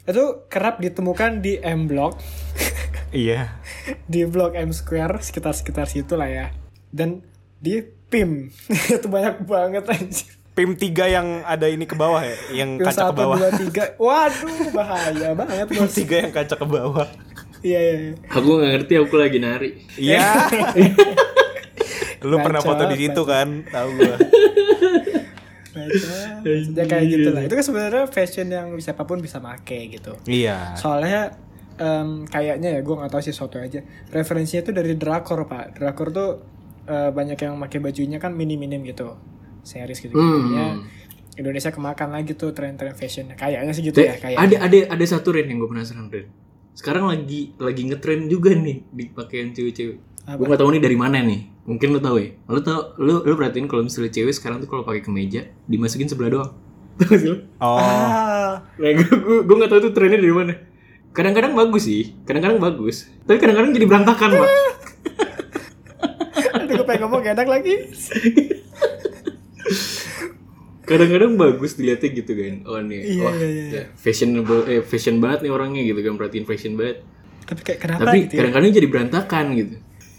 Itu 0.05 0.23
kerap 0.45 0.75
ditemukan 0.77 1.39
di 1.39 1.57
M 1.57 1.87
Block, 1.87 2.19
Iya. 3.15 3.57
di 4.05 4.21
Blok 4.27 4.53
M 4.53 4.69
Square 4.69 5.23
sekitar-sekitar 5.23 5.87
situ 5.87 6.13
lah 6.13 6.27
ya. 6.27 6.45
Dan 6.91 7.23
di 7.57 7.79
PIM 7.81 8.51
itu 8.93 9.07
banyak 9.07 9.47
banget 9.47 9.87
anjir. 9.87 10.29
PIM 10.55 10.77
3 10.77 10.87
yang 11.09 11.27
ada 11.43 11.67
ini 11.67 11.83
ke 11.83 11.95
bawah 11.95 12.21
ya, 12.21 12.35
yang 12.53 12.77
PIM 12.77 12.85
kaca 12.85 13.01
ke 13.07 13.11
1, 13.11 13.19
bawah. 13.19 13.37
2, 13.39 13.71
3. 13.71 13.99
Waduh, 13.99 14.59
bahaya 14.71 15.29
banget 15.33 15.65
PIM. 15.67 15.83
3 15.87 16.23
yang 16.27 16.31
kaca 16.31 16.55
ke 16.55 16.67
bawah. 16.67 17.07
Iya, 17.65 17.79
iya, 17.81 17.93
iya. 17.97 18.13
Aku 18.29 18.61
nggak 18.61 18.71
ngerti 18.77 18.93
aku 19.01 19.15
lagi 19.17 19.37
nari. 19.41 19.69
Iya. 19.97 20.21
Lu 22.21 22.37
pernah 22.37 22.61
foto 22.61 22.85
di 22.93 22.97
situ 23.01 23.21
kan? 23.25 23.65
Tahu 23.65 23.89
gua. 23.97 24.17
Baca, 25.75 26.15
ya 26.47 26.83
kayak 26.87 27.05
gitu 27.09 27.29
lah. 27.35 27.41
Itu 27.43 27.53
kan 27.57 27.65
sebenarnya 27.65 28.03
fashion 28.07 28.47
yang 28.47 28.71
siapa 28.77 29.03
pun 29.03 29.19
bisa 29.19 29.41
make 29.41 29.91
gitu. 29.91 30.15
Iya. 30.23 30.77
Soalnya 30.79 31.35
em, 31.75 32.23
kayaknya 32.29 32.79
ya 32.79 32.81
gue 32.85 32.95
nggak 32.95 33.11
tahu 33.11 33.21
sih 33.25 33.35
suatu 33.35 33.59
aja. 33.59 33.83
Referensinya 34.13 34.61
itu 34.63 34.71
dari 34.71 34.95
drakor 34.95 35.49
pak. 35.49 35.75
Drakor 35.75 36.15
tuh 36.15 36.29
eh, 36.87 37.11
banyak 37.11 37.35
yang 37.35 37.59
pakai 37.59 37.83
bajunya 37.83 38.21
kan 38.21 38.31
minim-minim 38.31 38.87
gitu, 38.87 39.19
series 39.67 39.99
gitu. 39.99 40.15
Hmm. 40.15 40.53
Ya, 40.55 40.67
Indonesia 41.35 41.73
kemakan 41.75 42.15
lagi 42.15 42.39
tuh 42.39 42.55
tren-tren 42.55 42.95
fashion. 42.95 43.27
Kayaknya 43.35 43.73
sih 43.75 43.83
gitu 43.83 43.99
ya. 43.99 44.15
Dek, 44.15 44.23
Kayak 44.23 44.37
ada 44.39 44.55
ada 44.69 44.77
ada 44.95 45.05
satu 45.05 45.35
trend 45.35 45.51
yang 45.51 45.59
gue 45.59 45.69
penasaran 45.75 46.07
Ren. 46.07 46.44
Sekarang 46.75 47.07
lagi 47.07 47.55
lagi 47.55 47.87
ngetren 47.87 48.27
juga 48.27 48.51
nih 48.51 48.83
di 48.91 49.03
pakaian 49.09 49.55
cewek-cewek. 49.55 49.97
Gue 50.25 50.45
gak 50.45 50.59
tahu 50.59 50.75
nih 50.75 50.83
dari 50.83 50.97
mana 50.99 51.23
nih. 51.23 51.47
Mungkin 51.63 51.95
lo 51.95 51.99
tahu 52.03 52.19
ya. 52.19 52.29
Lo 52.45 52.59
tau 52.59 52.93
lo 52.99 53.23
lo 53.23 53.33
perhatiin 53.33 53.65
kalau 53.65 53.87
misalnya 53.87 54.11
cewek 54.11 54.35
sekarang 54.35 54.59
tuh 54.59 54.67
kalau 54.67 54.83
pakai 54.83 54.99
kemeja 54.99 55.47
dimasukin 55.65 56.11
sebelah 56.11 56.29
doang. 56.29 56.51
Tahu 56.99 57.15
sih 57.19 57.27
lo? 57.31 57.37
Oh. 57.59 57.75
Ah, 57.79 58.63
Nah, 58.79 58.91
gue 58.91 59.07
gue 59.07 59.37
gue 59.43 59.55
gak 59.55 59.71
tahu 59.71 59.79
tuh 59.87 59.93
trennya 59.95 60.19
dari 60.19 60.35
mana. 60.35 60.53
Kadang-kadang 61.15 61.55
bagus 61.55 61.87
sih, 61.87 62.11
kadang-kadang 62.27 62.59
bagus. 62.59 63.07
Tapi 63.23 63.39
kadang-kadang 63.39 63.71
jadi 63.71 63.87
berantakan, 63.87 64.29
Pak. 64.35 64.49
aduh 66.55 66.75
gue 66.75 66.85
pengen 66.87 67.01
ngomong 67.07 67.19
gak 67.23 67.35
enak 67.39 67.47
lagi. 67.47 67.75
Kadang-kadang 70.85 71.31
bagus 71.35 71.71
dilihatnya 71.73 72.09
gitu 72.13 72.31
kan. 72.31 72.53
Oh 72.63 72.79
nih, 72.79 72.99
Iya, 73.01 73.21
wah, 73.21 73.33
iya, 73.33 73.47
iya. 73.47 73.65
ya, 73.67 73.83
fashionable 73.93 74.61
eh 74.65 74.81
fashion 74.81 75.17
banget 75.17 75.39
nih 75.41 75.51
orangnya 75.51 75.81
gitu 75.83 75.99
kan, 75.99 76.13
perhatiin 76.15 76.45
fashion 76.45 76.73
banget. 76.73 77.01
Tapi 77.43 77.61
kayak 77.61 77.79
kenapa 77.79 78.01
Tapi 78.03 78.17
gitu 78.21 78.31
ya? 78.31 78.37
kadang-kadang 78.39 78.71
jadi 78.71 78.87
berantakan 78.87 79.45
gitu. 79.53 79.75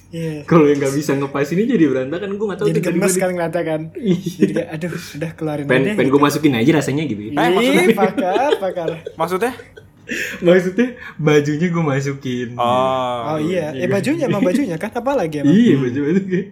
Iya. 0.06 0.34
Kalau 0.44 0.64
yang 0.64 0.78
nggak 0.78 0.94
bisa 0.94 1.10
ngepas 1.12 1.48
ini 1.48 1.62
jadi 1.66 1.84
berantakan, 1.84 2.28
gue 2.32 2.46
nggak 2.46 2.58
tahu 2.58 2.66
Jadi 2.68 2.80
gemes 2.80 3.14
kan 3.16 3.28
ngeliatnya 3.28 3.62
kan. 3.62 3.80
Jadi 3.92 4.52
kayak 4.54 4.68
aduh 4.70 4.92
udah 4.94 5.30
keluarin 5.34 5.64
Pen, 5.66 5.80
aja. 5.82 5.92
pen 5.94 6.06
gue 6.06 6.20
masukin 6.20 6.52
aja 6.54 6.70
rasanya 6.72 7.02
gitu. 7.04 7.20
ya. 7.24 7.30
Eh, 7.32 7.48
maksudnya? 7.48 7.84
Pakar, 8.00 8.50
pakar. 8.56 8.88
Maksudnya? 9.14 9.52
Maksudnya 10.38 10.88
bajunya 11.16 11.66
gue 11.66 11.84
masukin. 11.84 12.48
Oh. 12.54 13.18
Oh 13.26 13.38
iya, 13.42 13.74
eh 13.74 13.86
bajunya 13.86 14.26
emang 14.26 14.38
bajunya 14.40 14.78
kan 14.78 14.94
apa 14.94 15.12
lagi 15.16 15.42
emang? 15.42 15.50
Iya 15.50 15.74
baju 15.76 15.98
baju 16.00 16.20
kayak. 16.24 16.46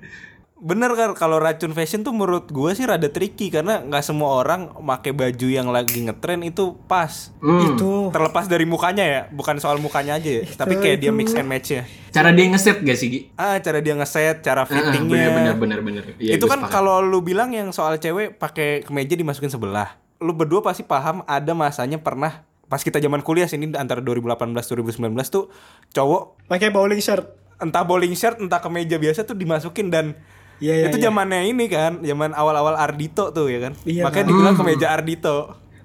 Bener 0.64 0.96
kan 0.96 1.12
kalau 1.12 1.36
racun 1.36 1.76
fashion 1.76 2.00
tuh 2.00 2.16
menurut 2.16 2.48
gue 2.48 2.70
sih 2.72 2.88
rada 2.88 3.12
tricky 3.12 3.52
karena 3.52 3.84
nggak 3.84 4.00
semua 4.00 4.40
orang 4.40 4.72
pakai 4.72 5.12
baju 5.12 5.44
yang 5.44 5.68
lagi 5.68 6.00
ngetren 6.00 6.40
itu 6.40 6.72
pas. 6.88 7.36
Hmm. 7.44 7.76
Itu 7.76 8.08
Terlepas 8.08 8.48
dari 8.48 8.64
mukanya 8.64 9.04
ya, 9.04 9.20
bukan 9.28 9.60
soal 9.60 9.76
mukanya 9.76 10.16
aja 10.16 10.40
ya, 10.40 10.48
tapi 10.56 10.80
kayak 10.80 11.04
dia 11.04 11.12
mix 11.12 11.36
and 11.36 11.44
match 11.44 11.76
ya. 11.76 11.84
Cara 12.08 12.32
dia 12.32 12.48
ngeset 12.48 12.80
gak 12.80 12.96
sih 12.96 13.08
Gi? 13.12 13.20
Ah, 13.36 13.60
cara 13.60 13.84
dia 13.84 13.92
ngeset, 13.92 14.40
cara 14.40 14.64
Ah, 14.64 14.66
fittingnya. 14.66 15.28
bener 15.36 15.52
bener 15.52 15.54
bener 15.60 15.78
bener. 15.84 16.02
Iya, 16.16 16.40
itu 16.40 16.46
kan 16.48 16.64
kalau 16.72 17.04
lu 17.04 17.20
bilang 17.20 17.52
yang 17.52 17.68
soal 17.68 18.00
cewek 18.00 18.40
pakai 18.40 18.88
kemeja 18.88 19.20
dimasukin 19.20 19.52
sebelah. 19.52 20.00
Lu 20.16 20.32
berdua 20.32 20.64
pasti 20.64 20.80
paham 20.80 21.20
ada 21.28 21.52
masanya 21.52 22.00
pernah 22.00 22.40
pas 22.64 22.80
kita 22.80 22.96
zaman 22.96 23.20
kuliah 23.20 23.44
sini 23.44 23.68
antara 23.76 24.00
2018 24.00 24.48
2019 24.48 25.12
tuh 25.28 25.52
cowok 25.92 26.48
pakai 26.48 26.72
bowling 26.72 27.04
shirt. 27.04 27.28
entah 27.54 27.86
bowling 27.86 28.18
shirt 28.18 28.42
entah 28.42 28.58
kemeja 28.58 28.98
biasa 28.98 29.22
tuh 29.22 29.38
dimasukin 29.38 29.86
dan 29.86 30.18
Iya, 30.58 30.74
iya, 30.74 30.86
itu 30.88 30.98
iya. 30.98 31.10
zamannya 31.10 31.46
ini 31.46 31.66
kan, 31.66 31.98
zaman 32.00 32.30
awal-awal 32.30 32.74
Ardito 32.74 33.30
tuh 33.30 33.50
ya 33.50 33.58
kan. 33.58 33.72
Iya, 33.82 34.06
Makanya 34.06 34.24
kan. 34.24 34.30
dibilang 34.30 34.54
kemeja 34.54 34.86
Ardito. 34.90 35.36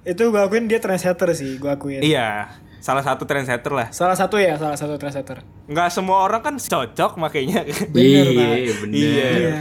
Itu 0.01 0.29
gue 0.29 0.39
akuin 0.39 0.65
dia 0.65 0.77
trendsetter 0.77 1.29
sih, 1.33 1.57
gue 1.57 1.67
akuin. 1.67 1.99
Iya, 1.99 2.53
salah 2.79 3.01
satu 3.01 3.25
trendsetter 3.25 3.69
lah. 3.69 3.87
Salah 3.89 4.13
satu 4.13 4.37
ya, 4.37 4.55
salah 4.55 4.77
satu 4.77 4.95
trendsetter. 4.95 5.41
Nggak 5.65 5.89
semua 5.89 6.21
orang 6.21 6.41
kan 6.41 6.55
cocok 6.55 7.17
makanya. 7.17 7.65
Bener, 7.93 8.25
Iya, 8.29 8.73
bener. 8.79 8.95
Iya. 8.95 9.27
Iya. 9.35 9.57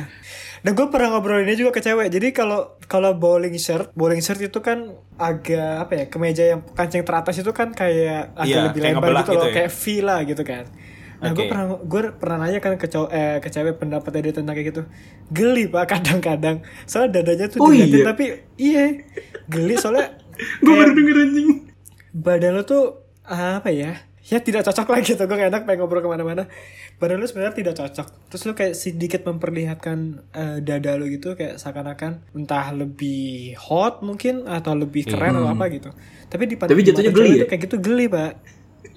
Dan 0.59 0.75
gue 0.75 0.87
pernah 0.90 1.14
ngobrol 1.14 1.47
ini 1.47 1.55
juga 1.55 1.71
ke 1.71 1.79
cewek. 1.79 2.11
Jadi 2.11 2.35
kalau 2.35 2.75
kalau 2.85 3.14
bowling 3.14 3.55
shirt, 3.57 3.94
bowling 3.94 4.18
shirt 4.18 4.42
itu 4.42 4.59
kan 4.59 4.90
agak 5.14 5.87
apa 5.87 5.92
ya, 5.94 6.05
kemeja 6.11 6.44
yang 6.51 6.61
kancing 6.75 7.07
teratas 7.07 7.38
itu 7.38 7.55
kan 7.55 7.71
kayak 7.71 8.35
agak 8.35 8.47
Iya, 8.51 8.62
lebih 8.66 8.81
kayak 8.83 8.97
lebar 8.99 9.07
gitu 9.07 9.14
loh, 9.14 9.35
gitu 9.35 9.47
ya. 9.47 9.55
kayak 9.55 9.71
V 9.71 9.83
lah 10.03 10.18
gitu 10.27 10.42
kan. 10.42 10.64
Nah, 11.18 11.31
gue 11.31 11.40
Oke. 11.40 11.48
pernah 11.48 11.64
gue 11.76 12.00
pernah 12.14 12.37
nanya 12.38 12.59
kan 12.59 12.74
ke 12.74 12.87
cowok 12.87 13.11
eh, 13.11 13.37
ke 13.38 13.48
cewek 13.48 13.74
pendapatnya 13.76 14.20
dia 14.22 14.35
tentang 14.35 14.54
kayak 14.54 14.68
gitu. 14.68 14.83
Geli 15.28 15.66
pak 15.66 15.90
kadang-kadang. 15.90 16.57
Soalnya 16.85 17.11
dadanya 17.16 17.46
tuh 17.46 17.59
Oh, 17.59 17.68
diliatin 17.68 17.90
iya? 17.92 18.07
tapi 18.07 18.24
iya 18.57 18.85
geli 19.44 19.74
soalnya 19.74 20.14
Gue 20.64 20.72
baru 20.72 20.92
denger 20.92 21.16
anjing. 21.20 21.48
badan 22.11 22.52
lo 22.52 22.62
tuh 22.62 22.85
apa 23.22 23.68
ya 23.68 23.92
ya 24.22 24.38
tidak 24.38 24.61
cocok 24.62 24.87
lah 24.87 25.00
gitu 25.00 25.20
gue 25.20 25.37
gak 25.37 25.48
enak 25.48 25.62
pengen 25.64 25.78
ngobrol 25.78 25.98
ke 25.98 26.09
mana-mana 26.09 26.48
badan 26.96 27.16
lo 27.16 27.24
sebenarnya 27.24 27.54
tidak 27.54 27.74
cocok 27.74 28.07
terus 28.28 28.42
lo 28.42 28.52
kayak 28.52 28.74
sedikit 28.74 29.20
memperlihatkan 29.22 29.98
eh, 30.31 30.59
dada 30.61 30.94
lo 30.94 31.04
gitu 31.04 31.33
kayak 31.33 31.57
seakan-akan 31.57 32.24
entah 32.33 32.72
lebih 32.72 33.57
hot 33.59 34.00
mungkin 34.00 34.44
atau 34.44 34.72
lebih 34.74 35.04
keren 35.07 35.33
atau 35.35 35.48
apa 35.48 35.64
gitu 35.68 35.90
tapi 36.26 36.44
di 36.44 36.54
Tapi 36.57 36.81
jatuhnya 36.83 37.11
geli 37.11 37.33
ya? 37.35 37.46
kayak 37.46 37.62
gitu 37.62 37.76
geli 37.78 38.07
pak 38.07 38.33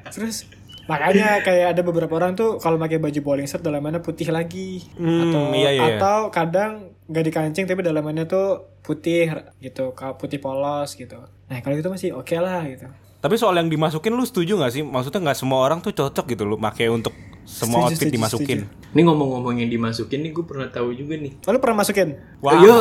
terus 0.09 0.45
makanya 0.85 1.39
kayak 1.39 1.71
ada 1.71 1.81
beberapa 1.81 2.11
orang 2.13 2.33
tuh 2.33 2.57
kalau 2.57 2.75
pakai 2.75 2.97
baju 2.97 3.19
bowling 3.21 3.45
shirt 3.45 3.61
dalamannya 3.61 3.99
putih 3.99 4.27
lagi 4.27 4.81
Hmm, 4.95 5.29
atau 5.29 5.39
iya, 5.53 5.69
iya. 5.71 5.81
atau 5.95 6.29
kadang 6.29 6.91
nggak 7.05 7.23
dikancing 7.25 7.63
tapi 7.65 7.79
dalamannya 7.79 8.25
tuh 8.25 8.65
putih 8.81 9.29
gitu 9.59 9.91
putih 10.17 10.37
polos 10.37 10.93
gitu 10.93 11.15
nah 11.45 11.57
kalau 11.59 11.75
gitu 11.75 11.87
masih 11.87 12.11
oke 12.11 12.33
lah 12.33 12.65
gitu 12.65 12.85
Tapi 13.21 13.37
soal 13.37 13.53
yang 13.53 13.69
dimasukin 13.69 14.11
lu 14.11 14.25
setuju 14.25 14.57
nggak 14.57 14.71
sih? 14.71 14.81
Maksudnya 14.81 15.21
nggak 15.21 15.37
semua 15.37 15.61
orang 15.61 15.77
tuh 15.77 15.93
cocok 15.93 16.25
gitu 16.25 16.41
lu 16.41 16.57
pakai 16.57 16.89
untuk 16.89 17.13
semua 17.45 17.85
Setuju, 17.85 17.85
outfit 17.85 18.01
setuju, 18.01 18.15
dimasukin. 18.17 18.57
Ini 18.91 19.01
ngomong-ngomong 19.05 19.55
yang 19.61 19.69
dimasukin 19.69 20.25
nih 20.25 20.33
gue 20.33 20.41
pernah 20.41 20.65
tahu 20.67 20.89
juga 20.91 21.15
nih. 21.15 21.37
lalu 21.39 21.57
pernah 21.61 21.77
masukin 21.77 22.17
Wow. 22.41 22.59
Yo. 22.59 22.75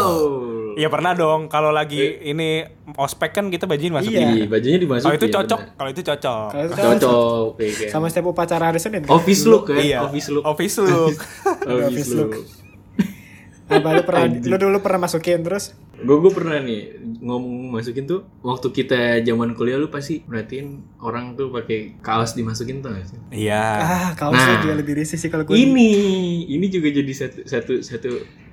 Iya 0.72 0.88
pernah 0.88 1.12
dong. 1.12 1.46
Kalau 1.46 1.70
lagi 1.70 1.98
ini 2.20 2.62
ospek 2.94 3.31
kan 3.33 3.46
kita 3.46 3.64
bajunya 3.64 3.90
dimasukin. 3.90 4.18
Iya. 4.18 4.31
Iya, 4.35 4.46
bajunya 4.46 4.79
dimasukin. 4.79 5.06
Kalau 5.06 5.16
itu 5.16 5.29
cocok, 5.29 5.60
bener. 5.60 5.75
kalau 5.75 5.90
itu 5.90 6.02
cocok. 6.02 6.48
kalau 6.48 6.64
itu 6.64 6.75
Cocok. 6.75 7.46
iya, 7.56 7.73
kayak. 7.73 7.90
sama 7.90 8.06
setiap 8.06 8.27
upacara 8.29 8.64
hari 8.66 8.79
Senin 8.79 9.00
kan? 9.00 9.10
Office 9.12 9.42
look 9.44 9.64
kan? 9.66 9.79
Iya. 9.79 9.98
Office 10.02 10.29
look. 10.29 10.44
Office 10.44 10.77
look. 10.83 11.16
Office 11.60 11.87
Office 11.87 12.10
look. 12.12 12.33
apa 13.71 13.87
lu 13.88 14.02
pernah 14.02 14.27
lu 14.27 14.56
dulu 14.58 14.79
pernah 14.81 15.06
masukin 15.06 15.40
terus 15.40 15.79
Gue 15.94 16.16
gue 16.18 16.33
pernah 16.33 16.58
nih 16.58 16.90
ngomong 17.21 17.71
masukin 17.71 18.02
tuh 18.02 18.27
waktu 18.40 18.66
kita 18.73 19.21
zaman 19.21 19.52
kuliah 19.52 19.77
lu 19.77 19.87
pasti 19.87 20.18
perhatiin 20.18 20.98
orang 20.98 21.37
tuh 21.37 21.52
pakai 21.52 22.00
kaos 22.00 22.33
dimasukin 22.33 22.81
tuh 22.81 22.90
gak 22.90 23.04
sih? 23.06 23.18
Iya. 23.46 23.62
ah 23.79 24.08
kaosnya 24.16 24.42
Nah. 24.50 24.62
dia 24.64 24.75
lebih 24.75 24.96
risih 24.96 25.14
sih 25.14 25.29
kalau 25.29 25.44
gue 25.44 25.54
Ini 25.54 25.87
ini 26.48 26.66
juga 26.66 26.90
jadi 26.90 27.12
satu 27.12 27.44
satu 27.44 27.73
satu 27.79 28.10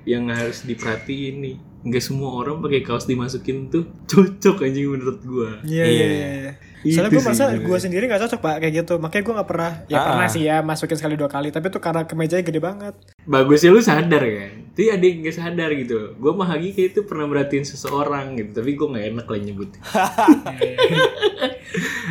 yang 0.08 0.24
harus 0.26 0.64
diperhatiin 0.64 1.36
nih. 1.38 1.56
Nggak 1.80 2.02
semua 2.02 2.34
orang 2.34 2.58
pakai 2.58 2.80
kaos 2.80 3.04
dimasukin 3.04 3.68
tuh 3.68 3.86
cocok 4.04 4.62
anjing 4.62 4.88
menurut 4.88 5.20
gua. 5.22 5.60
iya 5.62 5.84
Iya. 5.84 5.86
iya 5.86 6.06
iya 6.08 6.52
Soalnya 6.80 7.10
Itu 7.10 7.16
gue 7.16 7.22
merasa 7.24 7.44
gue 7.50 7.78
sendiri 7.80 8.06
gak 8.06 8.22
cocok 8.22 8.38
pak 8.38 8.54
kayak 8.60 8.74
gitu. 8.76 8.94
Makanya 8.96 9.22
gue 9.24 9.34
gak 9.36 9.48
pernah. 9.48 9.72
Ya 9.84 9.96
Ah. 9.96 10.04
pernah 10.06 10.28
sih 10.28 10.42
ya 10.44 10.56
masukin 10.60 10.94
sekali 10.94 11.14
dua 11.14 11.26
kali. 11.26 11.50
Tapi 11.50 11.66
tuh 11.68 11.78
karena 11.78 12.02
kemejanya 12.04 12.44
gede 12.44 12.60
banget. 12.60 12.94
bagusnya 13.24 13.68
lu 13.68 13.78
sadar 13.78 14.22
kan 14.22 14.52
tapi 14.70 14.88
ada 14.88 15.02
yang 15.02 15.20
gak 15.20 15.36
sadar 15.36 15.68
gitu 15.70 16.14
gue 16.14 16.30
sama 16.30 16.46
Hagi 16.46 16.70
kayak 16.70 16.88
itu 16.88 17.00
pernah 17.02 17.26
merhatiin 17.26 17.60
seseorang 17.62 18.26
gitu 18.36 18.50
tapi 18.54 18.72
gue 18.72 18.86
gak 18.88 19.04
enak 19.06 19.26
lah 19.26 19.38
nyebut 19.38 19.70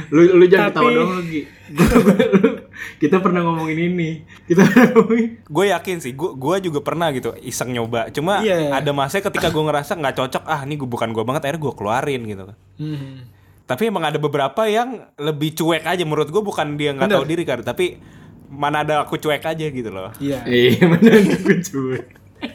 lu 0.09 0.21
lu 0.35 0.45
jangan 0.45 0.69
Tapi- 0.69 0.83
ketawa 0.83 0.89
dong 0.93 1.09
lu- 1.09 1.25
kita 2.97 3.19
pernah 3.19 3.43
ngomongin 3.43 3.77
ini 3.85 4.09
kita 4.43 4.63
pernah 4.63 4.87
ngomongin 4.93 5.27
gue 5.41 5.65
yakin 5.67 5.97
sih 5.99 6.11
gue 6.11 6.31
gua 6.33 6.55
juga 6.57 6.79
pernah 6.79 7.11
gitu 7.11 7.35
iseng 7.39 7.69
nyoba 7.69 8.07
cuma 8.09 8.39
Iya. 8.39 8.71
ada 8.71 8.91
masanya 8.91 9.27
ketika 9.27 9.47
gue 9.47 9.59
ngerasa 9.61 9.91
nggak 9.93 10.15
cocok 10.15 10.43
ah 10.43 10.63
ini 10.63 10.75
gue 10.75 10.85
bukan 10.85 11.09
gue 11.09 11.23
banget 11.23 11.41
akhirnya 11.43 11.61
gue 11.61 11.73
keluarin 11.73 12.21
gitu 12.23 12.43
kan 12.45 12.57
Hmm. 12.77 13.25
tapi 13.63 13.83
emang 13.85 14.05
ada 14.05 14.17
beberapa 14.17 14.63
yang 14.63 14.89
lebih 15.15 15.51
cuek 15.53 15.83
aja 15.83 16.03
menurut 16.03 16.27
gue 16.27 16.39
bukan 16.39 16.75
dia 16.75 16.91
nggak 16.91 17.09
tahu 17.09 17.25
diri 17.25 17.43
kan 17.43 17.59
tapi 17.61 17.99
mana 18.47 18.81
ada 18.81 19.03
aku 19.03 19.17
cuek 19.17 19.43
aja 19.43 19.65
gitu 19.67 19.89
loh 19.89 20.15
Iya. 20.17 20.45
iya 20.45 20.83
mana 20.91 21.11
gue 21.19 21.57
cuek 21.61 22.05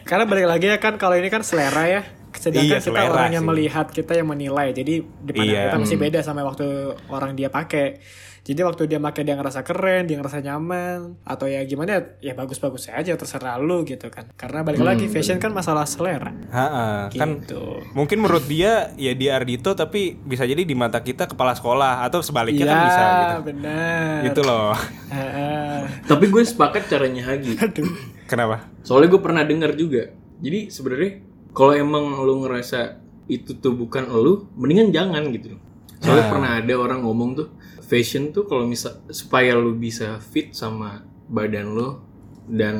Karena 0.07 0.23
balik 0.23 0.47
lagi 0.47 0.65
ya 0.65 0.79
kan 0.79 0.95
kalau 0.95 1.11
ini 1.13 1.27
kan 1.27 1.43
selera 1.43 1.83
ya. 1.83 2.01
Sedangkan 2.33 2.71
Iya, 2.71 2.79
kita 2.79 3.01
orang 3.03 3.35
yang 3.35 3.43
melihat 3.43 3.91
kita 3.91 4.15
yang 4.15 4.31
menilai. 4.31 4.71
Jadi 4.71 5.03
di 5.03 5.31
pandangan 5.35 5.43
Iya. 5.51 5.63
kita 5.67 5.77
masih 5.77 5.97
beda 5.99 6.19
sama 6.23 6.39
waktu 6.41 6.67
orang 7.11 7.35
dia 7.35 7.51
pakai. 7.51 7.99
Jadi 8.43 8.59
waktu 8.59 8.83
dia 8.85 8.99
pakai 8.99 9.23
dia 9.23 9.33
ngerasa 9.33 9.63
keren, 9.63 10.03
dia 10.03 10.19
ngerasa 10.19 10.43
nyaman 10.43 11.15
atau 11.23 11.47
ya 11.47 11.63
gimana 11.63 12.19
ya 12.19 12.31
bagus-bagus 12.33 12.91
aja 12.91 13.15
terserah 13.15 13.55
lu 13.55 13.81
gitu 13.81 14.07
kan. 14.07 14.27
Karena 14.33 14.61
balik 14.61 14.83
lagi 14.83 15.07
fashion 15.07 15.39
kan 15.39 15.49
masalah 15.49 15.87
selera. 15.87 16.35
Ha-ha, 16.51 17.07
kan 17.09 17.39
Gitu. 17.39 17.79
mungkin 17.93 18.19
menurut 18.19 18.43
dia 18.43 18.91
ya 18.95 19.11
dia 19.11 19.35
Ardito 19.35 19.71
tapi 19.73 20.15
bisa 20.17 20.43
jadi 20.43 20.59
di 20.61 20.73
mata 20.73 20.99
kita 20.99 21.23
kepala 21.25 21.53
sekolah 21.53 22.03
atau 22.03 22.19
sebaliknya 22.19 22.61
Iya, 22.61 22.69
kan 22.69 22.79
bisa 22.81 23.03
gitu 23.07 23.37
benar. 23.45 24.19
gitu 24.23 24.41
loh 24.43 24.75
Heeh. 25.07 25.79
tapi 26.03 26.25
gue 26.27 26.43
sepakat 26.43 26.87
caranya 26.87 27.23
Hagi 27.25 27.55
Aduh. 27.57 27.87
kenapa 28.25 28.67
soalnya 28.81 29.09
gue 29.09 29.21
pernah 29.21 29.41
dengar 29.41 29.71
juga 29.73 30.11
jadi 30.39 30.67
sebenarnya 30.67 31.11
kalau 31.51 31.73
emang 31.73 32.03
lu 32.17 32.43
ngerasa 32.43 32.99
itu 33.25 33.55
tuh 33.55 33.73
bukan 33.73 34.03
lu 34.09 34.47
mendingan 34.53 34.91
jangan 34.91 35.23
gitu 35.29 35.55
soalnya 35.97 36.27
pernah 36.27 36.51
ada 36.57 36.73
orang 36.75 36.99
ngomong 37.01 37.29
tuh 37.33 37.47
fashion 37.93 38.33
tuh 38.33 38.49
kalau 38.49 38.65
misal 38.65 39.05
supaya 39.13 39.53
lu 39.53 39.77
bisa 39.77 40.17
fit 40.17 40.49
sama 40.49 41.05
badan 41.29 41.77
lu 41.77 42.01
dan 42.49 42.75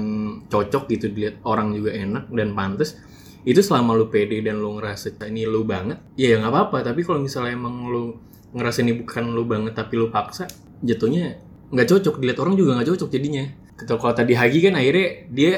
cocok 0.50 0.90
gitu 0.90 1.14
dilihat 1.14 1.46
orang 1.46 1.78
juga 1.78 1.94
enak 1.94 2.34
dan 2.34 2.58
pantas 2.58 2.98
itu 3.46 3.62
selama 3.62 3.94
lu 3.94 4.10
pede 4.10 4.42
dan 4.42 4.58
lu 4.58 4.82
ngerasa 4.82 5.14
ini 5.30 5.46
lu 5.46 5.62
banget 5.62 6.02
ya 6.18 6.42
nggak 6.42 6.50
apa-apa. 6.50 6.82
Tapi 6.82 7.06
kalau 7.06 7.22
misalnya 7.22 7.54
emang 7.54 7.86
lu 7.92 8.18
ngerasa 8.58 8.82
ini 8.82 9.06
bukan 9.06 9.30
lu 9.30 9.46
banget 9.46 9.78
tapi 9.78 10.02
lu 10.02 10.10
paksa 10.10 10.50
jatuhnya 10.82 11.38
nggak 11.70 11.88
cocok. 11.94 12.24
Dilihat 12.24 12.40
orang 12.42 12.56
juga 12.58 12.82
nggak 12.82 12.90
cocok 12.96 13.10
jadinya. 13.14 13.46
Ketua 13.78 14.02
kalau 14.02 14.16
tadi 14.18 14.34
Hagi 14.34 14.64
kan 14.64 14.80
akhirnya 14.80 15.28
dia 15.30 15.54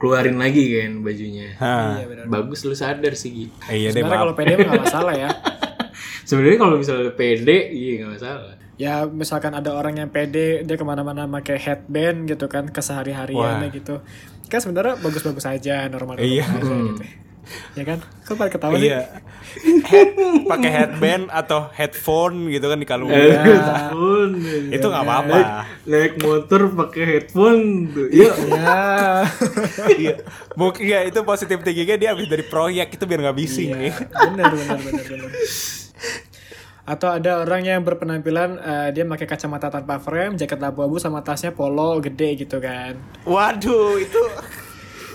keluarin 0.00 0.40
lagi 0.40 0.64
kan 0.80 1.04
bajunya. 1.04 1.54
Hah. 1.60 2.02
Iya 2.02 2.26
bagus 2.26 2.64
lu 2.64 2.74
sadar 2.74 3.12
sih 3.14 3.30
Gi. 3.30 3.46
Eh, 3.68 3.84
iya 3.84 3.88
deh 3.92 4.00
Sebenarnya 4.00 4.20
kalau 4.24 4.34
pede 4.34 4.52
mah 4.56 4.66
nggak 4.72 4.84
masalah 4.88 5.14
ya. 5.14 5.30
sebenarnya 6.28 6.58
kalau 6.58 6.74
misalnya 6.80 7.12
pede 7.14 7.58
iya 7.70 8.02
nggak 8.02 8.12
masalah 8.18 8.55
Ya 8.76 9.04
misalkan 9.04 9.50
ada 9.50 9.72
orang 9.72 9.96
yang 9.96 10.08
pede 10.08 10.60
dia 10.60 10.76
ke 10.76 10.84
mana-mana 10.84 11.24
pakai 11.26 11.56
headband 11.56 12.26
gitu 12.26 12.44
kan 12.46 12.68
kesehari-hariannya 12.68 13.68
Wah. 13.68 13.74
gitu. 13.74 13.94
Kan 14.46 14.60
sebenarnya 14.60 14.96
bagus-bagus 14.96 15.44
aja 15.44 15.88
normal 15.88 16.16
Iya. 16.16 16.44
aja 16.44 16.60
gitu. 16.60 17.02
Ya 17.72 17.84
kan? 17.84 17.98
Kok 18.22 18.34
pada 18.34 18.50
ketawa 18.50 18.74
sih? 18.74 18.90
iya 18.90 19.22
Head- 19.86 20.18
pakai 20.44 20.68
headband 20.68 21.30
atau 21.30 21.70
headphone 21.70 22.50
gitu 22.50 22.66
kan 22.66 22.76
di 22.76 22.84
kalung 22.84 23.08
Iya. 23.08 23.38
headphone 23.40 24.34
itu 24.68 24.82
nggak 24.84 25.04
apa-apa 25.04 25.38
naik 25.86 26.18
motor 26.18 26.68
pakai 26.76 27.02
headphone 27.06 27.62
tuh 27.88 28.10
iya 28.10 28.34
Ya. 28.34 28.82
iya 29.96 30.14
mungkin 30.52 30.82
ya 30.84 31.00
itu 31.02 31.22
positif 31.22 31.62
tingginya 31.62 31.96
dia 31.96 32.10
habis 32.12 32.26
dari 32.26 32.42
proyek 32.42 32.92
itu 32.92 33.04
biar 33.06 33.22
nggak 33.22 33.38
bising 33.38 33.70
nih 33.72 33.94
benar 33.94 34.50
benar 34.52 34.76
benar 34.76 35.04
benar. 35.06 35.30
Atau 36.86 37.10
ada 37.10 37.42
orang 37.42 37.66
yang 37.66 37.82
berpenampilan 37.82 38.62
eh, 38.62 38.88
dia 38.94 39.02
pakai 39.02 39.26
kacamata 39.26 39.68
tanpa 39.68 39.98
frame, 39.98 40.38
jaket 40.38 40.62
abu-abu 40.62 41.02
sama 41.02 41.18
tasnya 41.20 41.50
polo 41.50 41.98
gede 41.98 42.46
gitu 42.46 42.62
kan. 42.62 42.94
waduh 43.26 43.98
itu 43.98 44.22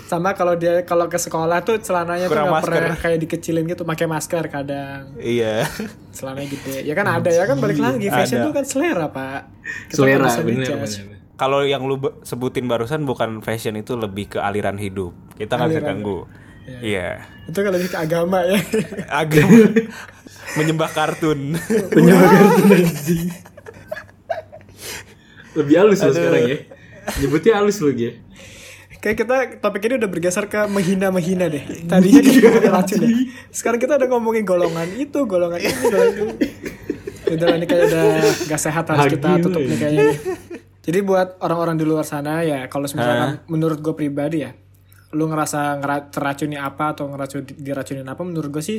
Sama 0.04 0.36
kalau 0.36 0.52
dia 0.60 0.84
kalau 0.84 1.08
ke 1.08 1.16
sekolah 1.16 1.64
tuh 1.64 1.80
celananya 1.80 2.28
tuh 2.28 2.36
Kurang 2.36 2.52
nggak 2.52 2.64
pernah 2.68 2.96
kayak 3.00 3.18
dikecilin 3.24 3.64
gitu, 3.64 3.88
pakai 3.88 4.04
masker 4.04 4.44
kadang. 4.52 5.16
iya 5.16 5.64
Celananya 6.12 6.52
gede. 6.52 6.84
Ya 6.84 6.92
kan 6.92 7.08
ada 7.08 7.32
ya 7.32 7.48
kan 7.48 7.56
balik 7.56 7.80
lagi 7.80 8.12
fashion 8.12 8.44
Ada. 8.44 8.46
tuh 8.46 8.52
kan 8.52 8.64
selera, 8.68 9.06
Pak. 9.08 9.40
Kita 9.88 9.96
selera 10.04 10.28
kan 10.28 10.44
bener 10.44 10.68
kalau 11.42 11.66
yang 11.66 11.82
lu 11.82 11.98
sebutin 12.22 12.70
barusan 12.70 13.02
bukan 13.02 13.42
fashion 13.42 13.74
itu 13.74 13.98
lebih 13.98 14.36
ke 14.36 14.38
aliran 14.38 14.78
hidup 14.78 15.10
kita 15.34 15.58
nggak 15.58 15.70
bisa 15.74 15.82
ganggu 15.82 16.18
iya. 16.82 17.26
Itu 17.48 17.58
kan 17.62 17.70
lebih 17.74 17.90
ke 17.90 17.98
agama 17.98 18.44
ya. 18.46 18.58
agak 19.10 19.46
menyembah 20.58 20.90
kartun. 20.92 21.56
Penyewa 21.90 22.26
kartu 22.26 22.62
anjing. 22.70 23.28
Lebih 25.52 25.74
halus 25.76 26.00
lo 26.00 26.10
sekarang 26.12 26.44
ya. 26.48 26.58
Nyebutnya 27.20 27.52
halus 27.60 27.78
lo 27.82 27.92
ya 27.92 28.14
Kayak 29.02 29.16
kita 29.18 29.36
topik 29.58 29.82
ini 29.90 29.98
udah 29.98 30.06
bergeser 30.06 30.46
ke 30.46 30.62
menghina-menghina 30.70 31.50
deh. 31.50 31.90
Tadinya 31.90 32.22
kita 32.22 32.38
ngomongin 32.46 32.70
racun 32.70 32.98
ya. 33.02 33.10
Sekarang 33.50 33.82
kita 33.82 33.98
udah 33.98 34.08
ngomongin 34.14 34.46
golongan 34.46 34.88
itu, 34.94 35.26
golongan 35.26 35.58
ini, 35.58 35.74
golongan 35.74 36.14
itu. 36.14 36.26
Udah 37.34 37.46
lah, 37.50 37.56
ini 37.58 37.66
kayak 37.66 37.84
udah 37.90 38.04
gak 38.46 38.60
sehat 38.62 38.84
harus 38.86 39.10
kita 39.10 39.42
tutup 39.42 39.58
nih 39.58 39.74
kayaknya. 39.74 40.02
Nih. 40.06 40.16
Jadi 40.86 40.98
buat 41.02 41.34
orang-orang 41.42 41.82
di 41.82 41.84
luar 41.86 42.06
sana 42.06 42.46
ya, 42.46 42.70
kalau 42.70 42.86
misalkan 42.86 43.42
menurut 43.50 43.82
gue 43.82 43.94
pribadi 43.98 44.46
ya, 44.46 44.54
lu 45.12 45.28
ngerasa 45.28 45.78
ngera- 45.78 46.08
teracuni 46.08 46.56
apa 46.56 46.92
atau 46.92 47.08
ngeracun 47.08 47.44
diracunin 47.56 48.04
apa, 48.04 48.20
menurut 48.20 48.50
gue 48.50 48.64
sih 48.64 48.78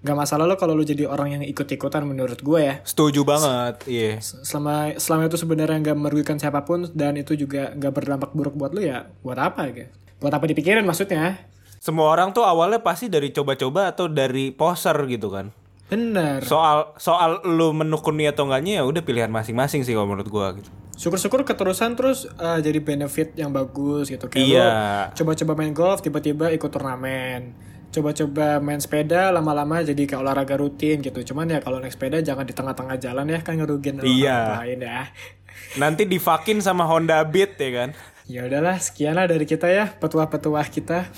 gak 0.00 0.12
masalah 0.12 0.44
lo 0.44 0.60
kalau 0.60 0.76
lu 0.76 0.84
jadi 0.84 1.08
orang 1.08 1.40
yang 1.40 1.42
ikut-ikutan 1.42 2.04
menurut 2.04 2.36
gue 2.36 2.60
ya. 2.60 2.74
setuju 2.84 3.24
banget 3.24 3.80
iya 3.88 4.20
Selama 4.20 4.92
selama 5.00 5.22
itu 5.26 5.40
sebenarnya 5.40 5.80
nggak 5.80 5.96
merugikan 5.96 6.36
siapa 6.36 6.60
pun 6.62 6.84
dan 6.92 7.16
itu 7.16 7.32
juga 7.32 7.72
nggak 7.72 7.92
berdampak 7.92 8.30
buruk 8.36 8.52
buat 8.52 8.76
lu 8.76 8.84
ya, 8.84 9.08
buat 9.24 9.40
apa 9.40 9.64
gitu? 9.72 9.88
Buat 10.20 10.36
apa 10.36 10.44
dipikirin 10.44 10.84
maksudnya? 10.84 11.48
semua 11.80 12.08
orang 12.08 12.32
tuh 12.32 12.48
awalnya 12.48 12.80
pasti 12.80 13.12
dari 13.12 13.28
coba-coba 13.28 13.92
atau 13.92 14.08
dari 14.08 14.48
poser 14.48 14.96
gitu 15.04 15.28
kan 15.28 15.52
Bener. 15.84 16.40
soal 16.40 16.96
soal 16.96 17.44
lu 17.44 17.76
menekuni 17.76 18.24
atau 18.24 18.48
enggaknya 18.48 18.80
ya 18.80 18.88
udah 18.88 19.04
pilihan 19.04 19.28
masing-masing 19.28 19.84
sih 19.84 19.92
kalau 19.92 20.08
menurut 20.08 20.24
gua 20.32 20.56
gitu 20.56 20.72
Syukur-syukur 20.94 21.42
keterusan 21.42 21.94
terus 21.94 22.24
eh, 22.28 22.58
jadi 22.60 22.78
benefit 22.78 23.34
yang 23.34 23.50
bagus 23.50 24.06
gitu. 24.06 24.26
Kayak 24.26 24.46
Iya. 24.46 24.62
lo 24.62 24.72
coba-coba 25.14 25.52
main 25.54 25.72
golf, 25.72 26.00
tiba-tiba 26.00 26.50
ikut 26.50 26.70
turnamen. 26.70 27.54
Coba-coba 27.90 28.58
main 28.58 28.78
sepeda, 28.78 29.30
lama-lama 29.30 29.78
jadi 29.80 30.02
kayak 30.04 30.18
olahraga 30.18 30.54
rutin 30.54 30.98
gitu. 30.98 31.22
Cuman 31.24 31.46
ya 31.46 31.58
kalau 31.58 31.78
naik 31.78 31.94
sepeda 31.94 32.18
jangan 32.18 32.42
di 32.42 32.50
tengah-tengah 32.50 32.98
jalan 32.98 33.26
ya, 33.28 33.38
kan 33.40 33.54
ngerugiin 33.54 33.98
orang 33.98 34.10
Iya. 34.10 34.38
lain 34.60 34.80
ya. 34.80 35.00
nanti 35.82 36.02
divakin 36.02 36.58
sama 36.58 36.82
Honda 36.84 37.22
Beat 37.22 37.54
ya 37.56 37.70
kan 37.72 37.90
Ya 38.24 38.42
udahlah, 38.42 38.80
sekian 38.80 39.14
lah 39.14 39.28
dari 39.28 39.44
kita 39.44 39.68
ya, 39.68 39.92
petuah-petuah 39.94 40.64
kita. 40.66 41.12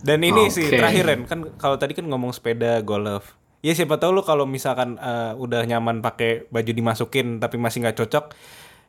Dan 0.00 0.22
ini 0.22 0.46
sih 0.48 0.64
Oke. 0.64 0.78
terakhir 0.78 1.02
Ren, 1.04 1.20
kan 1.24 1.50
kalau 1.58 1.74
tadi 1.74 1.92
kan 1.92 2.06
ngomong 2.06 2.30
sepeda 2.30 2.78
golf. 2.78 3.34
Ya 3.58 3.72
siapa 3.72 3.96
tahu 3.96 4.14
lu 4.14 4.22
kalau 4.22 4.46
misalkan 4.46 4.94
eh, 4.94 5.32
udah 5.34 5.64
nyaman 5.64 5.98
pakai 5.98 6.46
baju 6.46 6.70
dimasukin 6.70 7.36
tapi 7.36 7.58
masih 7.58 7.82
nggak 7.82 7.98
cocok, 7.98 8.24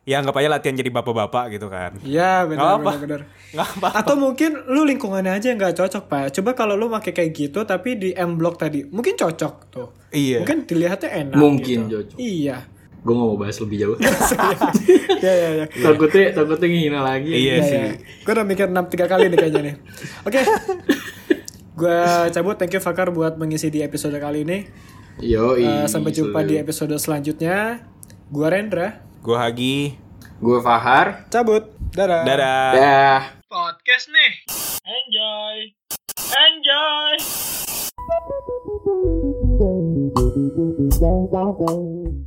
ya 0.06 0.22
anggap 0.22 0.38
aja 0.38 0.48
latihan 0.48 0.72
jadi 0.72 0.86
bapak-bapak 0.88 1.50
gitu 1.50 1.66
kan. 1.66 1.98
Iya, 2.00 2.46
benar 2.46 2.78
apa. 2.78 2.94
benar 2.94 2.98
benar. 3.02 3.20
Nggak 3.54 3.68
apa. 3.74 3.88
Atau 3.92 4.14
mungkin 4.14 4.50
lu 4.64 4.86
lingkungannya 4.86 5.32
aja 5.32 5.50
yang 5.50 5.58
nggak 5.58 5.74
cocok, 5.74 6.04
Pak. 6.06 6.24
Coba 6.32 6.54
kalau 6.54 6.74
lu 6.74 6.86
pakai 6.86 7.10
kayak 7.10 7.30
gitu 7.32 7.62
tapi 7.62 7.98
di 7.98 8.10
M 8.12 8.38
Block 8.38 8.54
tadi, 8.54 8.86
mungkin 8.86 9.18
cocok 9.18 9.54
tuh. 9.68 9.88
Iya. 10.08 10.40
Mungkin 10.40 10.58
dilihatnya 10.64 11.10
enak 11.26 11.36
Mungkin 11.36 11.78
gitu. 11.84 11.94
cocok. 11.98 12.16
Iya. 12.16 12.56
Gue 13.02 13.14
gak 13.14 13.22
mau 13.22 13.38
bahas 13.38 13.56
lebih 13.56 13.76
jauh. 13.78 13.98
Iya, 15.16 15.32
iya, 15.32 15.48
iya. 15.56 15.66
takutnya 15.84 16.24
takutnya 16.32 16.66
ngehina 16.68 17.00
lagi. 17.00 17.30
Iya 17.30 17.38
Iya, 17.38 17.62
sih. 17.62 17.76
iya. 17.76 17.90
Gue 18.22 18.32
udah 18.32 18.44
mikir 18.44 18.66
6 18.66 18.74
3 18.74 19.06
kali 19.08 19.24
nih 19.26 19.38
kayaknya 19.40 19.62
nih. 19.62 19.74
Oke. 20.22 20.40
Gue 21.72 21.98
cabut. 22.30 22.56
Thank 22.56 22.74
you 22.74 22.80
Fakar 22.80 23.10
buat 23.10 23.36
mengisi 23.36 23.68
di 23.68 23.80
episode 23.80 24.16
kali 24.16 24.42
ini. 24.42 24.58
Yo, 25.18 25.54
Eh, 25.54 25.86
sampai 25.86 26.10
jumpa 26.10 26.42
di 26.42 26.56
episode 26.56 26.92
selanjutnya. 26.96 27.86
Gue 28.26 28.46
Rendra. 28.46 29.05
Gua 29.26 29.42
Hagi. 29.42 29.98
Gue 30.38 30.62
Fahar. 30.62 31.26
Cabut. 31.34 31.66
Dadah. 31.90 32.22
Dadah. 32.22 32.70
Dah. 32.78 33.20
Podcast 33.50 34.06
nih. 34.14 34.32
Enjoy. 34.86 35.56
Enjoy. 36.30 37.14
Thank 41.02 41.58
you. 42.14 42.25